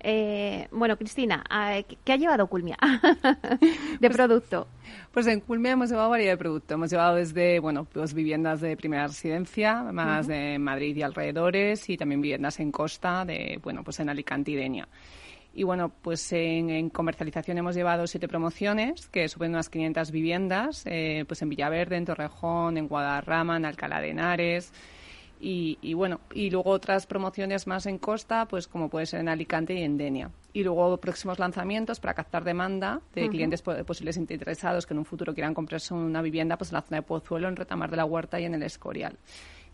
Eh, 0.00 0.68
bueno, 0.70 0.96
Cristina, 0.96 1.42
¿qué 2.04 2.12
ha 2.12 2.16
llevado 2.16 2.46
Culmia 2.46 2.76
de 4.00 4.08
pues, 4.08 4.16
producto? 4.16 4.68
Pues 5.10 5.26
en 5.26 5.40
Culmia 5.40 5.72
hemos 5.72 5.90
llevado 5.90 6.10
variedad 6.10 6.32
de 6.32 6.36
producto. 6.36 6.74
Hemos 6.74 6.90
llevado 6.90 7.16
desde, 7.16 7.58
bueno, 7.58 7.86
pues 7.90 8.14
viviendas 8.14 8.60
de 8.60 8.76
primera 8.76 9.06
residencia, 9.06 9.82
más 9.82 10.26
de 10.26 10.58
Madrid 10.58 10.96
y 10.96 11.02
alrededores, 11.02 11.88
y 11.88 11.96
también 11.96 12.05
viviendas 12.08 12.60
en 12.60 12.72
costa, 12.72 13.24
de, 13.24 13.58
bueno, 13.62 13.82
pues 13.84 14.00
en 14.00 14.08
Alicante 14.08 14.52
y 14.52 14.56
Denia. 14.56 14.88
Y 15.54 15.62
bueno, 15.62 15.90
pues 16.02 16.32
en, 16.32 16.90
comercialización 16.90 17.56
hemos 17.56 17.74
llevado 17.74 18.06
siete 18.06 18.28
promociones 18.28 19.08
que 19.08 19.26
suben 19.28 19.52
unas 19.52 19.70
500 19.70 20.10
viviendas, 20.10 20.82
eh, 20.84 21.24
pues 21.26 21.40
en 21.40 21.48
Villaverde, 21.48 21.96
en 21.96 22.04
Torrejón, 22.04 22.76
en 22.76 22.88
Guadarrama, 22.88 23.56
en 23.56 23.64
Alcalá 23.64 24.00
de 24.02 24.10
Henares, 24.10 24.72
y, 25.38 25.94
bueno, 25.94 26.20
y 26.32 26.50
luego 26.50 26.70
otras 26.70 27.06
promociones 27.06 27.66
más 27.66 27.86
en 27.86 27.98
costa, 27.98 28.46
pues 28.46 28.66
como 28.68 28.88
puede 28.88 29.06
ser 29.06 29.20
en 29.20 29.28
Alicante 29.28 29.74
y 29.74 29.82
en 29.82 29.98
Denia. 29.98 30.30
Y 30.52 30.62
luego 30.62 30.96
próximos 30.98 31.38
lanzamientos 31.38 32.00
para 32.00 32.14
captar 32.14 32.42
demanda 32.42 33.02
de 33.14 33.28
clientes 33.28 33.60
posibles 33.60 34.16
interesados 34.16 34.86
que 34.86 34.94
en 34.94 34.98
un 34.98 35.04
futuro 35.04 35.34
quieran 35.34 35.52
comprarse 35.52 35.92
una 35.92 36.22
vivienda 36.22 36.56
pues 36.56 36.70
en 36.70 36.74
la 36.74 36.82
zona 36.82 36.98
de 36.98 37.02
Pozuelo, 37.02 37.48
en 37.48 37.56
Retamar 37.56 37.90
de 37.90 37.96
la 37.96 38.06
Huerta 38.06 38.40
y 38.40 38.44
en 38.44 38.54
el 38.54 38.62
Escorial. 38.62 39.18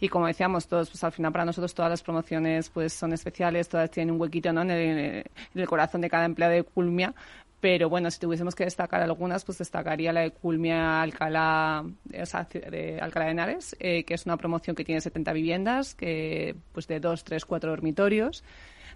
Y 0.03 0.09
como 0.09 0.27
decíamos 0.27 0.67
todos, 0.67 0.91
pues 0.91 1.05
al 1.05 1.13
final 1.13 1.31
para 1.31 1.45
nosotros 1.45 1.75
todas 1.75 1.89
las 1.89 2.03
promociones 2.03 2.69
pues 2.71 2.93
son 2.93 3.13
especiales, 3.13 3.69
todas 3.69 3.89
tienen 3.89 4.13
un 4.13 4.21
huequito 4.21 4.53
¿no? 4.53 4.63
en, 4.63 5.25
el, 5.55 5.69
corazón 5.69 6.01
de 6.01 6.11
cada 6.11 6.25
empleado 6.25 6.53
de 6.55 6.65
Culmia, 6.65 7.15
pero 7.61 7.89
bueno, 7.89 8.11
si 8.11 8.19
tuviésemos 8.19 8.57
que 8.57 8.65
destacar 8.65 9.01
algunas, 9.01 9.45
pues 9.45 9.59
destacaría 9.59 10.13
la 10.13 10.23
de 10.23 10.33
Culmia 10.33 11.03
Alcalá, 11.03 11.85
sea, 12.25 12.49
de 12.51 12.99
Alcalá 13.01 13.27
de 13.27 13.31
Henares, 13.31 13.77
eh, 13.79 14.03
que 14.03 14.15
es 14.15 14.27
una 14.27 14.37
promoción 14.37 14.75
que 14.75 14.85
tiene 14.85 15.01
70 15.01 15.33
viviendas, 15.35 15.95
que 15.95 16.57
pues 16.73 16.89
de 16.89 16.99
2, 16.99 17.23
3, 17.23 17.45
4 17.45 17.71
dormitorios 17.71 18.43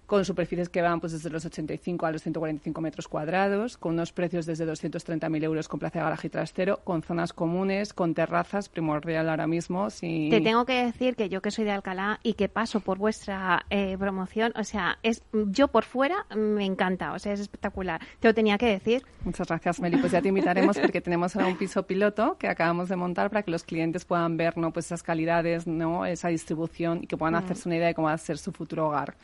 con 0.07 0.24
superficies 0.24 0.68
que 0.68 0.82
van 0.82 1.00
pues 1.00 1.12
desde 1.12 1.30
los 1.30 1.44
85 1.44 2.07
a 2.07 2.12
los 2.12 2.22
145 2.22 2.80
metros 2.80 3.09
cuadrados, 3.09 3.76
con 3.76 3.94
unos 3.94 4.12
precios 4.12 4.46
desde 4.46 4.66
230.000 4.66 5.44
euros 5.44 5.68
con 5.68 5.80
plaza 5.80 5.98
de 5.98 6.04
garaje 6.04 6.28
y 6.28 6.30
trastero, 6.30 6.80
con 6.84 7.02
zonas 7.02 7.32
comunes, 7.32 7.92
con 7.92 8.14
terrazas, 8.14 8.68
primordial 8.68 9.28
ahora 9.28 9.46
mismo. 9.46 9.88
Te 9.88 10.40
tengo 10.40 10.64
que 10.64 10.84
decir 10.84 11.16
que 11.16 11.28
yo 11.28 11.42
que 11.42 11.50
soy 11.50 11.64
de 11.64 11.72
Alcalá 11.72 12.20
y 12.22 12.34
que 12.34 12.48
paso 12.48 12.80
por 12.80 12.98
vuestra 12.98 13.66
eh, 13.70 13.96
promoción, 13.98 14.52
o 14.57 14.64
sea, 14.64 14.98
es 15.02 15.22
yo 15.32 15.68
por 15.68 15.84
fuera 15.84 16.26
me 16.34 16.64
encanta, 16.64 17.12
o 17.12 17.18
sea, 17.18 17.32
es 17.32 17.40
espectacular. 17.40 18.00
Te 18.20 18.28
lo 18.28 18.34
tenía 18.34 18.59
que 18.59 18.66
decir. 18.66 19.04
Muchas 19.24 19.48
gracias, 19.48 19.80
Meli. 19.80 19.96
Pues 19.96 20.12
ya 20.12 20.22
te 20.22 20.28
invitaremos 20.28 20.78
porque 20.78 21.00
tenemos 21.00 21.34
ahora 21.34 21.48
un 21.48 21.57
piso 21.57 21.84
piloto 21.84 22.36
que 22.38 22.48
acabamos 22.48 22.88
de 22.88 22.96
montar 22.96 23.30
para 23.30 23.42
que 23.42 23.50
los 23.50 23.64
clientes 23.64 24.04
puedan 24.04 24.36
ver 24.36 24.57
¿no? 24.57 24.72
pues 24.72 24.86
esas 24.86 25.02
calidades, 25.02 25.66
¿no? 25.66 26.07
esa 26.07 26.28
distribución 26.28 27.00
y 27.02 27.07
que 27.07 27.16
puedan 27.16 27.34
mm. 27.34 27.44
hacerse 27.44 27.68
una 27.68 27.76
idea 27.76 27.88
de 27.88 27.94
cómo 27.94 28.07
va 28.07 28.14
a 28.14 28.18
ser 28.18 28.38
su 28.38 28.52
futuro 28.52 28.88
hogar. 28.88 29.16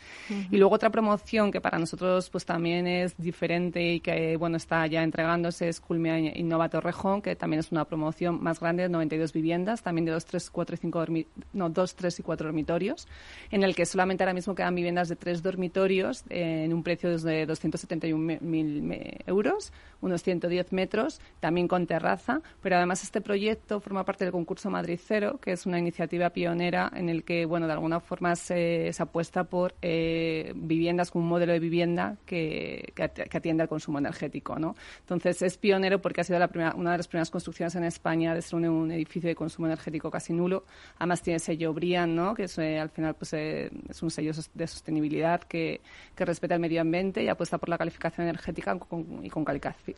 Y 0.50 0.56
luego 0.56 0.71
otra 0.72 0.88
promoción 0.90 1.52
que 1.52 1.60
para 1.60 1.78
nosotros 1.78 2.30
pues 2.30 2.46
también 2.46 2.86
es 2.86 3.14
diferente 3.18 3.92
y 3.92 4.00
que 4.00 4.38
bueno 4.38 4.56
está 4.56 4.86
ya 4.86 5.02
entregándose 5.02 5.68
es 5.68 5.80
Culmia 5.80 6.18
Innova 6.18 6.70
Torrejón, 6.70 7.20
que 7.20 7.36
también 7.36 7.60
es 7.60 7.70
una 7.72 7.84
promoción 7.84 8.42
más 8.42 8.58
grande 8.58 8.84
de 8.84 8.88
92 8.88 9.34
viviendas, 9.34 9.82
también 9.82 10.06
de 10.06 10.12
2, 10.12 10.24
3, 10.24 10.50
4 10.50 10.74
y 10.74 10.78
5 10.78 11.06
no, 11.52 11.68
2, 11.68 11.94
3 11.94 12.20
y 12.20 12.22
4 12.22 12.46
dormitorios, 12.46 13.06
en 13.50 13.64
el 13.64 13.74
que 13.74 13.84
solamente 13.84 14.24
ahora 14.24 14.32
mismo 14.32 14.54
quedan 14.54 14.74
viviendas 14.74 15.10
de 15.10 15.16
3 15.16 15.42
dormitorios 15.42 16.24
eh, 16.30 16.64
en 16.64 16.72
un 16.72 16.82
precio 16.82 17.10
de 17.18 17.46
271.000 17.46 19.24
euros, 19.26 19.72
unos 20.02 20.22
110 20.22 20.72
metros, 20.72 21.20
también 21.40 21.68
con 21.68 21.86
terraza, 21.86 22.42
pero 22.60 22.76
además 22.76 23.02
este 23.02 23.20
proyecto 23.20 23.80
forma 23.80 24.04
parte 24.04 24.24
del 24.24 24.32
concurso 24.32 24.68
Madrid 24.68 25.00
Cero, 25.02 25.38
que 25.40 25.52
es 25.52 25.64
una 25.64 25.78
iniciativa 25.78 26.30
pionera 26.30 26.90
en 26.94 27.08
el 27.08 27.24
que 27.24 27.46
bueno 27.46 27.66
de 27.66 27.72
alguna 27.72 28.00
forma 28.00 28.36
se, 28.36 28.92
se 28.92 29.02
apuesta 29.02 29.44
por 29.44 29.74
eh, 29.80 30.52
viviendas 30.54 31.10
con 31.10 31.22
un 31.22 31.28
modelo 31.28 31.52
de 31.52 31.60
vivienda 31.60 32.16
que, 32.26 32.92
que, 32.94 33.04
atiende 33.04 33.62
al 33.62 33.68
consumo 33.68 33.98
energético. 33.98 34.58
¿no? 34.58 34.74
Entonces, 35.00 35.40
es 35.42 35.56
pionero 35.56 36.00
porque 36.00 36.20
ha 36.20 36.24
sido 36.24 36.38
la 36.38 36.48
primera, 36.48 36.74
una 36.74 36.92
de 36.92 36.98
las 36.98 37.08
primeras 37.08 37.30
construcciones 37.30 37.74
en 37.76 37.84
España 37.84 38.34
de 38.34 38.42
ser 38.42 38.58
un, 38.58 38.90
edificio 38.90 39.28
de 39.28 39.34
consumo 39.34 39.66
energético 39.68 40.10
casi 40.10 40.32
nulo. 40.32 40.64
Además, 40.98 41.22
tiene 41.22 41.38
sello 41.38 41.72
BRIAN, 41.72 42.14
¿no? 42.14 42.34
que 42.34 42.44
es, 42.44 42.58
eh, 42.58 42.78
al 42.78 42.90
final 42.90 43.14
pues, 43.14 43.32
eh, 43.32 43.70
es 43.88 44.02
un 44.02 44.10
sello 44.10 44.32
de 44.54 44.66
sostenibilidad 44.66 45.40
que, 45.42 45.80
que, 46.14 46.24
respeta 46.24 46.54
el 46.54 46.60
medio 46.60 46.80
ambiente 46.80 47.22
y 47.22 47.28
apuesta 47.28 47.58
por 47.58 47.68
la 47.68 47.78
calificación 47.78 48.26
energética 48.26 48.76
y 49.22 49.30
con 49.30 49.44
calificación 49.44 49.91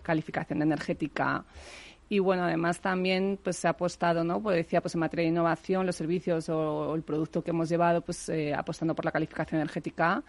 energética 0.63 1.45
y 2.09 2.19
bueno, 2.19 2.45
además 2.45 2.81
también 2.81 3.39
pues 3.43 3.57
se 3.57 3.67
ha 3.67 3.71
apostado, 3.71 4.25
¿no? 4.25 4.43
Pues 4.43 4.57
decía, 4.57 4.81
pues 4.81 4.95
en 4.95 5.01
materia 5.01 5.25
de 5.25 5.31
innovación, 5.31 5.87
los 5.87 5.97
servicios 5.97 6.49
o, 6.49 6.95
el 6.95 7.03
producto 7.03 7.43
que 7.43 7.51
hemos 7.51 7.69
llevado, 7.69 8.03
pues 8.03 8.29
eh, 8.29 8.55
apostando 8.55 8.95
por 8.95 9.05
la 9.05 9.13
calificación 9.13 9.61
energética 9.61 10.23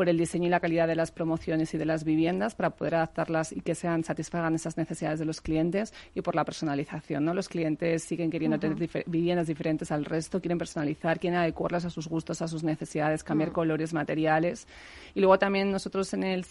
por 0.00 0.08
el 0.08 0.16
diseño 0.16 0.46
y 0.46 0.48
la 0.48 0.60
calidad 0.60 0.88
de 0.88 0.94
las 0.94 1.10
promociones 1.10 1.74
y 1.74 1.76
de 1.76 1.84
las 1.84 2.04
viviendas 2.04 2.54
para 2.54 2.70
poder 2.70 2.94
adaptarlas 2.94 3.52
y 3.52 3.60
que 3.60 3.74
sean 3.74 4.02
satisfagan 4.02 4.54
esas 4.54 4.78
necesidades 4.78 5.18
de 5.18 5.26
los 5.26 5.42
clientes 5.42 5.92
y 6.14 6.22
por 6.22 6.34
la 6.34 6.46
personalización. 6.46 7.22
¿no? 7.22 7.34
Los 7.34 7.50
clientes 7.50 8.02
siguen 8.04 8.30
queriendo 8.30 8.58
tener 8.58 8.78
viviendas 9.04 9.46
diferentes 9.46 9.92
al 9.92 10.06
resto, 10.06 10.40
quieren 10.40 10.56
personalizar, 10.56 11.20
quieren 11.20 11.38
adecuarlas 11.38 11.84
a 11.84 11.90
sus 11.90 12.08
gustos, 12.08 12.40
a 12.40 12.48
sus 12.48 12.62
necesidades, 12.64 13.22
cambiar 13.22 13.52
colores, 13.52 13.92
materiales. 13.92 14.66
Y 15.14 15.20
luego 15.20 15.38
también 15.38 15.70
nosotros 15.70 16.14
en 16.14 16.22
el 16.22 16.46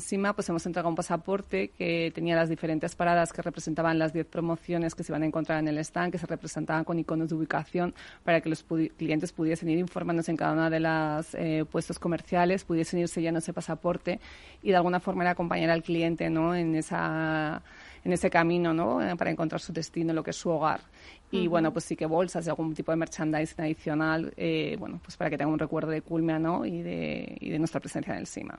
CIMA 0.00 0.32
pues 0.32 0.48
hemos 0.48 0.64
entregado 0.64 0.88
un 0.88 0.96
pasaporte 0.96 1.72
que 1.76 2.10
tenía 2.14 2.36
las 2.36 2.48
diferentes 2.48 2.94
paradas 2.94 3.34
que 3.34 3.42
representaban 3.42 3.98
las 3.98 4.14
10 4.14 4.24
promociones 4.28 4.94
que 4.94 5.04
se 5.04 5.12
iban 5.12 5.24
a 5.24 5.26
encontrar 5.26 5.58
en 5.58 5.68
el 5.68 5.76
stand, 5.76 6.10
que 6.10 6.16
se 6.16 6.26
representaban 6.26 6.84
con 6.84 6.98
iconos 6.98 7.28
de 7.28 7.34
ubicación 7.34 7.94
para 8.22 8.40
que 8.40 8.48
los 8.48 8.62
clientes 8.62 9.30
pudiesen 9.32 9.68
ir 9.68 9.78
informándose 9.78 10.30
en 10.30 10.38
cada 10.38 10.54
una 10.54 10.70
de 10.70 10.80
las 10.80 11.34
eh, 11.34 11.66
puestos 11.70 11.98
comerciales, 11.98 12.64
pudiesen 12.64 12.93
ir 12.98 13.08
sellando 13.08 13.38
ese 13.38 13.52
pasaporte 13.52 14.20
y 14.62 14.70
de 14.70 14.76
alguna 14.76 15.00
forma 15.00 15.28
acompañar 15.28 15.70
al 15.70 15.82
cliente 15.82 16.30
¿no? 16.30 16.54
en 16.54 16.74
esa 16.74 17.62
en 18.04 18.12
ese 18.12 18.30
camino 18.30 18.72
¿no? 18.72 19.02
Eh, 19.02 19.16
para 19.16 19.30
encontrar 19.30 19.60
su 19.60 19.72
destino, 19.72 20.12
lo 20.12 20.22
que 20.22 20.30
es 20.30 20.36
su 20.36 20.50
hogar. 20.50 20.80
Y 21.30 21.48
bueno, 21.48 21.72
pues 21.72 21.84
sí 21.84 21.96
que 21.96 22.06
bolsas 22.06 22.46
y 22.46 22.48
algún 22.48 22.74
tipo 22.74 22.92
de 22.92 22.96
merchandising 22.96 23.60
adicional, 23.64 24.32
eh, 24.36 24.76
bueno, 24.78 25.00
pues 25.02 25.16
para 25.16 25.30
que 25.30 25.36
tenga 25.36 25.50
un 25.50 25.58
recuerdo 25.58 25.90
de 25.90 26.00
Culmia 26.00 26.38
¿no? 26.38 26.64
y, 26.64 26.80
de, 26.80 27.36
y 27.40 27.50
de 27.50 27.58
nuestra 27.58 27.80
presencia 27.80 28.12
en 28.12 28.20
el 28.20 28.28
SIMA. 28.28 28.56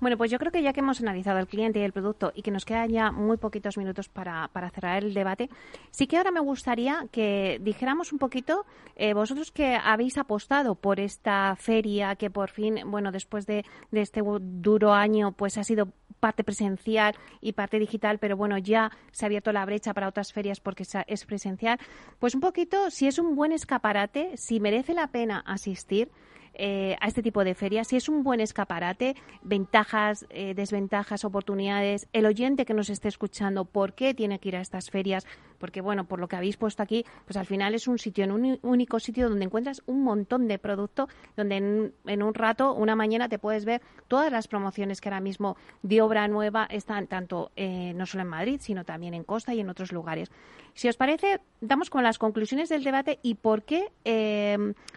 Bueno, 0.00 0.16
pues 0.16 0.28
yo 0.32 0.38
creo 0.38 0.50
que 0.50 0.60
ya 0.60 0.72
que 0.72 0.80
hemos 0.80 1.00
analizado 1.00 1.38
al 1.38 1.46
cliente 1.46 1.78
y 1.78 1.82
el 1.82 1.92
producto 1.92 2.32
y 2.34 2.42
que 2.42 2.50
nos 2.50 2.64
quedan 2.64 2.88
ya 2.90 3.12
muy 3.12 3.36
poquitos 3.36 3.76
minutos 3.76 4.08
para, 4.08 4.48
para 4.48 4.70
cerrar 4.70 5.04
el 5.04 5.14
debate, 5.14 5.48
sí 5.92 6.08
que 6.08 6.16
ahora 6.16 6.32
me 6.32 6.40
gustaría 6.40 7.06
que 7.12 7.60
dijéramos 7.62 8.12
un 8.12 8.18
poquito, 8.18 8.66
eh, 8.96 9.14
vosotros 9.14 9.52
que 9.52 9.76
habéis 9.76 10.18
apostado 10.18 10.74
por 10.74 10.98
esta 10.98 11.54
feria 11.54 12.16
que 12.16 12.28
por 12.28 12.50
fin, 12.50 12.80
bueno, 12.86 13.12
después 13.12 13.46
de, 13.46 13.64
de 13.92 14.00
este 14.00 14.20
duro 14.40 14.92
año, 14.92 15.30
pues 15.30 15.58
ha 15.58 15.62
sido 15.64 15.88
parte 16.24 16.42
presencial 16.42 17.14
y 17.42 17.52
parte 17.52 17.78
digital, 17.78 18.18
pero 18.18 18.34
bueno, 18.34 18.56
ya 18.56 18.90
se 19.12 19.24
ha 19.24 19.26
abierto 19.26 19.52
la 19.52 19.66
brecha 19.66 19.92
para 19.92 20.08
otras 20.08 20.32
ferias 20.32 20.58
porque 20.58 20.84
es 21.06 21.26
presencial. 21.26 21.78
Pues 22.18 22.34
un 22.34 22.40
poquito, 22.40 22.90
si 22.90 23.06
es 23.06 23.18
un 23.18 23.36
buen 23.36 23.52
escaparate, 23.52 24.34
si 24.38 24.58
merece 24.58 24.94
la 24.94 25.08
pena 25.08 25.44
asistir, 25.46 26.08
eh, 26.54 26.96
a 27.00 27.08
este 27.08 27.20
tipo 27.20 27.44
de 27.44 27.54
ferias, 27.54 27.88
si 27.88 27.96
es 27.96 28.08
un 28.08 28.22
buen 28.22 28.40
escaparate, 28.40 29.16
ventajas, 29.42 30.24
eh, 30.30 30.54
desventajas, 30.54 31.24
oportunidades, 31.24 32.08
el 32.12 32.24
oyente 32.26 32.64
que 32.64 32.74
nos 32.74 32.88
esté 32.88 33.08
escuchando, 33.08 33.64
por 33.66 33.92
qué 33.94 34.14
tiene 34.14 34.38
que 34.38 34.48
ir 34.48 34.56
a 34.56 34.60
estas 34.60 34.88
ferias, 34.88 35.26
porque 35.58 35.80
bueno, 35.80 36.04
por 36.04 36.20
lo 36.20 36.28
que 36.28 36.36
habéis 36.36 36.56
puesto 36.56 36.82
aquí, 36.82 37.04
pues 37.24 37.36
al 37.36 37.46
final 37.46 37.74
es 37.74 37.88
un 37.88 37.98
sitio, 37.98 38.24
un 38.32 38.58
único 38.62 39.00
sitio 39.00 39.28
donde 39.28 39.44
encuentras 39.44 39.82
un 39.86 40.02
montón 40.02 40.48
de 40.48 40.58
producto, 40.58 41.08
donde 41.36 41.56
en, 41.56 42.22
un 42.22 42.34
rato, 42.34 42.74
una 42.74 42.96
mañana 42.96 43.28
te 43.28 43.38
puedes 43.38 43.64
ver 43.64 43.82
todas 44.08 44.30
las 44.30 44.48
promociones 44.48 45.00
que 45.00 45.08
ahora 45.08 45.20
mismo 45.20 45.56
de 45.82 46.02
obra 46.02 46.28
nueva 46.28 46.66
están 46.70 47.06
tanto 47.06 47.50
eh, 47.56 47.92
no 47.94 48.06
solo 48.06 48.22
en 48.22 48.28
Madrid, 48.28 48.60
sino 48.60 48.84
también 48.84 49.14
en 49.14 49.24
Costa 49.24 49.54
y 49.54 49.60
en 49.60 49.68
otros 49.68 49.92
lugares. 49.92 50.30
Si 50.74 50.88
os 50.88 50.96
parece, 50.96 51.40
damos 51.60 51.90
con 51.90 52.02
las 52.02 52.18
conclusiones 52.18 52.68
del 52.68 52.84
debate 52.84 53.18
y 53.22 53.34
por 53.34 53.62
qué 53.62 53.92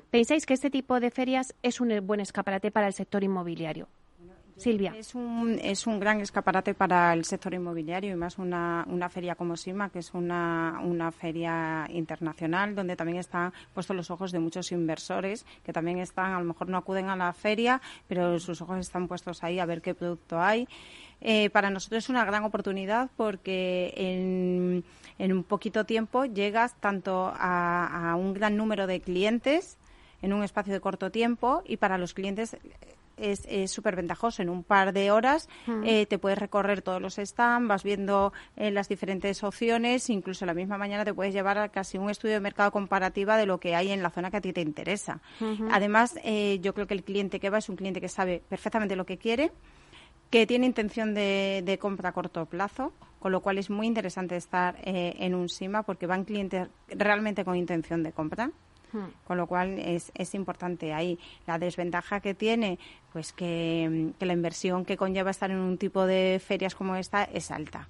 pensáis 0.10 0.46
que 0.46 0.54
este 0.54 0.70
tipo 0.70 1.00
de 1.00 1.12
ferias 1.12 1.56
es 1.62 1.80
un 1.80 2.06
buen 2.06 2.20
escaparate 2.20 2.72
para 2.72 2.88
el 2.88 2.94
sector 2.94 3.24
inmobiliario. 3.24 3.88
Silvia. 4.58 4.94
Es 4.98 5.14
un, 5.14 5.60
es 5.62 5.86
un 5.86 6.00
gran 6.00 6.20
escaparate 6.20 6.74
para 6.74 7.14
el 7.14 7.26
sector 7.26 7.54
inmobiliario 7.54 8.12
y 8.12 8.16
más 8.16 8.38
una, 8.40 8.86
una 8.90 9.08
feria 9.08 9.36
como 9.36 9.56
SIMA, 9.56 9.90
que 9.90 10.00
es 10.00 10.14
una, 10.14 10.80
una 10.84 11.12
feria 11.12 11.86
internacional 11.90 12.76
donde 12.76 12.96
también 12.96 13.20
están 13.20 13.54
puestos 13.74 13.96
los 13.96 14.10
ojos 14.10 14.32
de 14.32 14.40
muchos 14.40 14.72
inversores 14.72 15.46
que 15.64 15.74
también 15.74 16.00
están, 16.00 16.34
a 16.34 16.40
lo 16.40 16.46
mejor 16.46 16.70
no 16.70 16.78
acuden 16.78 17.10
a 17.10 17.16
la 17.16 17.34
feria, 17.34 17.82
pero 18.08 18.40
sus 18.40 18.62
ojos 18.62 18.80
están 18.80 19.08
puestos 19.08 19.44
ahí 19.44 19.60
a 19.60 19.66
ver 19.66 19.82
qué 19.82 19.94
producto 19.94 20.42
hay. 20.42 20.68
Eh, 21.22 21.50
para 21.50 21.70
nosotros 21.70 22.04
es 22.04 22.10
una 22.10 22.26
gran 22.26 22.44
oportunidad 22.44 23.10
porque 23.16 23.94
en, 23.96 24.84
en 25.18 25.34
un 25.34 25.44
poquito 25.44 25.86
tiempo 25.86 26.26
llegas 26.26 26.76
tanto 26.80 27.32
a, 27.36 28.12
a 28.12 28.16
un 28.16 28.34
gran 28.34 28.56
número 28.58 28.88
de 28.88 29.02
clientes 29.02 29.78
en 30.22 30.34
un 30.34 30.44
espacio 30.44 30.74
de 30.74 30.80
corto 30.80 31.12
tiempo 31.12 31.64
y 31.66 31.78
para 31.78 31.98
los 31.98 32.14
clientes 32.14 32.58
es 33.18 33.72
súper 33.72 33.96
ventajoso. 33.96 34.42
En 34.42 34.50
un 34.50 34.64
par 34.64 34.94
de 34.94 35.12
horas 35.12 35.50
mm. 35.66 35.84
eh, 35.84 36.06
te 36.06 36.20
puedes 36.20 36.38
recorrer 36.38 36.82
todos 36.82 37.02
los 37.02 37.16
stands, 37.16 37.68
vas 37.68 37.84
viendo 37.84 38.34
eh, 38.56 38.72
las 38.72 38.88
diferentes 38.88 39.44
opciones, 39.44 40.10
incluso 40.10 40.46
la 40.46 40.54
misma 40.54 40.78
mañana 40.78 41.04
te 41.06 41.14
puedes 41.14 41.34
llevar 41.34 41.58
a 41.58 41.70
casi 41.70 41.98
un 41.98 42.10
estudio 42.10 42.36
de 42.36 42.40
mercado 42.40 42.72
comparativa 42.72 43.38
de 43.38 43.46
lo 43.46 43.60
que 43.60 43.76
hay 43.76 43.92
en 43.92 44.04
la 44.04 44.10
zona 44.10 44.32
que 44.32 44.38
a 44.38 44.42
ti 44.42 44.54
te 44.54 44.62
interesa. 44.62 45.20
Además, 45.72 46.16
eh, 46.24 46.60
yo 46.62 46.74
creo 46.74 46.88
que 46.88 46.94
el 46.94 47.04
cliente 47.04 47.40
que 47.40 47.50
va 47.50 47.58
es 47.58 47.70
un 47.70 47.76
cliente 47.76 48.02
que 48.02 48.10
sabe 48.10 48.42
perfectamente 48.48 48.96
lo 48.96 49.06
que 49.06 49.18
quiere, 49.18 49.52
que 50.30 50.46
tiene 50.46 50.66
intención 50.66 51.14
de, 51.14 51.62
de 51.66 51.78
compra 51.78 52.10
a 52.10 52.12
corto 52.12 52.46
plazo, 52.46 52.94
con 53.20 53.32
lo 53.32 53.42
cual 53.42 53.58
es 53.58 53.70
muy 53.70 53.88
interesante 53.88 54.36
estar 54.36 54.76
en 54.84 55.34
un 55.34 55.50
SIMA 55.50 55.84
porque 55.84 56.06
van 56.06 56.26
clientes 56.26 56.68
realmente 56.90 57.44
con 57.44 57.56
intención 57.56 58.04
de 58.04 58.12
compra. 58.12 58.52
Con 59.26 59.38
lo 59.38 59.48
cual 59.48 59.80
es, 59.80 60.12
es 60.16 60.34
importante 60.36 60.94
ahí. 60.94 61.20
La 61.46 61.58
desventaja 61.60 62.20
que 62.20 62.34
tiene, 62.34 62.80
pues 63.14 63.34
que, 63.34 64.12
la 64.20 64.34
inversión 64.34 64.86
que 64.86 64.98
conlleva 64.98 65.32
estar 65.32 65.52
en 65.52 65.58
un 65.58 65.78
tipo 65.78 66.06
de 66.06 66.42
ferias 66.46 66.76
como 66.76 66.96
esta 66.96 67.24
es 67.24 67.52
alta. 67.52 67.88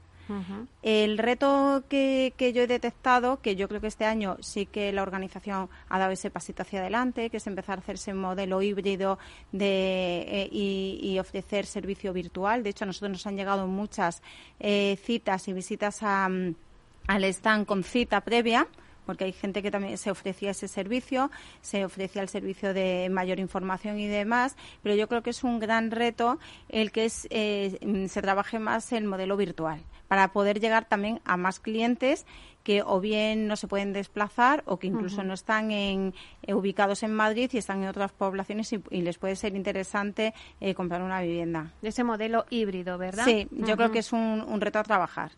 El 0.84 1.18
reto 1.18 1.84
que, 1.88 2.34
que, 2.36 2.52
yo 2.52 2.64
he 2.64 2.68
detectado, 2.68 3.40
que 3.42 3.56
yo 3.56 3.70
creo 3.70 3.80
que 3.80 3.88
este 3.88 4.04
año 4.04 4.36
sí 4.42 4.66
que 4.66 4.92
la 4.92 5.02
organización 5.02 5.70
ha 5.88 6.00
dado 6.00 6.12
ese 6.12 6.30
pasito 6.30 6.64
hacia 6.64 6.82
adelante, 6.82 7.30
que 7.30 7.38
es 7.38 7.48
empezar 7.48 7.78
a 7.78 7.82
hacerse 7.82 8.12
un 8.12 8.20
modelo 8.20 8.62
híbrido 8.62 9.20
de, 9.54 10.26
eh, 10.28 10.50
y, 10.52 11.18
ofrecer 11.20 11.66
servicio 11.66 12.12
virtual. 12.12 12.62
De 12.62 12.72
hecho, 12.72 12.84
a 12.84 12.88
nosotros 12.88 13.12
nos 13.12 13.26
han 13.26 13.38
llegado 13.38 13.68
muchas 13.68 14.22
eh, 14.60 15.00
citas 15.02 15.48
y 15.48 15.54
visitas 15.54 16.04
a, 16.04 16.26
al 16.26 17.24
stand 17.24 17.66
con 17.66 17.84
cita 17.84 18.20
previa 18.22 18.68
porque 19.08 19.24
hay 19.24 19.32
gente 19.32 19.64
que 19.64 19.72
también 19.72 19.98
se 19.98 20.12
ofrecía 20.12 20.52
ese 20.52 20.68
servicio, 20.68 21.32
se 21.62 21.84
ofrecía 21.84 22.22
el 22.22 22.30
servicio 22.30 22.76
de 22.76 23.10
mayor 23.10 23.40
información 23.40 24.00
y 24.00 24.08
demás, 24.08 24.56
pero 24.84 24.94
yo 24.94 25.08
creo 25.08 25.24
que 25.24 25.32
es 25.32 25.44
un 25.44 25.60
gran 25.60 25.90
reto 25.90 26.38
el 26.70 26.92
que 26.92 27.06
es, 27.06 27.28
eh, 27.32 27.80
se 28.10 28.22
trabaje 28.22 28.60
más 28.60 28.92
el 28.92 29.06
modelo 29.06 29.38
virtual 29.38 29.82
para 30.08 30.32
poder 30.32 30.60
llegar 30.60 30.86
también 30.86 31.22
a 31.26 31.38
más 31.38 31.60
clientes 31.60 32.26
que 32.68 32.84
o 32.86 33.00
bien 33.00 33.48
no 33.48 33.56
se 33.56 33.66
pueden 33.66 33.94
desplazar 33.94 34.62
o 34.66 34.78
que 34.78 34.88
incluso 34.88 35.24
no 35.24 35.34
están 35.34 35.72
en, 35.72 36.14
eh, 36.42 36.54
ubicados 36.54 37.02
en 37.02 37.14
Madrid 37.14 37.50
y 37.54 37.58
están 37.58 37.82
en 37.82 37.88
otras 37.88 38.12
poblaciones 38.12 38.74
y, 38.74 39.02
les 39.08 39.18
puede 39.18 39.38
ser 39.38 39.56
interesante 39.56 40.34
eh, 40.60 40.74
comprar 40.74 41.02
una 41.02 41.22
vivienda. 41.22 41.72
Ese 41.82 42.04
modelo 42.04 42.46
híbrido, 42.50 42.98
¿verdad? 42.98 43.24
Sí, 43.24 43.48
yo 43.52 43.78
creo 43.78 43.92
que 43.94 44.00
es 44.00 44.12
un, 44.12 44.60
reto 44.60 44.80
a 44.80 44.84
trabajar, 44.84 45.32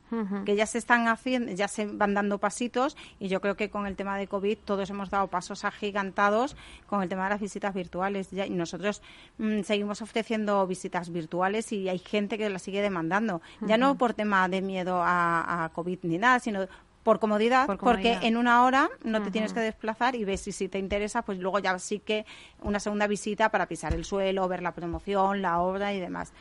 que 0.44 0.56
ya 0.56 0.66
se 0.66 0.80
están 0.80 1.08
haciendo, 1.08 1.52
ya 1.52 1.68
se 1.68 1.86
van 1.86 2.16
dando 2.16 2.40
pasitos 2.40 2.98
y 3.20 3.28
yo 3.28 3.42
creo 3.42 3.56
que 3.56 3.70
con 3.70 3.86
el 3.86 3.96
tema 3.96 4.18
de 4.18 4.26
COVID 4.26 4.58
todos 4.66 4.90
hemos 4.90 5.12
dado 5.12 5.28
pasos 5.28 5.66
agigantados 5.66 6.56
con 6.88 7.04
el 7.04 7.10
tema 7.10 7.26
de 7.26 7.30
las 7.30 7.42
visitas 7.42 7.76
virtuales. 7.76 8.34
y 8.34 8.50
nosotros 8.50 9.04
mm, 9.38 9.62
seguimos 9.62 10.02
ofreciendo 10.02 10.66
visitas 10.66 11.12
virtuales 11.12 11.72
y 11.74 11.90
hay 11.90 12.00
gente 12.00 12.40
que 12.40 12.50
las 12.50 12.64
sigue 12.64 12.82
demandando, 12.82 13.44
ya 13.62 13.78
no 13.78 14.00
por 14.00 14.16
tema 14.16 14.50
de 14.50 14.64
miedo 14.64 15.04
a, 15.04 15.66
a 15.66 15.70
COVID 15.70 16.00
ni 16.04 16.18
nada, 16.18 16.40
sino 16.40 16.68
por 17.04 17.20
comodidad, 17.20 17.68
porque 17.80 18.18
en 18.22 18.38
una 18.38 18.64
hora 18.64 18.90
no 19.04 19.22
te 19.24 19.32
tienes 19.32 19.54
que 19.54 19.62
desplazar 19.62 20.16
y 20.16 20.26
ves 20.26 20.42
si, 20.42 20.52
si 20.52 20.68
te 20.68 20.80
interesa, 20.80 21.22
pues 21.22 21.40
luego 21.40 21.60
ya 21.60 21.78
sí 21.80 22.00
que 22.00 22.26
una 22.62 22.80
segunda 22.80 23.08
visita 23.08 23.50
para 23.50 23.68
pisar 23.68 23.94
el 23.94 24.04
suelo, 24.04 24.48
ver 24.48 24.62
la 24.62 24.74
promoción, 24.74 25.42
la 25.42 25.60
obra 25.60 25.94
y 25.94 26.00
demás. 26.00 26.34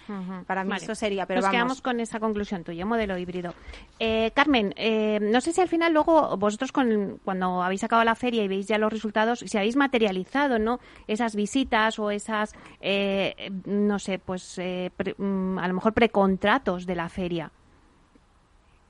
Para 0.46 0.64
mí 0.64 0.74
eso 0.76 0.94
sería, 0.94 1.26
pero 1.26 1.40
Nos 1.40 1.50
quedamos 1.50 1.80
con 1.80 2.00
esa 2.00 2.18
conclusión 2.18 2.64
tuya, 2.64 2.84
modelo 2.84 3.16
híbrido. 3.16 3.54
Eh, 3.98 4.32
Carmen, 4.34 4.74
eh, 4.76 5.20
no 5.20 5.40
sé 5.40 5.52
si 5.52 5.61
al 5.61 5.68
final 5.68 5.92
luego 5.92 6.36
vosotros 6.36 6.72
con, 6.72 7.20
cuando 7.24 7.62
habéis 7.62 7.84
acabado 7.84 8.04
la 8.04 8.14
feria 8.14 8.42
y 8.42 8.48
veis 8.48 8.66
ya 8.66 8.78
los 8.78 8.92
resultados, 8.92 9.40
si 9.40 9.59
habéis 9.59 9.76
materializado, 9.76 10.59
¿no? 10.59 10.80
Esas 11.06 11.36
visitas 11.36 11.98
o 11.98 12.11
esas, 12.11 12.54
eh, 12.80 13.52
no 13.64 13.98
sé, 13.98 14.18
pues 14.18 14.59
mm, 14.59 15.59
a 15.59 15.68
lo 15.68 15.74
mejor 15.74 15.92
precontratos 15.92 16.86
de 16.86 16.94
la 16.94 17.09
feria. 17.09 17.52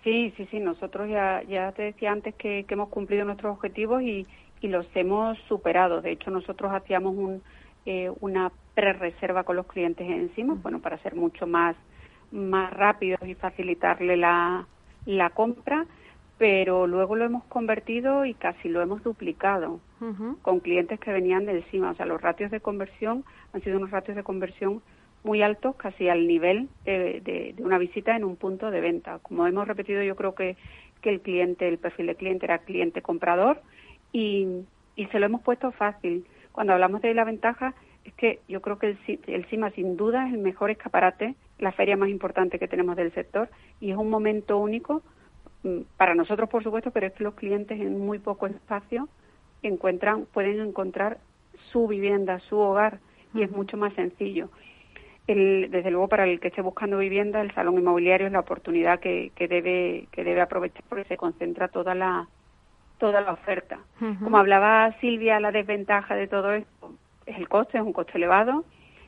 Sí, 0.05 0.33
sí, 0.37 0.47
sí, 0.51 0.61
nosotros 0.61 1.09
ya, 1.09 1.43
ya 1.43 1.73
te 1.73 1.83
decía 1.83 2.13
antes 2.13 2.35
que, 2.37 2.65
hemos 2.69 2.89
cumplido 2.89 3.25
nuestros 3.25 3.57
objetivos 3.57 4.03
y, 4.03 4.27
y, 4.61 4.69
los 4.69 4.87
hemos 4.95 5.39
superado. 5.49 6.01
De 6.01 6.13
hecho, 6.13 6.31
nosotros 6.31 6.73
hacíamos 6.73 7.17
un, 7.17 7.43
eh, 7.85 8.11
una 8.21 8.53
pre-reserva 8.75 9.43
con 9.43 9.57
los 9.57 9.67
clientes 9.67 10.09
encima, 10.09 10.55
bueno, 10.63 10.81
para 10.81 10.99
ser 10.99 11.17
mucho 11.17 11.47
más, 11.47 11.75
más 12.31 12.73
rápidos 12.73 13.21
y 13.27 13.35
facilitarle 13.35 14.17
la, 14.17 14.67
la 15.05 15.31
compra, 15.31 15.87
pero 16.39 16.87
luego 16.87 17.17
lo 17.17 17.25
hemos 17.25 17.45
convertido 17.45 18.25
y 18.25 18.35
casi 18.35 18.69
lo 18.69 18.81
hemos 18.81 19.03
duplicado 19.03 19.81
con 20.43 20.61
clientes 20.61 21.01
que 21.01 21.11
venían 21.11 21.45
de 21.45 21.59
encima. 21.59 21.91
O 21.91 21.95
sea, 21.97 22.07
los 22.07 22.21
ratios 22.23 22.53
de 22.53 22.61
conversión 22.61 23.25
han 23.53 23.63
sido 23.63 23.79
unos 23.79 23.91
ratios 23.91 24.17
de 24.17 24.23
conversión 24.23 24.81
muy 25.29 25.43
altos, 25.43 25.77
casi 25.77 26.09
al 26.09 26.27
nivel 26.27 26.71
de, 26.87 27.55
una 27.59 27.77
visita 27.77 28.17
en 28.17 28.25
un 28.25 28.37
punto 28.37 28.71
de 28.71 28.81
venta. 28.81 29.19
Como 29.19 29.47
hemos 29.47 29.69
repetido, 29.69 30.03
yo 30.03 30.17
creo 30.17 30.35
que, 30.35 30.57
que 31.03 31.11
el 31.11 31.21
cliente, 31.21 31.69
el 31.69 31.77
perfil 31.77 32.07
de 32.07 32.15
cliente 32.15 32.47
era 32.47 32.61
cliente 32.61 33.03
comprador 33.03 33.61
y, 34.11 34.47
y 34.97 35.07
se 35.07 35.21
lo 35.21 35.27
hemos 35.27 35.43
puesto 35.43 35.71
fácil. 35.73 36.25
Cuando 36.51 36.73
hablamos 36.73 37.03
de 37.03 37.13
la 37.13 37.25
ventaja, 37.25 37.75
es 38.07 38.15
que 38.15 38.41
yo 38.49 38.63
creo 38.63 38.79
que 38.79 38.87
el, 38.87 39.21
el 39.27 39.45
CIMA 39.47 39.71
sin 39.73 39.99
duda 39.99 40.27
es 40.27 40.33
el 40.33 40.41
mejor 40.41 40.71
escaparate, 40.71 41.35
la 41.59 41.73
feria 41.73 41.99
más 41.99 42.09
importante 42.09 42.59
que 42.59 42.67
tenemos 42.67 42.97
del 42.97 43.13
sector 43.13 43.51
y 43.81 43.91
es 43.91 43.99
un 43.99 44.09
momento 44.09 44.57
único 44.57 45.03
mm, 45.63 45.81
para 45.99 46.15
nosotros, 46.15 46.49
por 46.49 46.63
supuesto, 46.63 46.91
pero 46.91 47.07
es 47.07 47.13
que 47.13 47.25
los 47.25 47.35
clientes 47.35 47.79
en 47.79 48.01
muy 48.01 48.19
poco 48.19 48.47
espacio 48.47 49.11
encuentran, 49.63 50.25
pueden 50.33 50.59
encontrar 50.61 51.19
su 51.71 51.87
vivienda, 51.87 52.39
su 52.41 52.57
hogar 52.59 53.01
y 53.35 53.43
es 53.43 53.51
mucho 53.51 53.77
más 53.77 53.93
sencillo. 53.93 54.49
El, 55.29 55.71
desde 55.71 55.91
luego 55.91 56.09
para 56.09 56.25
el 56.25 56.41
que 56.41 56.49
esté 56.49 56.63
buscando 56.63 56.99
vivienda, 56.99 57.41
el 57.41 57.53
salón 57.55 57.79
inmobiliario 57.79 58.27
es 58.27 58.33
la 58.33 58.41
oportunidad 58.41 58.99
que, 58.99 59.31
que 59.37 59.47
debe 59.47 60.09
que 60.11 60.25
debe 60.25 60.41
aprovechar 60.41 60.83
porque 60.89 61.05
se 61.05 61.17
concentra 61.17 61.69
toda 61.69 61.95
la 61.95 62.27
toda 62.99 63.21
la 63.21 63.33
oferta. 63.33 63.79
Como 63.99 64.39
hablaba 64.39 64.93
Silvia, 65.01 65.39
la 65.39 65.53
desventaja 65.53 66.17
de 66.17 66.27
todo 66.27 66.53
esto 66.53 66.95
es 67.27 67.37
el 67.37 67.49
coste, 67.49 67.79
es 67.79 67.85
un 67.85 67.93
coste 67.93 68.17
elevado, 68.17 68.65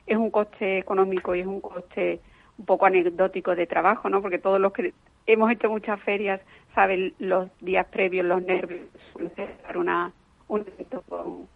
es 0.07 0.17
un 0.17 0.31
coste 0.31 0.77
económico 0.77 1.35
y 1.35 1.41
es 1.41 1.47
un 1.47 1.59
coste 1.59 2.21
un 2.57 2.65
poco 2.65 2.85
anecdótico 2.85 3.55
de 3.55 3.67
trabajo, 3.67 4.09
¿no? 4.09 4.21
Porque 4.21 4.37
todos 4.37 4.61
los 4.61 4.71
que 4.71 4.93
hemos 5.25 5.51
hecho 5.51 5.69
muchas 5.69 5.99
ferias 6.01 6.39
saben 6.75 7.13
los 7.19 7.49
días 7.59 7.85
previos, 7.87 8.25
los 8.25 8.43
nervios, 8.43 8.81
una 9.75 10.13
un 10.51 10.65
evento 10.67 11.01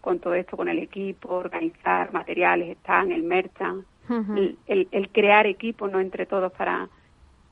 con, 0.00 0.20
todo 0.20 0.34
esto, 0.34 0.56
con 0.56 0.68
el 0.68 0.78
equipo, 0.78 1.34
organizar 1.34 2.14
materiales, 2.14 2.70
están, 2.70 3.12
el 3.12 3.24
el, 4.08 4.88
el, 4.90 5.08
crear 5.10 5.46
equipo, 5.46 5.88
¿no? 5.88 6.00
Entre 6.00 6.26
todos 6.26 6.52
para, 6.52 6.88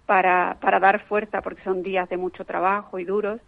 para, 0.06 0.58
para 0.60 0.80
dar 0.80 1.04
fuerza, 1.06 1.42
porque 1.42 1.62
son 1.62 1.82
días 1.82 2.08
de 2.08 2.16
mucho 2.16 2.44
trabajo 2.44 2.98
y 2.98 3.04
duros. 3.04 3.40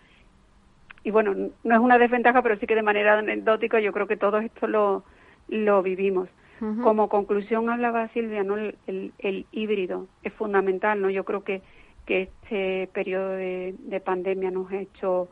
Y 1.04 1.10
bueno, 1.10 1.34
no 1.62 1.74
es 1.74 1.80
una 1.80 1.98
desventaja, 1.98 2.42
pero 2.42 2.56
sí 2.58 2.66
que 2.66 2.74
de 2.74 2.82
manera 2.82 3.18
anecdótica 3.18 3.80
yo 3.80 3.92
creo 3.92 4.06
que 4.06 4.16
todo 4.16 4.38
esto 4.38 4.66
lo, 4.66 5.04
lo 5.48 5.82
vivimos. 5.82 6.28
Como 6.82 7.10
conclusión 7.10 7.68
hablaba 7.68 8.08
Silvia, 8.08 8.42
¿no? 8.42 8.56
El, 8.56 9.12
el, 9.18 9.46
híbrido 9.52 10.06
es 10.22 10.32
fundamental, 10.32 11.02
¿no? 11.02 11.10
Yo 11.10 11.22
creo 11.22 11.44
que, 11.44 11.60
que 12.06 12.22
este 12.22 12.88
periodo 12.94 13.28
de, 13.32 13.74
de 13.78 14.00
pandemia 14.00 14.50
nos 14.50 14.72
ha 14.72 14.78
hecho 14.80 15.28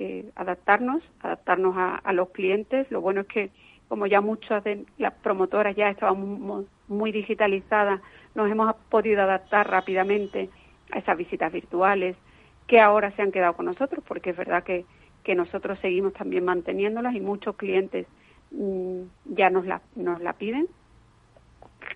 eh, 0.00 0.30
adaptarnos, 0.36 1.02
adaptarnos 1.20 1.74
a, 1.76 2.12
los 2.12 2.28
clientes. 2.30 2.88
Lo 2.92 3.00
bueno 3.00 3.22
es 3.22 3.26
que 3.26 3.50
como 3.88 4.06
ya 4.06 4.20
muchas 4.20 4.62
de 4.62 4.86
las 4.96 5.12
promotoras 5.14 5.74
ya 5.74 5.90
estaban 5.90 6.66
muy, 6.88 7.12
digitalizadas, 7.12 8.00
nos 8.34 8.50
hemos 8.50 8.74
podido 8.88 9.22
adaptar 9.22 9.70
rápidamente 9.70 10.50
a 10.90 10.98
esas 10.98 11.16
visitas 11.16 11.52
virtuales 11.52 12.16
que 12.66 12.80
ahora 12.80 13.10
se 13.12 13.22
han 13.22 13.32
quedado 13.32 13.54
con 13.54 13.66
nosotros, 13.66 14.04
porque 14.06 14.30
es 14.30 14.36
verdad 14.36 14.62
que, 14.62 14.84
que 15.24 15.34
nosotros 15.34 15.78
seguimos 15.80 16.12
también 16.12 16.44
manteniéndolas 16.44 17.14
y 17.14 17.20
muchos 17.20 17.56
clientes 17.56 18.06
mm, 18.50 19.02
ya 19.26 19.50
nos 19.50 19.66
la, 19.66 19.80
nos 19.96 20.20
la 20.20 20.34
piden, 20.34 20.68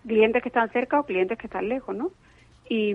clientes 0.07 0.43
que 0.43 0.49
están 0.49 0.71
cerca 0.71 1.01
o 1.01 1.05
clientes 1.05 1.39
que 1.39 1.47
están 1.47 1.69
lejos, 1.69 1.95
¿no? 1.95 2.11
Y, 2.69 2.95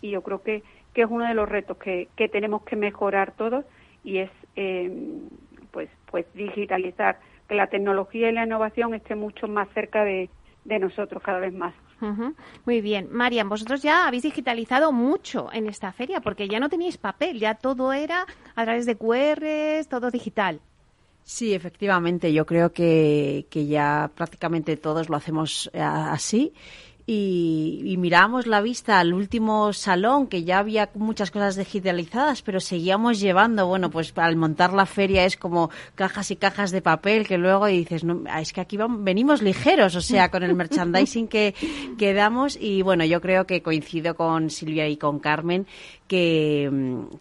y 0.00 0.10
yo 0.10 0.22
creo 0.22 0.42
que, 0.42 0.62
que 0.94 1.02
es 1.02 1.08
uno 1.10 1.26
de 1.26 1.34
los 1.34 1.48
retos 1.48 1.76
que, 1.76 2.08
que 2.16 2.28
tenemos 2.28 2.62
que 2.62 2.76
mejorar 2.76 3.32
todos 3.32 3.64
y 4.02 4.18
es 4.18 4.30
eh, 4.56 4.90
pues 5.70 5.90
pues 6.10 6.26
digitalizar 6.34 7.18
que 7.48 7.54
la 7.54 7.66
tecnología 7.68 8.30
y 8.30 8.32
la 8.32 8.44
innovación 8.44 8.94
esté 8.94 9.14
mucho 9.14 9.46
más 9.46 9.68
cerca 9.70 10.04
de, 10.04 10.30
de 10.74 10.80
nosotros 10.80 11.22
cada 11.22 11.40
vez 11.40 11.52
más. 11.52 11.74
Muy 12.64 12.80
bien. 12.80 13.08
Marian, 13.10 13.48
vosotros 13.48 13.82
ya 13.82 14.06
habéis 14.06 14.22
digitalizado 14.22 14.90
mucho 14.90 15.50
en 15.52 15.66
esta 15.66 15.92
feria 15.92 16.20
porque 16.20 16.48
ya 16.48 16.58
no 16.58 16.68
teníais 16.68 16.96
papel, 16.96 17.38
ya 17.38 17.54
todo 17.54 17.92
era 17.92 18.26
a 18.54 18.64
través 18.64 18.86
de 18.86 18.96
QRs, 18.96 19.88
todo 19.88 20.10
digital. 20.10 20.60
Sí, 21.22 21.54
efectivamente, 21.54 22.32
yo 22.32 22.46
creo 22.46 22.72
que, 22.72 23.46
que 23.50 23.66
ya 23.66 24.10
prácticamente 24.14 24.76
todos 24.76 25.10
lo 25.10 25.16
hacemos 25.16 25.70
eh, 25.74 25.80
así 25.80 26.54
y, 27.12 27.96
miramos 27.98 28.46
la 28.46 28.60
vista 28.60 29.00
al 29.00 29.12
último 29.12 29.72
salón, 29.72 30.28
que 30.28 30.44
ya 30.44 30.60
había 30.60 30.90
muchas 30.94 31.32
cosas 31.32 31.56
digitalizadas, 31.56 32.42
pero 32.42 32.60
seguíamos 32.60 33.18
llevando, 33.18 33.66
bueno, 33.66 33.90
pues 33.90 34.12
al 34.16 34.36
montar 34.36 34.72
la 34.72 34.86
feria 34.86 35.24
es 35.24 35.36
como 35.36 35.70
cajas 35.96 36.30
y 36.30 36.36
cajas 36.36 36.70
de 36.70 36.82
papel 36.82 37.26
que 37.26 37.36
luego 37.36 37.66
dices, 37.66 38.04
no, 38.04 38.22
es 38.38 38.52
que 38.52 38.60
aquí 38.60 38.76
vamos, 38.76 39.02
venimos 39.02 39.42
ligeros, 39.42 39.96
o 39.96 40.00
sea, 40.00 40.30
con 40.30 40.44
el 40.44 40.54
merchandising 40.54 41.26
que, 41.26 41.52
que 41.98 42.14
damos. 42.14 42.56
Y 42.60 42.82
bueno, 42.82 43.04
yo 43.04 43.20
creo 43.20 43.44
que 43.44 43.60
coincido 43.60 44.14
con 44.14 44.48
Silvia 44.48 44.88
y 44.88 44.96
con 44.96 45.18
Carmen 45.18 45.66
que, 46.06 46.70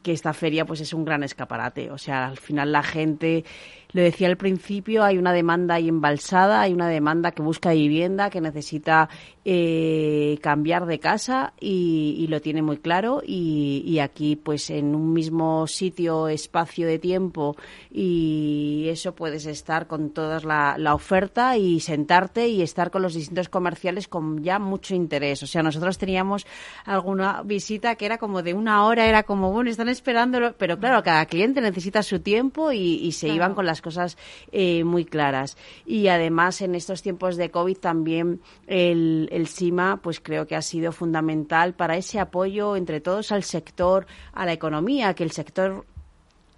que 0.04 0.12
esta 0.12 0.34
feria 0.34 0.66
pues 0.66 0.82
es 0.82 0.94
un 0.94 1.04
gran 1.04 1.24
escaparate, 1.24 1.90
o 1.90 1.98
sea, 1.98 2.28
al 2.28 2.38
final 2.38 2.72
la 2.72 2.84
gente 2.84 3.44
lo 3.92 4.02
decía 4.02 4.28
al 4.28 4.38
principio, 4.38 5.04
hay 5.04 5.18
una 5.18 5.34
demanda 5.34 5.76
ahí 5.76 5.90
embalsada, 5.90 6.62
hay 6.62 6.74
una 6.74 6.88
demanda 6.88 7.32
que 7.32 7.42
busca 7.42 7.72
vivienda, 7.72 8.30
que 8.30 8.40
necesita 8.40 9.10
eh, 9.46 10.38
cambiar 10.44 10.86
de 10.86 11.00
casa 11.00 11.54
y, 11.60 12.28
lo 12.30 12.40
tiene 12.40 12.62
muy 12.62 12.78
claro. 12.78 13.24
Y, 13.26 13.98
aquí, 14.00 14.36
pues 14.36 14.70
en 14.70 14.94
un 14.94 15.14
mismo 15.14 15.66
sitio, 15.66 16.28
espacio 16.28 16.86
de 16.86 17.00
tiempo 17.00 17.56
y 17.90 18.86
eso 18.90 19.16
puedes 19.16 19.48
estar 19.48 19.88
con 19.88 20.12
toda 20.12 20.40
la, 20.42 20.76
la 20.78 20.94
oferta 20.94 21.58
y 21.58 21.80
sentarte 21.80 22.48
y 22.48 22.62
estar 22.62 22.92
con 22.92 23.02
los 23.02 23.16
distintos 23.16 23.50
comerciales 23.50 24.08
con 24.08 24.44
ya 24.44 24.60
mucho 24.60 24.94
interés. 24.94 25.42
O 25.42 25.48
sea, 25.48 25.64
nosotros 25.64 25.98
teníamos 25.98 26.46
alguna 26.86 27.42
visita 27.44 27.96
que 27.96 28.06
era 28.06 28.20
como 28.20 28.44
de 28.44 28.54
una 28.54 28.86
hora, 28.86 29.08
era 29.08 29.24
como, 29.24 29.52
bueno, 29.52 29.72
están 29.72 29.90
esperando, 29.90 30.54
pero 30.60 30.78
claro, 30.78 31.02
cada 31.02 31.26
cliente 31.26 31.60
necesita 31.60 32.04
su 32.04 32.20
tiempo 32.20 32.72
y, 32.72 33.10
se 33.10 33.28
iban 33.30 33.56
con 33.56 33.66
las 33.66 33.79
cosas 33.82 34.18
eh, 34.52 34.84
muy 34.84 35.06
claras. 35.06 35.58
Y 35.86 36.08
además, 36.08 36.62
en 36.62 36.76
estos 36.76 37.02
tiempos 37.02 37.38
de 37.38 37.52
COVID 37.52 37.78
también 37.78 38.42
el, 38.68 39.30
el 39.32 39.48
SIMA, 39.48 40.02
pues 40.02 40.20
creo 40.20 40.48
que 40.48 40.56
ha 40.56 40.62
sido 40.62 40.92
fundamental 40.92 41.74
para 41.74 41.98
ese 41.98 42.20
apoyo 42.20 42.76
entre 42.76 43.02
todos 43.02 43.32
al 43.32 43.44
sector, 43.44 44.08
a 44.34 44.46
la 44.46 44.54
economía, 44.54 45.14
que 45.14 45.24
el 45.24 45.32
sector 45.32 45.86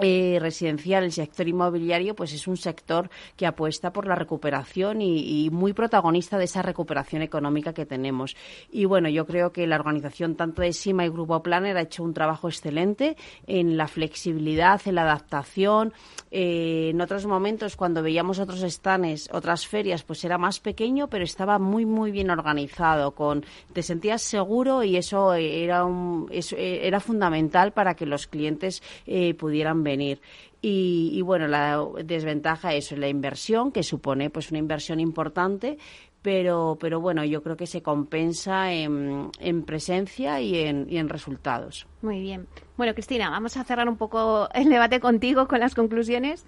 eh, 0.02 0.38
residencial, 0.40 1.04
el 1.04 1.12
sector 1.12 1.48
inmobiliario, 1.48 2.16
pues 2.16 2.34
es 2.34 2.48
un 2.48 2.58
sector 2.58 3.10
que 3.36 3.46
apuesta 3.46 3.94
por 3.94 4.08
la 4.08 4.16
recuperación 4.16 5.02
y, 5.02 5.50
muy 5.52 5.74
protagonista 5.74 6.38
de 6.38 6.46
esa 6.46 6.62
recuperación 6.62 7.22
económica 7.22 7.74
que 7.74 7.86
tenemos. 7.86 8.36
Y 8.72 8.86
bueno, 8.86 9.10
yo 9.10 9.26
creo 9.26 9.52
que 9.52 9.68
la 9.68 9.76
organización 9.76 10.36
tanto 10.36 10.62
de 10.62 10.74
SIMA 10.74 11.06
y 11.06 11.10
Grupo 11.10 11.42
Planner 11.42 11.78
ha 11.78 11.82
hecho 11.82 12.04
un 12.04 12.14
trabajo 12.14 12.48
excelente 12.48 13.18
en 13.48 13.78
la 13.78 13.88
flexibilidad, 13.88 14.82
en 14.86 14.96
la 14.96 15.04
adaptación. 15.04 15.94
Eh, 16.32 16.90
en 16.92 17.02
otros 17.02 17.26
momentos, 17.26 17.76
cuando 17.76 18.02
veíamos 18.02 18.40
otros 18.40 18.64
estanes, 18.64 19.30
otras 19.32 19.68
ferias, 19.68 20.04
pues 20.04 20.24
era 20.24 20.38
más 20.38 20.60
pequeño, 20.60 21.10
pero 21.10 21.24
estaba 21.24 21.60
muy, 21.60 21.86
muy 21.86 22.12
bien 22.12 22.30
organizado. 22.30 23.12
Con, 23.12 23.46
te 23.74 23.84
sentías 23.84 24.22
seguro 24.22 24.84
y 24.84 24.98
eso 24.98 25.34
era, 25.34 25.86
un, 25.86 26.30
era 26.32 27.00
fundamental 27.00 27.74
para 27.74 27.96
que 27.96 28.06
los 28.06 28.28
clientes 28.28 28.82
eh, 29.06 29.34
pudieran 29.34 29.84
venir. 29.92 30.22
Y, 30.64 31.22
bueno, 31.24 31.48
la 31.48 31.84
desventaja 32.04 32.74
es 32.74 32.92
la 32.92 33.08
inversión, 33.08 33.72
que 33.72 33.82
supone 33.82 34.30
pues 34.30 34.52
una 34.52 34.60
inversión 34.60 35.00
importante, 35.00 35.80
pero, 36.22 36.78
pero 36.80 37.02
bueno, 37.02 37.26
yo 37.26 37.42
creo 37.42 37.58
que 37.58 37.66
se 37.66 37.82
compensa 37.82 38.72
en, 38.72 39.32
en 39.40 39.64
presencia 39.64 40.40
y 40.40 40.60
en, 40.60 40.86
y 40.88 40.98
en, 40.98 41.10
resultados. 41.10 41.88
Muy 42.04 42.22
bien. 42.22 42.48
Bueno, 42.78 42.94
Cristina, 42.94 43.32
vamos 43.32 43.58
a 43.58 43.64
cerrar 43.64 43.90
un 43.90 43.98
poco 43.98 44.50
el 44.54 44.70
debate 44.70 45.00
contigo 45.00 45.48
con 45.48 45.60
las 45.60 45.74
conclusiones. 45.74 46.46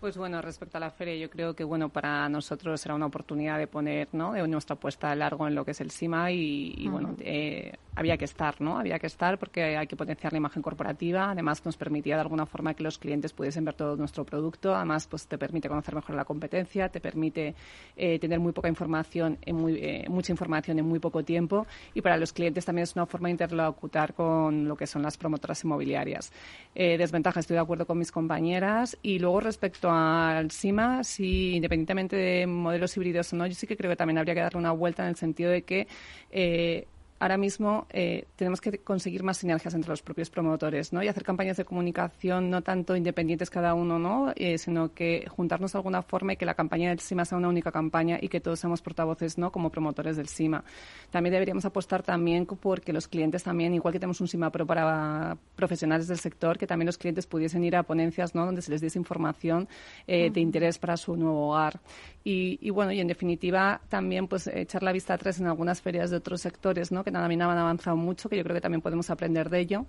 Pues 0.00 0.18
bueno, 0.18 0.42
respecto 0.42 0.76
a 0.76 0.80
la 0.80 0.90
feria, 0.90 1.16
yo 1.16 1.30
creo 1.30 1.54
que 1.54 1.64
bueno 1.64 1.88
para 1.88 2.28
nosotros 2.28 2.78
será 2.78 2.94
una 2.94 3.06
oportunidad 3.06 3.58
de 3.58 3.66
poner 3.66 4.08
¿no? 4.12 4.32
de 4.32 4.46
nuestra 4.46 4.74
apuesta 4.74 5.10
a 5.10 5.14
largo 5.14 5.48
en 5.48 5.54
lo 5.54 5.64
que 5.64 5.70
es 5.70 5.80
el 5.80 5.90
CIMA 5.90 6.30
y, 6.30 6.86
bueno, 6.88 7.16
eh, 7.20 7.72
había 7.96 8.16
que 8.16 8.24
estar, 8.24 8.60
¿no? 8.60 8.78
Había 8.78 8.98
que 8.98 9.06
estar 9.06 9.38
porque 9.38 9.76
hay 9.76 9.86
que 9.86 9.96
potenciar 9.96 10.32
la 10.32 10.38
imagen 10.38 10.62
corporativa. 10.62 11.30
Además, 11.30 11.64
nos 11.64 11.76
permitía 11.76 12.16
de 12.16 12.22
alguna 12.22 12.46
forma 12.46 12.74
que 12.74 12.82
los 12.82 12.98
clientes 12.98 13.32
pudiesen 13.32 13.64
ver 13.64 13.74
todo 13.74 13.96
nuestro 13.96 14.24
producto. 14.24 14.74
Además, 14.74 15.06
pues 15.06 15.26
te 15.26 15.38
permite 15.38 15.68
conocer 15.68 15.94
mejor 15.94 16.14
la 16.14 16.24
competencia, 16.24 16.88
te 16.88 17.00
permite 17.00 17.54
eh, 17.96 18.18
tener 18.18 18.40
muy 18.40 18.52
poca 18.52 18.68
información, 18.68 19.38
en 19.42 19.56
muy, 19.56 19.74
eh, 19.76 20.06
mucha 20.08 20.32
información 20.32 20.78
en 20.78 20.86
muy 20.86 20.98
poco 20.98 21.22
tiempo. 21.22 21.66
Y 21.94 22.02
para 22.02 22.16
los 22.16 22.32
clientes 22.32 22.64
también 22.64 22.84
es 22.84 22.94
una 22.96 23.06
forma 23.06 23.28
de 23.28 23.32
interlocutar 23.32 24.14
con 24.14 24.66
lo 24.66 24.76
que 24.76 24.86
son 24.86 25.02
las 25.02 25.16
promotoras 25.16 25.62
inmobiliarias. 25.64 26.32
desventaja, 26.74 27.40
estoy 27.40 27.54
de 27.54 27.60
acuerdo 27.60 27.86
con 27.86 27.98
mis 27.98 28.10
compañeras. 28.10 28.98
Y 29.02 29.18
luego 29.18 29.40
respecto 29.40 29.90
al 29.90 30.50
SIMA, 30.50 31.04
si 31.04 31.54
independientemente 31.56 32.16
de 32.16 32.46
modelos 32.46 32.96
híbridos 32.96 33.32
o 33.32 33.36
no, 33.36 33.46
yo 33.46 33.54
sí 33.54 33.66
que 33.66 33.76
creo 33.76 33.90
que 33.90 33.96
también 33.96 34.18
habría 34.18 34.34
que 34.34 34.40
darle 34.40 34.58
una 34.58 34.72
vuelta 34.72 35.02
en 35.02 35.10
el 35.10 35.16
sentido 35.16 35.50
de 35.50 35.62
que 35.62 35.86
eh, 36.30 36.86
ahora 37.24 37.38
mismo 37.38 37.86
eh, 37.90 38.26
tenemos 38.36 38.60
que 38.60 38.80
conseguir 38.80 39.22
más 39.22 39.38
sinergias 39.38 39.72
entre 39.72 39.88
los 39.88 40.02
propios 40.02 40.28
promotores, 40.28 40.92
¿no? 40.92 41.02
Y 41.02 41.08
hacer 41.08 41.24
campañas 41.24 41.56
de 41.56 41.64
comunicación 41.64 42.50
no 42.50 42.60
tanto 42.60 42.96
independientes 42.96 43.48
cada 43.48 43.72
uno, 43.72 43.98
¿no? 43.98 44.32
Eh, 44.36 44.58
sino 44.58 44.92
que 44.92 45.24
juntarnos 45.30 45.72
de 45.72 45.78
alguna 45.78 46.02
forma 46.02 46.34
y 46.34 46.36
que 46.36 46.44
la 46.44 46.52
campaña 46.52 46.90
del 46.90 47.00
SIMA 47.00 47.24
sea 47.24 47.38
una 47.38 47.48
única 47.48 47.72
campaña 47.72 48.18
y 48.20 48.28
que 48.28 48.40
todos 48.40 48.60
seamos 48.60 48.82
portavoces, 48.82 49.38
¿no? 49.38 49.50
Como 49.50 49.70
promotores 49.70 50.18
del 50.18 50.28
SIMA. 50.28 50.64
También 51.10 51.32
deberíamos 51.32 51.64
apostar 51.64 52.02
también 52.02 52.44
porque 52.44 52.92
los 52.92 53.08
clientes 53.08 53.42
también, 53.42 53.72
igual 53.72 53.92
que 53.92 54.00
tenemos 54.00 54.20
un 54.20 54.28
SIMA 54.28 54.50
Pro 54.50 54.66
para 54.66 55.38
profesionales 55.56 56.06
del 56.06 56.18
sector, 56.18 56.58
que 56.58 56.66
también 56.66 56.86
los 56.86 56.98
clientes 56.98 57.26
pudiesen 57.26 57.64
ir 57.64 57.74
a 57.74 57.84
ponencias, 57.84 58.34
¿no? 58.34 58.44
Donde 58.44 58.60
se 58.60 58.70
les 58.70 58.82
diese 58.82 58.98
información 58.98 59.66
eh, 60.06 60.30
de 60.30 60.40
interés 60.40 60.76
para 60.76 60.98
su 60.98 61.16
nuevo 61.16 61.48
hogar. 61.48 61.80
Y, 62.26 62.70
bueno, 62.70 62.90
y 62.90 63.00
en 63.00 63.06
definitiva 63.06 63.82
también 63.90 64.28
pues 64.28 64.46
echar 64.46 64.82
la 64.82 64.92
vista 64.92 65.12
atrás 65.12 65.40
en 65.40 65.46
algunas 65.46 65.82
ferias 65.82 66.10
de 66.10 66.16
otros 66.16 66.40
sectores, 66.40 66.90
¿no? 66.90 67.04
Que 67.04 67.10
también 67.20 67.42
han 67.42 67.56
avanzado 67.56 67.96
mucho, 67.96 68.28
que 68.28 68.36
yo 68.36 68.42
creo 68.42 68.54
que 68.54 68.60
también 68.60 68.80
podemos 68.80 69.10
aprender 69.10 69.50
de 69.50 69.60
ello. 69.60 69.86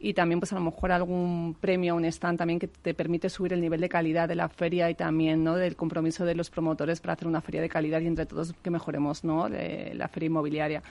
Y 0.00 0.14
también 0.14 0.38
pues 0.38 0.52
a 0.52 0.56
lo 0.56 0.60
mejor 0.60 0.92
algún 0.92 1.56
premio, 1.60 1.96
un 1.96 2.04
stand 2.04 2.38
también 2.38 2.58
que 2.58 2.68
te 2.68 2.94
permite 2.94 3.28
subir 3.28 3.52
el 3.52 3.60
nivel 3.60 3.80
de 3.80 3.88
calidad 3.88 4.28
de 4.28 4.36
la 4.36 4.48
feria 4.48 4.88
y 4.90 4.94
también, 4.94 5.42
¿no? 5.42 5.56
Del 5.56 5.74
compromiso 5.74 6.24
de 6.24 6.34
los 6.34 6.50
promotores 6.50 7.00
para 7.00 7.14
hacer 7.14 7.26
una 7.26 7.40
feria 7.40 7.60
de 7.60 7.68
calidad 7.68 8.00
y 8.00 8.06
entre 8.06 8.26
todos 8.26 8.54
que 8.62 8.70
mejoremos, 8.70 9.24
¿no? 9.24 9.48
la 9.48 10.08
feria 10.08 10.26
inmobiliaria. 10.26 10.82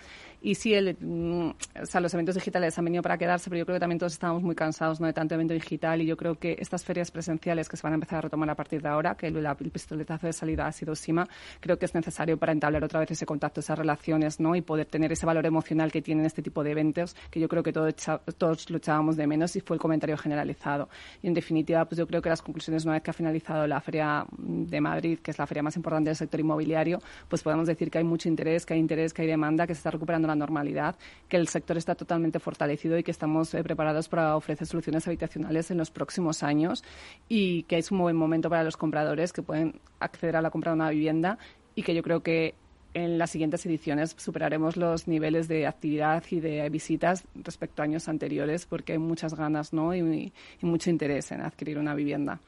Y 0.41 0.55
sí, 0.55 0.73
el, 0.73 0.95
mm, 0.99 1.49
o 1.81 1.85
sea, 1.85 1.99
los 1.99 2.13
eventos 2.13 2.35
digitales 2.35 2.77
han 2.77 2.85
venido 2.85 3.01
para 3.01 3.17
quedarse, 3.17 3.49
pero 3.49 3.59
yo 3.59 3.65
creo 3.65 3.75
que 3.77 3.79
también 3.79 3.97
todos 3.97 4.13
estamos 4.13 4.43
muy 4.43 4.53
cansados 4.55 4.99
¿no? 4.99 5.07
de 5.07 5.13
tanto 5.13 5.33
evento 5.33 5.53
digital 5.53 6.01
y 6.01 6.05
yo 6.05 6.15
creo 6.15 6.35
que 6.35 6.55
estas 6.59 6.85
ferias 6.85 7.09
presenciales 7.09 7.67
que 7.67 7.75
se 7.75 7.83
van 7.83 7.93
a 7.93 7.95
empezar 7.95 8.19
a 8.19 8.21
retomar 8.21 8.49
a 8.49 8.55
partir 8.55 8.81
de 8.81 8.89
ahora, 8.89 9.15
que 9.15 9.27
el, 9.27 9.37
el 9.37 9.71
pistoletazo 9.71 10.27
de 10.27 10.33
salida 10.33 10.67
ha 10.67 10.71
sido 10.71 10.95
SIMA, 10.95 11.27
creo 11.59 11.79
que 11.79 11.85
es 11.85 11.95
necesario 11.95 12.37
para 12.37 12.51
entablar 12.51 12.83
otra 12.83 12.99
vez 12.99 13.11
ese 13.11 13.25
contacto, 13.25 13.61
esas 13.61 13.79
relaciones 13.79 14.39
¿no? 14.39 14.55
y 14.55 14.61
poder 14.61 14.85
tener 14.85 15.11
ese 15.11 15.25
valor 15.25 15.45
emocional 15.45 15.91
que 15.91 16.01
tienen 16.01 16.25
este 16.25 16.43
tipo 16.43 16.63
de 16.63 16.71
eventos, 16.71 17.15
que 17.31 17.39
yo 17.39 17.47
creo 17.47 17.63
que 17.63 17.73
todos, 17.73 17.95
todos 18.37 18.69
luchábamos 18.69 19.17
de 19.17 19.25
menos 19.25 19.55
y 19.55 19.61
fue 19.61 19.75
el 19.75 19.81
comentario 19.81 20.17
generalizado. 20.17 20.89
Y 21.23 21.27
en 21.27 21.33
definitiva, 21.33 21.83
pues 21.85 21.97
yo 21.97 22.05
creo 22.05 22.21
que 22.21 22.29
las 22.29 22.43
conclusiones, 22.43 22.85
una 22.85 22.93
vez 22.93 23.03
que 23.03 23.09
ha 23.09 23.13
finalizado 23.13 23.65
la 23.65 23.81
Feria 23.81 24.25
de 24.37 24.81
Madrid, 24.81 25.19
que 25.19 25.31
es 25.31 25.39
la 25.39 25.47
feria 25.47 25.63
más 25.63 25.75
importante 25.75 26.09
del 26.09 26.15
sector 26.15 26.39
inmobiliario, 26.39 26.99
pues 27.27 27.41
podemos 27.41 27.67
decir 27.67 27.89
que 27.89 27.97
hay 27.97 28.03
mucho 28.03 28.29
interés, 28.29 28.65
que 28.65 28.75
hay 28.75 28.79
interés, 28.79 29.13
que 29.13 29.23
hay 29.23 29.27
demanda, 29.27 29.65
que 29.65 29.73
se 29.73 29.79
está 29.79 29.91
recuperando 29.91 30.26
la 30.27 30.35
normalidad, 30.35 30.95
que 31.27 31.37
el 31.37 31.47
sector 31.47 31.77
está 31.77 31.95
totalmente 31.95 32.39
fortalecido 32.39 32.97
y 32.97 33.03
que 33.03 33.11
estamos 33.11 33.53
eh, 33.53 33.63
preparados 33.63 34.09
para 34.09 34.35
ofrecer 34.35 34.67
soluciones 34.67 35.07
habitacionales 35.07 35.71
en 35.71 35.77
los 35.77 35.91
próximos 35.91 36.43
años 36.43 36.83
y 37.27 37.63
que 37.63 37.77
es 37.77 37.91
un 37.91 37.99
buen 37.99 38.15
momento 38.15 38.49
para 38.49 38.63
los 38.63 38.77
compradores 38.77 39.33
que 39.33 39.41
pueden 39.41 39.79
acceder 39.99 40.35
a 40.35 40.41
la 40.41 40.49
compra 40.49 40.71
de 40.71 40.75
una 40.75 40.89
vivienda 40.89 41.37
y 41.75 41.83
que 41.83 41.95
yo 41.95 42.03
creo 42.03 42.21
que 42.21 42.55
en 42.93 43.17
las 43.17 43.29
siguientes 43.29 43.65
ediciones 43.65 44.15
superaremos 44.17 44.77
los 44.77 45.07
niveles 45.07 45.47
de 45.47 45.67
actividad 45.67 46.23
y 46.31 46.39
de 46.39 46.67
visitas 46.69 47.25
respecto 47.35 47.81
a 47.81 47.85
años 47.85 48.07
anteriores 48.07 48.65
porque 48.65 48.93
hay 48.93 48.97
muchas 48.97 49.35
ganas 49.35 49.73
¿no? 49.73 49.93
y 49.93 50.33
mucho 50.61 50.89
interés 50.89 51.31
en 51.31 51.41
adquirir 51.41 51.77
una 51.77 51.93
vivienda. 51.93 52.39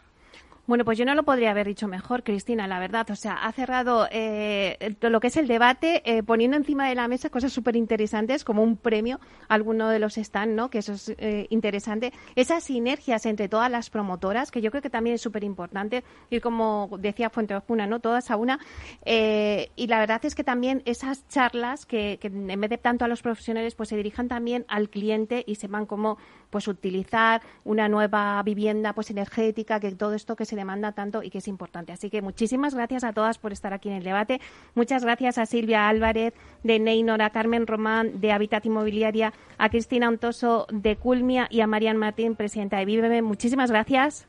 Bueno, 0.69 0.85
pues 0.85 0.99
yo 0.99 1.05
no 1.05 1.15
lo 1.15 1.23
podría 1.23 1.49
haber 1.49 1.65
dicho 1.65 1.87
mejor, 1.87 2.21
Cristina, 2.21 2.67
la 2.67 2.77
verdad. 2.77 3.09
O 3.09 3.15
sea, 3.15 3.33
ha 3.43 3.51
cerrado 3.53 4.07
eh, 4.11 4.95
lo 5.01 5.19
que 5.19 5.25
es 5.25 5.37
el 5.37 5.47
debate 5.47 6.03
eh, 6.05 6.21
poniendo 6.21 6.57
encima 6.57 6.87
de 6.87 6.93
la 6.93 7.07
mesa 7.07 7.31
cosas 7.31 7.51
súper 7.51 7.75
interesantes 7.75 8.43
como 8.43 8.61
un 8.61 8.77
premio 8.77 9.19
alguno 9.47 9.89
de 9.89 9.97
los 9.97 10.13
stands, 10.13 10.55
¿no? 10.55 10.69
Que 10.69 10.77
eso 10.77 10.93
es 10.93 11.15
eh, 11.17 11.47
interesante. 11.49 12.13
Esas 12.35 12.65
sinergias 12.65 13.25
entre 13.25 13.49
todas 13.49 13.71
las 13.71 13.89
promotoras, 13.89 14.51
que 14.51 14.61
yo 14.61 14.69
creo 14.69 14.83
que 14.83 14.91
también 14.91 15.15
es 15.15 15.21
súper 15.21 15.43
importante 15.43 16.03
ir, 16.29 16.39
como 16.39 16.87
decía 16.99 17.31
Fuente 17.31 17.55
Ojuna, 17.55 17.87
¿no? 17.87 17.99
Todas 17.99 18.29
a 18.29 18.35
una. 18.35 18.59
y 19.03 19.87
la 19.87 19.97
verdad 19.97 20.23
es 20.23 20.35
que 20.35 20.43
también 20.43 20.83
esas 20.85 21.27
charlas 21.29 21.87
que, 21.87 22.19
que 22.21 22.27
en 22.27 22.61
vez 22.61 22.69
de 22.69 22.77
tanto 22.77 23.05
a 23.05 23.07
los 23.07 23.23
profesionales, 23.23 23.73
pues 23.73 23.89
se 23.89 23.95
dirijan 23.95 24.27
también 24.27 24.65
al 24.67 24.89
cliente 24.89 25.43
y 25.47 25.55
sepan 25.55 25.87
cómo 25.87 26.19
pues 26.49 26.67
utilizar 26.67 27.41
una 27.63 27.89
nueva 27.89 28.41
vivienda 28.43 28.93
pues 28.93 29.09
energética, 29.09 29.79
que 29.79 29.91
todo 29.93 30.13
esto 30.13 30.35
que 30.35 30.45
se 30.45 30.58
demanda 30.59 30.91
tanto 30.91 31.23
y 31.23 31.29
que 31.29 31.39
es 31.39 31.47
importante. 31.47 31.91
Así 31.91 32.09
que 32.09 32.21
muchísimas 32.21 32.75
gracias 32.75 33.03
a 33.03 33.13
todas 33.13 33.37
por 33.37 33.51
estar 33.51 33.73
aquí 33.73 33.89
en 33.89 33.95
el 33.95 34.03
debate. 34.03 34.39
Muchas 34.75 35.03
gracias 35.03 35.37
a 35.37 35.45
Silvia 35.45 35.89
Álvarez 35.89 36.33
de 36.63 36.79
Neynor, 36.79 37.21
a 37.21 37.31
Carmen 37.31 37.65
Román 37.67 38.21
de 38.21 38.31
Habitat 38.31 38.65
Inmobiliaria, 38.65 39.33
a 39.57 39.69
Cristina 39.69 40.07
Ontoso 40.07 40.67
de 40.71 40.95
Culmia 40.95 41.47
y 41.49 41.61
a 41.61 41.67
Marian 41.67 41.97
Martín, 41.97 42.35
presidenta 42.35 42.77
de 42.77 42.85
Víveme. 42.85 43.21
Muchísimas 43.21 43.71
gracias 43.71 44.27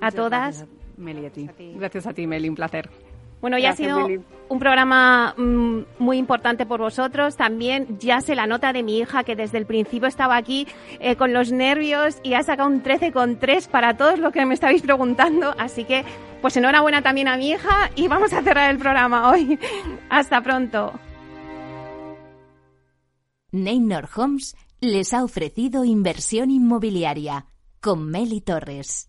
a 0.00 0.10
todas. 0.10 0.66
Meli, 0.96 1.26
a 1.26 1.30
ti. 1.30 1.48
Gracias 1.76 2.06
a 2.06 2.14
ti, 2.14 2.26
Meli, 2.26 2.48
un 2.48 2.54
placer. 2.54 2.88
Bueno, 3.40 3.58
ya 3.58 3.70
ha 3.70 3.76
sido 3.76 4.06
un 4.48 4.58
programa 4.58 5.34
mm, 5.36 5.80
muy 5.98 6.18
importante 6.18 6.66
por 6.66 6.80
vosotros. 6.80 7.36
También 7.36 7.98
ya 7.98 8.20
sé 8.20 8.34
la 8.34 8.46
nota 8.46 8.72
de 8.72 8.82
mi 8.82 8.98
hija 8.98 9.24
que 9.24 9.36
desde 9.36 9.58
el 9.58 9.66
principio 9.66 10.08
estaba 10.08 10.36
aquí 10.36 10.66
eh, 11.00 11.16
con 11.16 11.32
los 11.32 11.52
nervios 11.52 12.18
y 12.22 12.34
ha 12.34 12.42
sacado 12.42 12.68
un 12.68 12.82
13 12.82 13.12
con 13.12 13.38
3 13.38 13.68
para 13.68 13.96
todos 13.96 14.18
los 14.18 14.32
que 14.32 14.44
me 14.46 14.54
estabais 14.54 14.82
preguntando. 14.82 15.54
Así 15.58 15.84
que, 15.84 16.04
pues 16.40 16.56
enhorabuena 16.56 17.02
también 17.02 17.28
a 17.28 17.36
mi 17.36 17.50
hija 17.50 17.90
y 17.94 18.08
vamos 18.08 18.32
a 18.32 18.42
cerrar 18.42 18.70
el 18.70 18.78
programa 18.78 19.30
hoy. 19.30 19.58
Hasta 20.10 20.40
pronto. 20.40 20.92
Neynor 23.52 24.08
Homes 24.14 24.56
les 24.80 25.14
ha 25.14 25.24
ofrecido 25.24 25.84
inversión 25.84 26.50
inmobiliaria 26.50 27.46
con 27.80 28.10
Meli 28.10 28.40
Torres. 28.40 29.08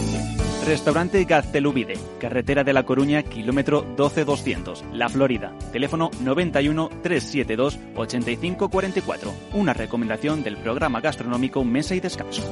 Restaurante 0.65 1.23
Gaztelubide, 1.25 1.95
carretera 2.19 2.63
de 2.63 2.71
La 2.71 2.83
Coruña, 2.83 3.23
kilómetro 3.23 3.81
12200, 3.97 4.83
La 4.93 5.09
Florida. 5.09 5.57
Teléfono 5.71 6.11
91 6.21 6.89
372 7.01 7.79
8544. 7.95 9.33
Una 9.53 9.73
recomendación 9.73 10.43
del 10.43 10.57
programa 10.57 11.01
gastronómico 11.01 11.63
Mesa 11.63 11.95
y 11.95 11.99
Descanso. 11.99 12.43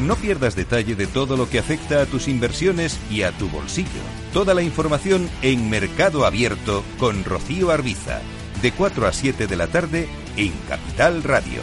No 0.00 0.16
pierdas 0.16 0.56
detalle 0.56 0.96
de 0.96 1.06
todo 1.06 1.36
lo 1.36 1.48
que 1.48 1.60
afecta 1.60 2.02
a 2.02 2.06
tus 2.06 2.26
inversiones 2.26 2.98
y 3.08 3.22
a 3.22 3.30
tu 3.30 3.48
bolsillo. 3.48 3.88
Toda 4.32 4.52
la 4.52 4.62
información 4.62 5.30
en 5.42 5.70
Mercado 5.70 6.26
Abierto 6.26 6.82
con 6.98 7.22
Rocío 7.22 7.70
Arbiza, 7.70 8.20
de 8.62 8.72
4 8.72 9.06
a 9.06 9.12
7 9.12 9.46
de 9.46 9.56
la 9.56 9.68
tarde 9.68 10.08
en 10.36 10.52
Capital 10.68 11.22
Radio. 11.22 11.62